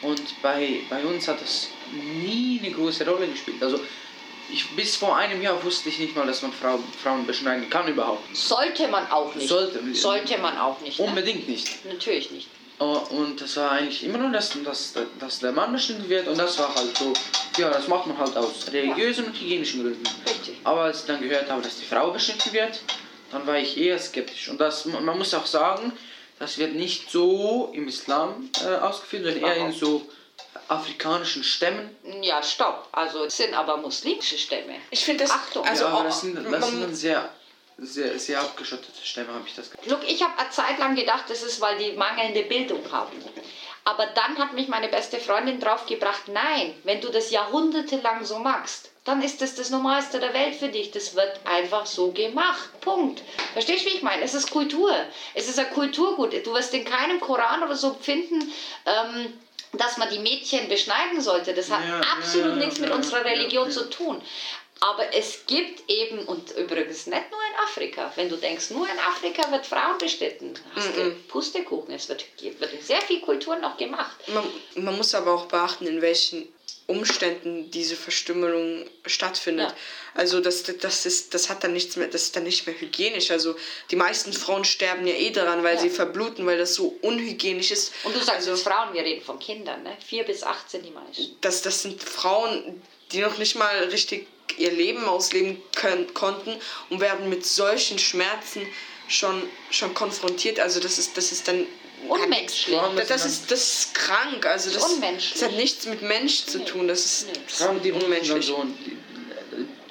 und 0.00 0.40
bei, 0.40 0.80
bei 0.88 1.04
uns 1.04 1.28
hat 1.28 1.42
das 1.42 1.68
nie 1.92 2.58
eine 2.64 2.72
große 2.74 3.06
Rolle 3.06 3.28
gespielt. 3.28 3.62
Also 3.62 3.78
ich, 4.52 4.68
bis 4.76 4.96
vor 4.96 5.16
einem 5.16 5.40
Jahr 5.42 5.62
wusste 5.64 5.88
ich 5.88 5.98
nicht 5.98 6.14
mal, 6.16 6.26
dass 6.26 6.42
man 6.42 6.52
Frau, 6.52 6.78
Frauen 7.02 7.26
beschneiden 7.26 7.68
kann 7.70 7.88
überhaupt. 7.88 8.36
Sollte 8.36 8.88
man 8.88 9.10
auch 9.10 9.34
nicht. 9.34 9.48
Sollte. 9.48 9.80
Sollte 9.94 10.38
man 10.38 10.58
auch 10.58 10.80
nicht. 10.80 10.98
Ne? 10.98 11.06
Unbedingt 11.06 11.48
nicht. 11.48 11.84
Natürlich 11.84 12.30
nicht. 12.30 12.48
Äh, 12.80 12.84
Und 12.84 13.40
das 13.40 13.56
war 13.56 13.72
eigentlich 13.72 14.04
immer 14.04 14.18
nur, 14.18 14.30
dass, 14.30 14.50
dass, 14.64 14.94
dass 15.18 15.38
der 15.40 15.52
Mann 15.52 15.72
beschnitten 15.72 16.08
wird 16.08 16.28
und 16.28 16.38
das 16.38 16.58
war 16.58 16.74
halt 16.74 16.96
so, 16.96 17.12
ja, 17.58 17.70
das 17.70 17.88
macht 17.88 18.06
man 18.06 18.18
halt 18.18 18.36
aus 18.36 18.70
religiösen 18.72 19.26
und 19.26 19.34
hygienischen 19.34 19.82
Gründen. 19.82 20.02
Richtig. 20.26 20.56
Aber 20.64 20.82
als 20.82 21.00
ich 21.00 21.06
dann 21.06 21.20
gehört 21.20 21.50
habe, 21.50 21.62
dass 21.62 21.78
die 21.78 21.84
Frau 21.84 22.10
beschnitten 22.10 22.52
wird, 22.52 22.80
dann 23.30 23.46
war 23.46 23.58
ich 23.58 23.76
eher 23.76 23.98
skeptisch. 23.98 24.48
Und 24.48 24.60
das, 24.60 24.84
man 24.86 25.16
muss 25.16 25.34
auch 25.34 25.46
sagen, 25.46 25.92
das 26.38 26.56
wird 26.58 26.74
nicht 26.74 27.10
so 27.10 27.70
im 27.74 27.86
Islam 27.86 28.48
äh, 28.64 28.76
ausgeführt, 28.76 29.24
sondern 29.24 29.42
eher 29.42 29.66
in 29.66 29.72
so 29.72 30.08
afrikanischen 30.70 31.42
Stämmen. 31.44 31.96
Ja, 32.22 32.42
stopp. 32.42 32.88
Also 32.92 33.24
es 33.24 33.36
sind 33.36 33.54
aber 33.54 33.76
muslimische 33.76 34.38
Stämme. 34.38 34.76
Ich 34.90 35.04
finde 35.04 35.24
das. 35.24 35.32
Achtung. 35.32 35.64
Also 35.66 35.84
ja, 35.84 35.88
aber 35.90 35.98
auch- 36.00 36.04
das 36.04 36.20
sind, 36.20 36.36
das 36.36 36.68
sind 36.68 36.80
dann 36.82 36.94
sehr, 36.94 37.28
sehr, 37.78 38.18
sehr 38.18 38.40
abgeschottete 38.40 39.04
Stämme, 39.04 39.32
habe 39.34 39.44
ich 39.46 39.54
das 39.54 39.70
Gefühl. 39.70 39.90
Look, 39.92 40.08
ich 40.08 40.22
habe 40.22 40.38
eine 40.38 40.50
Zeit 40.50 40.78
lang 40.78 40.94
gedacht, 40.94 41.24
das 41.28 41.42
ist, 41.42 41.60
weil 41.60 41.76
die 41.78 41.92
mangelnde 41.92 42.42
Bildung 42.42 42.80
haben. 42.92 43.16
Aber 43.84 44.06
dann 44.06 44.38
hat 44.38 44.52
mich 44.52 44.68
meine 44.68 44.88
beste 44.88 45.18
Freundin 45.18 45.58
draufgebracht, 45.58 46.28
nein, 46.28 46.74
wenn 46.84 47.00
du 47.00 47.08
das 47.08 47.30
jahrhundertelang 47.30 48.24
so 48.24 48.38
machst, 48.38 48.90
dann 49.04 49.22
ist 49.22 49.40
das 49.40 49.54
das 49.54 49.70
Normalste 49.70 50.20
der 50.20 50.34
Welt 50.34 50.54
für 50.54 50.68
dich. 50.68 50.90
Das 50.90 51.14
wird 51.16 51.40
einfach 51.46 51.86
so 51.86 52.12
gemacht. 52.12 52.68
Punkt. 52.82 53.22
Verstehst 53.54 53.84
du, 53.86 53.90
wie 53.90 53.94
ich 53.94 54.02
meine? 54.02 54.22
Es 54.22 54.34
ist 54.34 54.50
Kultur. 54.50 54.92
Es 55.34 55.48
ist 55.48 55.58
ein 55.58 55.70
Kulturgut. 55.70 56.34
Du 56.46 56.52
wirst 56.52 56.74
in 56.74 56.84
keinem 56.84 57.18
Koran 57.18 57.62
oder 57.62 57.74
so 57.74 57.94
finden, 57.94 58.52
ähm, 58.84 59.32
dass 59.72 59.96
man 59.96 60.10
die 60.10 60.18
Mädchen 60.18 60.68
beschneiden 60.68 61.20
sollte. 61.20 61.54
Das 61.54 61.70
hat 61.70 61.86
Ja, 61.86 62.00
absolut 62.00 62.56
ja, 62.56 62.66
nichts 62.66 62.78
mit 62.78 62.90
unserer 62.90 63.24
Religion 63.24 63.70
zu 63.70 63.88
tun. 63.88 64.20
Aber 64.82 65.14
es 65.14 65.44
gibt 65.46 65.88
eben, 65.90 66.20
und 66.24 66.52
übrigens 66.52 67.06
nicht 67.06 67.30
nur 67.30 67.40
in 67.50 67.62
Afrika, 67.62 68.10
wenn 68.16 68.30
du 68.30 68.36
denkst, 68.36 68.70
nur 68.70 68.86
in 68.86 68.98
Afrika 68.98 69.50
wird 69.52 69.66
Frauen 69.66 69.98
beschnitten, 69.98 70.54
hast 70.74 70.96
du 70.96 71.10
Pustekuchen, 71.28 71.94
es 71.94 72.08
wird, 72.08 72.24
wird 72.40 72.72
in 72.72 72.80
sehr 72.80 73.02
viel 73.02 73.20
Kulturen 73.20 73.60
noch 73.60 73.76
gemacht. 73.76 74.16
Man, 74.28 74.44
man 74.76 74.96
muss 74.96 75.14
aber 75.14 75.34
auch 75.34 75.44
beachten, 75.46 75.86
in 75.86 76.00
welchen 76.00 76.50
Umständen 76.90 77.70
diese 77.70 77.96
Verstümmelung 77.96 78.84
stattfindet. 79.06 79.70
Ja. 79.70 79.76
Also 80.14 80.40
das, 80.40 80.64
das, 80.64 81.06
ist, 81.06 81.32
das 81.34 81.48
hat 81.48 81.62
dann 81.64 81.72
nichts 81.72 81.96
mehr, 81.96 82.08
das 82.08 82.22
ist 82.24 82.36
dann 82.36 82.42
nicht 82.42 82.66
mehr 82.66 82.78
hygienisch. 82.78 83.30
Also 83.30 83.54
die 83.90 83.96
meisten 83.96 84.32
Frauen 84.32 84.64
sterben 84.64 85.06
ja 85.06 85.14
eh 85.14 85.30
daran, 85.30 85.62
weil 85.62 85.76
Ja. 85.76 85.80
sie 85.80 85.90
verbluten, 85.90 86.44
weil 86.46 86.58
das 86.58 86.74
so 86.74 86.96
unhygienisch 87.02 87.70
ist. 87.70 87.92
Und 88.04 88.14
du 88.14 88.18
sagst 88.20 88.48
also, 88.48 88.56
Frauen, 88.62 88.92
wir 88.92 89.02
reden 89.02 89.22
von 89.24 89.38
Kindern, 89.38 89.82
ne? 89.82 89.96
Vier 90.06 90.24
bis 90.24 90.42
18 90.42 90.82
die 90.82 90.90
meisten. 90.90 91.36
das, 91.40 91.62
das 91.62 91.82
sind 91.82 92.02
Frauen, 92.02 92.82
die 93.12 93.20
noch 93.20 93.38
nicht 93.38 93.54
mal 93.56 93.84
richtig 93.84 94.26
ihr 94.58 94.72
Leben 94.72 95.04
ausleben 95.04 95.62
können, 95.76 96.12
konnten 96.12 96.56
und 96.90 97.00
werden 97.00 97.28
mit 97.28 97.46
solchen 97.46 97.98
Schmerzen 97.98 98.66
schon, 99.08 99.42
schon 99.70 99.94
konfrontiert. 99.94 100.58
Also 100.60 100.80
das 100.80 100.98
ist, 100.98 101.16
das 101.16 101.32
ist 101.32 101.46
dann 101.48 101.66
Unmenschlich. 102.08 102.76
Das, 102.96 103.08
das, 103.08 103.24
ist, 103.26 103.50
das 103.50 103.60
ist 103.60 103.94
krank. 103.94 104.44
Also 104.46 104.70
das, 104.72 104.84
Unmenschlich. 104.84 105.40
das 105.40 105.48
hat 105.50 105.56
nichts 105.56 105.86
mit 105.86 106.02
Mensch 106.02 106.44
zu 106.46 106.64
tun. 106.64 106.88
Das 106.88 107.04
ist, 107.04 107.26
Nee. 107.26 107.32
das 107.46 107.58
die 107.82 107.88
ist 107.88 107.94
dann 107.96 108.02
unmenschlich. 108.02 108.46
so 108.46 108.64
die, 108.64 108.98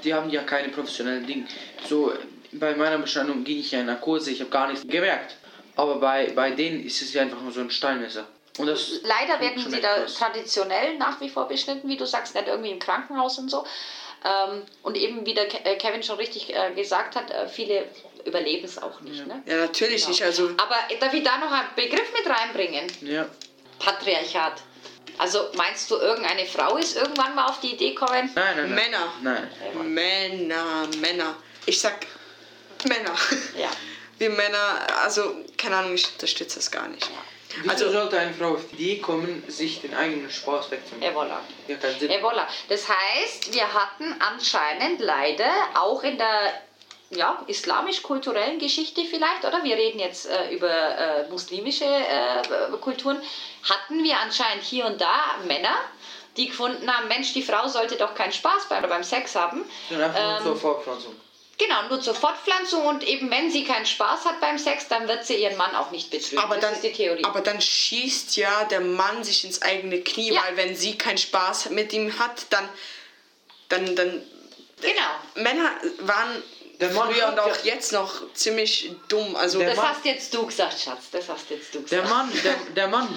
die 0.04 0.13
haben 0.13 0.30
ja 0.30 0.43
keine 0.43 0.69
professionellen 0.69 1.26
Dinge. 1.26 1.45
So, 1.88 2.13
bei 2.54 2.76
meiner 2.76 2.98
Beschneidung 2.98 3.43
ging 3.43 3.60
ich 3.60 3.72
ja 3.72 3.80
in 3.82 3.86
Narkose, 3.86 4.32
ich 4.32 4.39
habe 4.41 4.50
gar 4.50 4.67
nichts 4.69 4.88
gemerkt. 4.88 5.36
Aber 5.76 5.95
bei, 6.00 6.32
bei 6.32 6.52
denen 6.52 6.84
ist 6.86 7.02
es 7.02 7.13
ja 7.13 7.22
einfach 7.22 7.39
nur 7.41 7.52
so 7.52 7.62
ein 7.62 7.69
Steinmesser. 7.72 8.28
Und 8.58 8.67
das 8.67 9.00
Leider 9.04 9.39
werden 9.39 9.69
sie 9.72 9.80
da 9.80 10.04
was. 10.04 10.15
traditionell 10.15 10.98
nach 10.98 11.22
wie 11.22 11.30
vor 11.30 11.48
beschnitten, 11.48 11.88
wie 11.88 11.95
du 11.95 12.06
sagst, 12.06 12.36
nicht 12.36 12.48
irgendwie 12.48 12.72
im 12.72 12.80
Krankenhaus 12.80 13.38
und 13.38 13.50
so. 13.50 13.65
Ähm, 14.26 14.63
und 14.84 14.98
eben, 14.98 15.26
wie 15.26 15.34
der 15.34 15.45
äh, 15.65 15.78
Kevin 15.78 16.04
schon 16.04 16.17
richtig 16.17 16.54
äh, 16.54 16.74
gesagt 16.76 17.15
hat, 17.15 17.32
äh, 17.32 17.48
viele 17.48 17.86
überleben 18.25 18.65
es 18.65 18.77
auch 18.82 18.99
nicht. 19.01 19.25
Ne? 19.27 19.41
Ja, 19.45 19.58
natürlich 19.58 20.08
nicht. 20.08 20.23
Also 20.23 20.49
Aber 20.58 20.75
darf 20.99 21.13
ich 21.13 21.23
da 21.23 21.38
noch 21.38 21.51
einen 21.51 21.69
Begriff 21.75 22.12
mit 22.13 22.27
reinbringen? 22.29 22.88
Ja. 23.01 23.25
Patriarchat. 23.79 24.62
Also 25.17 25.49
meinst 25.55 25.89
du, 25.91 25.95
irgendeine 25.97 26.45
Frau 26.45 26.77
ist 26.77 26.95
irgendwann 26.95 27.36
mal 27.36 27.45
auf 27.47 27.60
die 27.60 27.73
Idee 27.73 27.89
gekommen? 27.89 28.29
Nein, 28.36 28.55
nein, 28.55 28.55
nein. 28.55 28.75
Männer. 28.75 29.13
Nein. 29.21 29.93
Männer, 29.93 30.88
Männer. 30.99 31.36
Ich 31.65 31.79
sag 31.79 32.05
Männer. 32.88 33.13
Ja. 33.58 33.69
Wir 34.17 34.29
Männer, 34.29 34.88
also 35.03 35.36
keine 35.58 35.77
Ahnung, 35.77 35.93
ich 35.95 36.05
unterstütze 36.12 36.55
das 36.58 36.71
gar 36.71 36.88
nicht. 36.88 37.08
Wieso 37.63 37.69
Also- 37.71 37.91
sollte 37.91 38.19
eine 38.19 38.34
Frau 38.34 38.53
auf 38.53 38.62
die 38.71 38.75
Idee 38.75 39.01
kommen, 39.01 39.43
sich 39.47 39.82
den 39.82 39.93
eigenen 39.95 40.29
Spaß 40.29 40.71
wegzunehmen? 40.71 41.10
Et 41.10 41.15
voilà. 41.15 41.39
Ja, 41.67 42.19
voilà. 42.19 42.45
Das 42.69 42.88
heißt, 42.88 43.53
wir 43.53 43.73
hatten 43.73 44.15
anscheinend 44.19 45.01
leider 45.01 45.49
auch 45.75 46.03
in 46.03 46.17
der 46.17 46.53
ja, 47.12 47.43
islamisch-kulturellen 47.48 48.60
Geschichte 48.60 49.02
vielleicht, 49.06 49.43
oder? 49.45 49.63
Wir 49.63 49.76
reden 49.76 50.00
jetzt 50.00 50.28
äh, 50.28 50.52
über 50.52 50.69
äh, 50.69 51.28
muslimische 51.30 51.86
äh, 51.86 52.78
Kulturen. 52.82 53.22
Hatten 53.69 54.04
wir 54.04 54.17
anscheinend 54.19 54.63
hier 54.63 54.86
und 54.86 55.02
da 55.02 55.36
Männer, 55.48 55.76
die 56.38 56.48
gefunden 56.48 56.89
haben, 56.95 57.08
Mensch, 57.08 57.34
die 57.34 57.41
Frau 57.41 57.67
sollte 57.67 57.95
doch 57.95 58.13
keinen 58.15 58.32
Spaß 58.32 58.69
beim, 58.69 58.88
beim 58.88 59.04
Sex 59.04 59.36
haben. 59.36 59.63
Einfach 59.89 60.15
Ähm, 60.15 60.30
nur 60.32 60.54
zur 60.54 60.56
Fortpflanzung. 60.58 61.15
Genau, 61.58 61.82
nur 61.89 62.00
zur 62.00 62.15
Fortpflanzung 62.15 62.86
und 62.86 63.04
eben 63.04 63.30
wenn 63.30 63.52
sie 63.52 63.65
keinen 63.65 63.86
Spaß 63.86 64.24
hat 64.24 64.39
beim 64.39 64.58
Sex, 64.58 64.88
dann 64.88 65.10
wird 65.10 65.26
sie 65.26 65.36
ihren 65.36 65.58
Mann 65.58 65.76
auch 65.76 65.91
nicht 65.91 66.10
betrügen. 66.10 66.38
Aber 66.41 66.56
das 66.56 66.63
dann, 66.63 66.74
ist 66.76 66.84
die 66.84 66.93
Theorie. 66.93 67.26
aber 67.26 67.41
dann 67.41 67.60
schießt 67.60 68.38
ja 68.38 68.63
der 68.65 68.80
Mann 68.80 69.26
sich 69.26 69.43
ins 69.43 69.62
eigene 69.62 70.00
Knie, 70.02 70.32
Ja. 70.32 70.41
weil 70.45 70.56
wenn 70.56 70.76
sie 70.78 70.98
keinen 70.98 71.17
Spaß 71.17 71.72
mit 71.72 71.91
ihm 71.91 72.17
hat, 72.17 72.45
dann, 72.52 72.69
dann, 73.67 73.93
dann 73.98 74.22
genau. 74.80 75.12
Männer 75.36 75.69
waren 76.00 76.41
Der 76.80 76.92
Mann 76.92 77.12
früher 77.13 77.28
und 77.28 77.39
auch 77.39 77.48
ja- 77.48 77.74
jetzt 77.74 77.92
noch 77.92 78.34
ziemlich 78.34 78.92
dumm. 79.10 79.36
Also 79.36 79.60
Der 79.60 79.70
Das 79.70 79.78
Mann- 79.78 79.89
hast 79.89 80.06
jetzt 80.06 80.34
du 80.34 80.46
gesagt, 80.46 80.80
Schatz. 80.80 81.10
Das 81.12 81.28
hast 81.28 81.50
jetzt 81.50 81.74
du 81.76 81.82
gesagt. 81.82 81.92
Der 81.92 82.10
Mann, 82.10 82.32
der, 82.44 82.56
der 82.76 82.88
Mann 82.88 83.08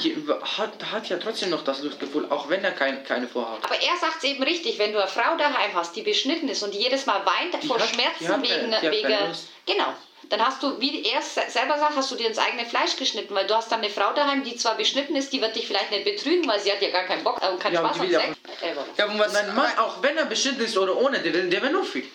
hat, 0.59 0.73
hat 0.91 1.09
ja 1.09 1.17
trotzdem 1.19 1.51
noch 1.51 1.63
das 1.63 1.81
Lustgefühl, 1.83 2.27
auch 2.31 2.49
wenn 2.49 2.65
er 2.65 2.73
kein, 2.73 3.05
keine 3.05 3.29
vorhat. 3.29 3.65
Aber 3.65 3.75
er 3.75 3.97
sagt 4.01 4.17
es 4.19 4.25
eben 4.25 4.43
richtig, 4.43 4.79
wenn 4.79 4.93
du 4.93 4.99
eine 4.99 5.09
Frau 5.09 5.37
daheim 5.37 5.71
hast, 5.75 5.95
die 5.95 6.03
beschnitten 6.03 6.49
ist 6.49 6.63
und 6.63 6.75
jedes 6.75 7.07
Mal 7.07 7.25
weint 7.25 7.65
vor 7.65 7.79
hat- 7.79 7.89
die 7.89 7.95
Schmerzen 7.95 8.29
hat 8.29 8.43
keine- 8.43 8.43
wegen. 8.43 8.71
keine 8.73 8.91
wegen 8.93 9.37
genau. 9.67 9.93
Dann 10.29 10.47
hast 10.47 10.63
du, 10.63 10.81
wie 10.81 11.05
er 11.05 11.21
selber 11.21 11.79
sagt, 11.79 11.95
hast 11.97 12.11
du 12.11 12.15
dir 12.15 12.27
ins 12.29 12.39
eigene 12.39 12.65
Fleisch 12.65 12.97
geschnitten, 12.97 13.35
weil 13.35 13.47
du 13.47 13.55
hast 13.55 13.71
dann 13.71 13.81
eine 13.81 13.91
Frau 13.91 14.13
daheim, 14.15 14.43
die 14.45 14.57
zwar 14.57 14.77
beschnitten 14.77 15.15
ist, 15.15 15.33
die 15.33 15.43
wird 15.43 15.55
dich 15.57 15.67
vielleicht 15.67 15.91
nicht 15.91 16.05
betrügen, 16.05 16.49
weil 16.49 16.59
sie 16.59 16.73
hat 16.73 16.81
ja 16.81 16.91
gar 16.91 17.03
keinen 17.05 17.23
Bock 17.23 17.43
äh, 17.43 17.49
und 17.49 17.61
keinen 17.61 17.75
Ja, 17.75 17.81
Spaß 17.81 17.97
ja 18.09 18.21
Sex. 18.21 18.37
Äh, 18.63 18.75
ja, 18.99 19.07
und 19.07 19.19
was, 19.19 19.31
Und 19.33 19.37
ein 19.37 19.55
Mann, 19.55 19.79
auch 19.79 20.03
wenn 20.03 20.17
er 20.17 20.25
beschnitten 20.25 20.63
ist 20.65 20.79
oder 20.79 20.97
ohne, 20.97 21.19
der 21.21 21.35
will, 21.35 21.51
der 21.51 21.61
will 21.63 21.71
nur 21.73 21.85
viel. 21.85 22.07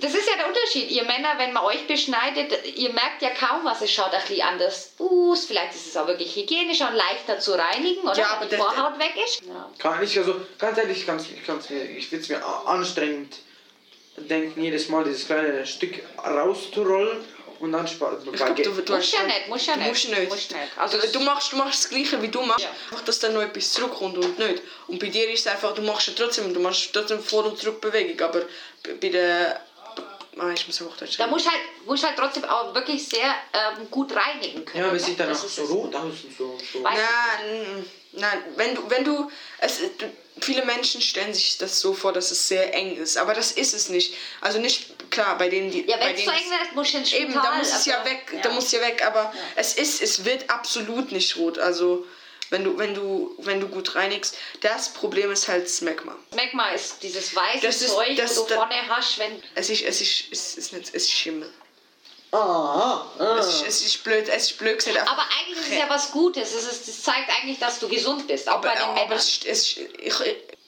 Das 0.00 0.14
ist 0.14 0.28
ja 0.28 0.36
der 0.36 0.48
Unterschied. 0.48 0.90
Ihr 0.90 1.04
Männer, 1.04 1.34
wenn 1.38 1.52
man 1.52 1.64
euch 1.64 1.86
beschneidet, 1.86 2.52
ihr 2.76 2.92
merkt 2.92 3.20
ja 3.22 3.30
kaum 3.30 3.64
was. 3.64 3.80
Es 3.82 3.90
schaut 3.92 4.12
ein 4.12 4.20
bisschen 4.20 4.42
anders 4.42 4.92
aus. 4.98 5.44
Vielleicht 5.46 5.74
ist 5.74 5.86
es 5.88 5.96
auch 5.96 6.06
wirklich 6.06 6.34
hygienischer 6.36 6.88
und 6.88 6.94
leichter 6.96 7.38
zu 7.40 7.52
reinigen, 7.58 8.02
oder? 8.02 8.16
Ja, 8.18 8.26
aber 8.30 8.42
Wenn 8.42 8.48
die 8.50 8.56
das- 8.56 8.64
Vorhaut 8.64 8.98
weg 8.98 9.12
ist. 9.24 9.42
Ja. 9.46 9.70
Kann 9.78 10.02
ich, 10.02 10.16
also 10.18 10.40
ganz 10.58 10.78
ehrlich, 10.78 11.06
ganz, 11.06 11.24
mir, 11.70 11.82
ich 11.84 12.08
finde 12.08 12.22
es 12.22 12.28
mir 12.28 12.44
anstrengend, 12.66 13.36
denken, 14.16 14.62
jedes 14.62 14.88
Mal 14.88 15.04
dieses 15.04 15.26
kleine 15.26 15.66
Stück 15.66 15.94
rauszurollen 16.24 17.24
und 17.60 17.72
dann 17.72 17.86
spart 17.88 18.22
glaub, 18.32 18.54
du, 18.56 18.70
du 18.82 18.92
Musst 18.94 19.12
ja 19.12 19.22
nicht, 19.24 19.48
musst 19.48 19.66
ja 19.66 19.72
du 19.74 19.78
nicht. 19.80 19.88
Musst 19.88 20.08
nicht. 20.10 20.28
Musst 20.28 20.50
nicht. 20.52 20.62
Also 20.78 20.98
es- 20.98 21.12
du, 21.12 21.20
machst, 21.20 21.52
du 21.52 21.56
machst 21.56 21.84
das 21.84 21.90
Gleiche, 21.90 22.20
wie 22.22 22.28
du 22.28 22.40
machst. 22.42 22.60
Ja. 22.64 22.70
Einfach, 22.90 23.04
dass 23.04 23.18
dann 23.18 23.34
noch 23.34 23.42
etwas 23.42 23.72
zurückkommt 23.72 24.16
und 24.18 24.38
nicht. 24.38 24.62
Und 24.86 24.98
bei 25.00 25.08
dir 25.08 25.28
ist 25.30 25.40
es 25.40 25.46
einfach, 25.48 25.74
du 25.74 25.82
machst 25.82 26.06
ja 26.08 26.12
trotzdem, 26.16 26.52
du 26.54 26.60
machst 26.60 26.92
trotzdem 26.92 27.20
Vor- 27.22 27.46
und 27.46 27.58
Zurückbewegung. 27.58 28.20
Aber 28.20 28.42
bei 28.84 28.94
bei 29.00 29.08
der... 29.08 29.60
Ah, 30.40 30.52
ich 30.54 30.66
muss 30.66 30.80
Hochdeutsch 30.80 31.18
Da 31.18 31.24
reden. 31.24 31.34
musst 31.34 31.50
halt, 31.50 31.60
musst 31.86 32.04
halt 32.06 32.16
trotzdem 32.16 32.44
auch 32.44 32.74
wirklich 32.74 33.06
sehr 33.08 33.34
ähm, 33.52 33.90
gut 33.90 34.12
reinigen 34.14 34.64
können. 34.64 34.82
Ja, 34.84 34.88
aber 34.88 34.96
es 34.96 35.02
ne? 35.02 35.08
sieht 35.08 35.20
dann 35.20 35.28
auch 35.30 35.44
ist 35.44 35.56
so 35.56 35.62
es. 35.64 35.70
rot 35.70 35.94
aus 35.94 36.04
und 36.24 36.36
so. 36.36 36.58
so. 36.72 36.78
Weiß- 36.80 36.94
Nein, 36.94 37.86
nein, 38.12 38.42
wenn 38.56 38.74
du, 38.74 38.88
wenn 38.90 39.04
du, 39.04 39.30
es, 39.58 39.78
du, 39.98 40.10
viele 40.40 40.64
Menschen 40.64 41.00
stellen 41.00 41.34
sich 41.34 41.58
das 41.58 41.80
so 41.80 41.92
vor, 41.92 42.12
dass 42.12 42.30
es 42.30 42.46
sehr 42.48 42.72
eng 42.74 42.96
ist, 42.96 43.16
aber 43.16 43.34
das 43.34 43.52
ist 43.52 43.74
es 43.74 43.88
nicht. 43.88 44.14
Also 44.40 44.58
nicht, 44.60 45.10
klar, 45.10 45.36
bei 45.38 45.48
denen, 45.48 45.70
die, 45.70 45.84
Ja, 45.88 45.96
bei 45.96 46.06
wenn 46.06 46.14
es 46.14 46.24
denen 46.24 46.26
so 46.36 46.42
eng 46.44 46.50
wird, 46.50 46.74
musst 46.74 46.94
du 46.94 46.98
ins 46.98 47.12
Eben, 47.12 47.32
Spital. 47.32 47.42
da 47.50 47.56
muss 47.58 47.72
es 47.72 47.86
ja 47.86 47.98
also, 47.98 48.10
weg, 48.10 48.40
da 48.42 48.48
muss 48.50 48.70
ja 48.72 48.80
weg, 48.80 49.04
aber 49.04 49.32
es 49.56 49.74
ist, 49.74 50.00
es 50.02 50.24
wird 50.24 50.48
absolut 50.50 51.10
nicht 51.12 51.36
rot. 51.36 51.58
Also 51.58 52.06
wenn 52.50 52.64
du, 52.64 52.78
wenn 52.78 52.94
du, 52.94 53.34
wenn 53.38 53.60
du 53.60 53.68
gut 53.68 53.94
reinigst, 53.94 54.36
das 54.60 54.92
Problem 54.92 55.30
ist 55.30 55.48
halt 55.48 55.68
Smegma. 55.68 56.14
Smegma 56.32 56.70
ist 56.70 57.02
dieses 57.02 57.34
weiße 57.34 57.60
Das 57.66 57.82
ist- 57.82 57.90
Zeug, 57.94 58.16
das- 58.16 58.38
wo 58.38 58.44
du 58.44 58.54
vorne 58.54 58.74
hast, 58.88 59.18
wenn... 59.18 59.42
Es 59.54 59.68
ist, 59.70 59.82
es 59.82 60.00
ist, 60.00 60.24
es 60.30 60.56
ist 60.56 60.72
nicht, 60.72 60.88
es 60.88 60.94
ist 61.04 61.10
Schimmel. 61.10 61.50
Ah, 62.30 63.06
ah. 63.18 63.36
Es 63.38 63.46
ist, 63.46 63.66
es 63.66 63.82
ist 63.86 64.04
blöd, 64.04 64.28
es 64.28 64.50
ist 64.50 64.58
blöd 64.58 64.76
gesagt. 64.84 65.08
Aber 65.10 65.22
eigentlich 65.40 65.58
ist 65.64 65.72
es 65.72 65.78
ja 65.78 65.88
was 65.88 66.10
Gutes. 66.12 66.54
Es, 66.54 66.64
ist, 66.70 66.86
es 66.88 67.02
zeigt 67.02 67.30
eigentlich, 67.30 67.58
dass 67.58 67.78
du 67.78 67.88
gesund 67.88 68.26
bist, 68.26 68.48
auch 68.48 68.56
aber, 68.56 68.68
bei 68.68 68.74
den 68.74 68.82
aber 68.82 69.00
Männern. 69.04 69.16
es, 69.16 69.40
es, 69.46 69.76
ich, 69.78 70.14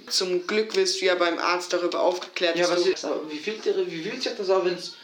zum 0.08 0.46
Glück 0.46 0.74
wirst 0.74 1.00
du 1.00 1.04
ja 1.04 1.14
beim 1.16 1.38
Arzt 1.38 1.72
darüber 1.74 2.00
aufgeklärt, 2.00 2.56
Ja, 2.56 2.68
was 2.70 2.86
ist, 2.86 3.06
wie 3.28 3.38
fühlt, 3.38 3.62
dir- 3.64 3.86
wie 3.86 4.02
fühlt 4.02 4.22
sich 4.22 4.32
das 4.38 4.48
an, 4.48 4.64
wenn's, 4.64 4.94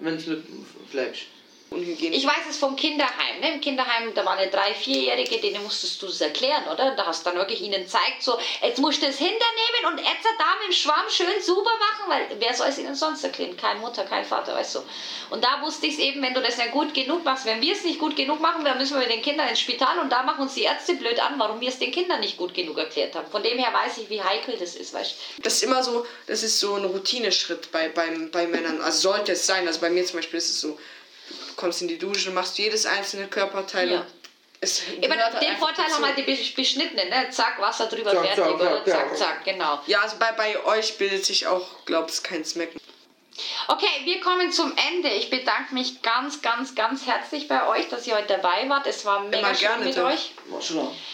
wenn's 0.00 0.26
nicht 0.26 0.42
fleckst? 0.90 1.22
Unhygienisch 1.70 2.18
Ich 2.18 2.26
weiß 2.26 2.46
es 2.50 2.56
vom 2.56 2.76
Kinderheim. 2.76 3.40
Ne? 3.40 3.54
Im 3.54 3.60
Kinderheim, 3.60 4.12
da 4.14 4.24
waren 4.24 4.38
ja 4.38 4.46
drei, 4.46 4.74
vierjährige, 4.74 5.38
denen 5.38 5.62
musstest 5.62 6.00
du 6.02 6.06
das 6.06 6.20
erklären, 6.20 6.64
oder? 6.72 6.94
Da 6.94 7.06
hast 7.06 7.24
du 7.24 7.30
dann 7.30 7.38
wirklich 7.38 7.60
ihnen 7.62 7.82
gezeigt, 7.82 8.22
so, 8.22 8.38
jetzt 8.62 8.78
musst 8.78 9.02
du 9.02 9.06
es 9.06 9.18
hinternehmen 9.18 9.86
und 9.86 9.98
jetzt 9.98 10.24
da 10.38 10.56
mit 10.60 10.68
dem 10.68 10.72
Schwamm 10.72 11.08
schön 11.08 11.40
sauber 11.40 11.70
machen, 11.78 12.10
weil 12.10 12.40
wer 12.40 12.54
soll 12.54 12.68
es 12.68 12.78
ihnen 12.78 12.94
sonst 12.94 13.24
erklären? 13.24 13.56
Kein 13.56 13.80
Mutter, 13.80 14.04
kein 14.04 14.24
Vater, 14.24 14.54
weißt 14.54 14.76
du. 14.76 14.80
Und 15.30 15.44
da 15.44 15.60
wusste 15.62 15.86
ich 15.86 15.94
es 15.94 16.00
eben, 16.00 16.22
wenn 16.22 16.34
du 16.34 16.40
das 16.40 16.56
nicht 16.56 16.72
gut 16.72 16.94
genug 16.94 17.24
machst, 17.24 17.44
wenn 17.44 17.60
wir 17.60 17.72
es 17.72 17.84
nicht 17.84 17.98
gut 17.98 18.16
genug 18.16 18.40
machen, 18.40 18.64
dann 18.64 18.78
müssen 18.78 18.94
wir 18.94 19.06
mit 19.06 19.10
den 19.10 19.22
Kindern 19.22 19.48
ins 19.48 19.60
Spital 19.60 19.98
und 19.98 20.10
da 20.10 20.22
machen 20.22 20.42
uns 20.42 20.54
die 20.54 20.62
Ärzte 20.62 20.94
blöd 20.94 21.20
an, 21.20 21.38
warum 21.38 21.60
wir 21.60 21.68
es 21.68 21.78
den 21.78 21.92
Kindern 21.92 22.20
nicht 22.20 22.36
gut 22.36 22.54
genug 22.54 22.78
erklärt 22.78 23.14
haben. 23.14 23.30
Von 23.30 23.42
dem 23.42 23.58
her 23.58 23.72
weiß 23.72 23.98
ich, 23.98 24.10
wie 24.10 24.22
heikel 24.22 24.56
das 24.58 24.74
ist, 24.74 24.94
weißt 24.94 25.12
du. 25.36 25.42
Das 25.42 25.54
ist 25.54 25.62
immer 25.62 25.82
so, 25.82 26.06
das 26.26 26.42
ist 26.42 26.58
so 26.58 26.74
ein 26.74 26.84
Routineschritt 26.84 27.70
bei, 27.72 27.88
beim, 27.88 28.30
bei 28.30 28.46
Männern. 28.46 28.80
Also 28.80 29.10
sollte 29.10 29.32
es 29.32 29.46
sein. 29.46 29.66
Also 29.66 29.80
bei 29.80 29.90
mir 29.90 30.04
zum 30.04 30.18
Beispiel 30.18 30.38
ist 30.38 30.48
es 30.48 30.60
so, 30.60 30.78
kommst 31.56 31.82
in 31.82 31.88
die 31.88 31.98
Dusche, 31.98 32.30
machst 32.30 32.58
jedes 32.58 32.86
einzelne 32.86 33.26
Körperteil. 33.28 33.90
Ja. 33.90 34.06
Es 34.60 34.82
gehört 35.00 35.20
halt 35.34 35.42
den 35.42 35.56
Vorteil 35.56 35.84
dazu. 35.84 35.96
haben 35.96 36.06
halt 36.06 36.18
die 36.18 36.24
Besch- 36.24 36.54
Beschnittenen, 36.56 37.08
ne? 37.08 37.30
Zack, 37.30 37.60
Wasser 37.60 37.86
drüber, 37.86 38.10
Zack, 38.10 38.24
fertig, 38.26 38.44
zack, 38.44 38.54
oder? 38.54 38.84
zack, 38.84 39.16
Zack, 39.16 39.44
genau. 39.44 39.80
Ja, 39.86 40.00
also 40.00 40.16
bei, 40.18 40.32
bei 40.32 40.64
euch 40.64 40.98
bildet 40.98 41.24
sich 41.24 41.46
auch, 41.46 41.84
glaubt 41.84 42.10
es 42.10 42.22
kein 42.24 42.44
Smack. 42.44 42.70
Okay, 43.68 43.86
wir 44.02 44.20
kommen 44.20 44.50
zum 44.50 44.72
Ende. 44.90 45.10
Ich 45.10 45.30
bedanke 45.30 45.72
mich 45.74 46.02
ganz, 46.02 46.42
ganz, 46.42 46.74
ganz 46.74 47.06
herzlich 47.06 47.46
bei 47.46 47.68
euch, 47.68 47.88
dass 47.88 48.04
ihr 48.08 48.16
heute 48.16 48.26
dabei 48.40 48.68
wart. 48.68 48.88
Es 48.88 49.04
war 49.04 49.20
mega 49.20 49.38
Immer 49.38 49.54
schön 49.54 49.68
gerne, 49.68 49.84
mit 49.84 49.96
doch. 49.96 50.06
euch. 50.06 50.32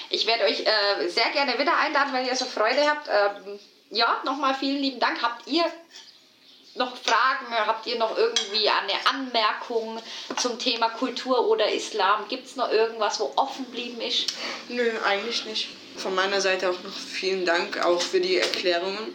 Ich 0.09 0.27
werde 0.27 0.45
euch 0.45 0.61
äh, 0.61 1.09
sehr 1.09 1.29
gerne 1.31 1.59
wieder 1.59 1.77
einladen, 1.77 2.15
wenn 2.15 2.25
ihr 2.25 2.35
so 2.37 2.47
Freude 2.47 2.89
habt. 2.89 3.09
Ähm, 3.09 3.59
ja, 3.91 4.23
nochmal 4.25 4.55
vielen 4.55 4.81
lieben 4.81 5.01
Dank. 5.01 5.21
Habt 5.21 5.47
ihr 5.49 5.65
noch 6.77 6.97
Fragen? 6.97 7.19
Habt 7.51 7.87
ihr 7.87 7.99
noch 7.99 8.17
irgendwie 8.17 8.69
eine 8.69 9.07
Anmerkung 9.07 10.03
zum 10.37 10.59
Thema 10.59 10.89
Kultur 10.91 11.47
oder 11.49 11.71
Islam? 11.71 12.27
Gibt 12.29 12.47
es 12.47 12.57
noch 12.57 12.71
irgendwas, 12.71 13.21
wo 13.21 13.33
offen 13.37 13.65
geblieben 13.67 14.01
ist? 14.01 14.33
Nö, 14.69 14.91
eigentlich 15.05 15.45
nicht. 15.45 15.69
Von 15.97 16.15
meiner 16.15 16.41
Seite 16.41 16.71
auch 16.71 16.83
noch 16.83 16.93
vielen 16.93 17.45
Dank, 17.45 17.85
auch 17.85 18.01
für 18.01 18.21
die 18.21 18.37
Erklärungen. 18.39 19.15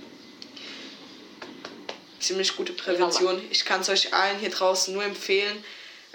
Ziemlich 2.19 2.55
gute 2.55 2.73
Prävention. 2.73 3.41
Ich 3.49 3.65
kann 3.65 3.81
es 3.81 3.89
euch 3.89 4.13
allen 4.13 4.39
hier 4.39 4.49
draußen 4.49 4.93
nur 4.93 5.03
empfehlen. 5.03 5.63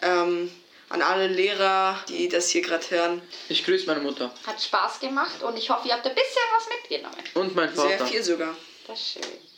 Ähm, 0.03 0.50
an 0.90 1.03
alle 1.03 1.27
Lehrer, 1.29 1.98
die 2.09 2.29
das 2.29 2.50
hier 2.50 2.62
gerade 2.62 2.88
hören. 2.90 3.22
Ich 3.48 3.64
grüße 3.64 3.87
meine 3.87 4.00
Mutter. 4.00 4.33
Hat 4.46 4.62
Spaß 4.62 5.00
gemacht 5.00 5.42
und 5.42 5.57
ich 5.59 5.68
hoffe, 5.70 5.88
ihr 5.88 5.94
habt 5.94 6.07
ein 6.07 6.14
bisschen 6.14 6.42
was 6.57 6.68
mitgenommen. 6.68 7.16
Und 7.35 7.55
mein 7.57 7.74
Sehr 7.74 7.98
Vater. 7.98 8.07
viel 8.07 8.22
sogar. 8.22 8.57
Das 8.87 9.00
ist 9.00 9.12
schön. 9.14 9.53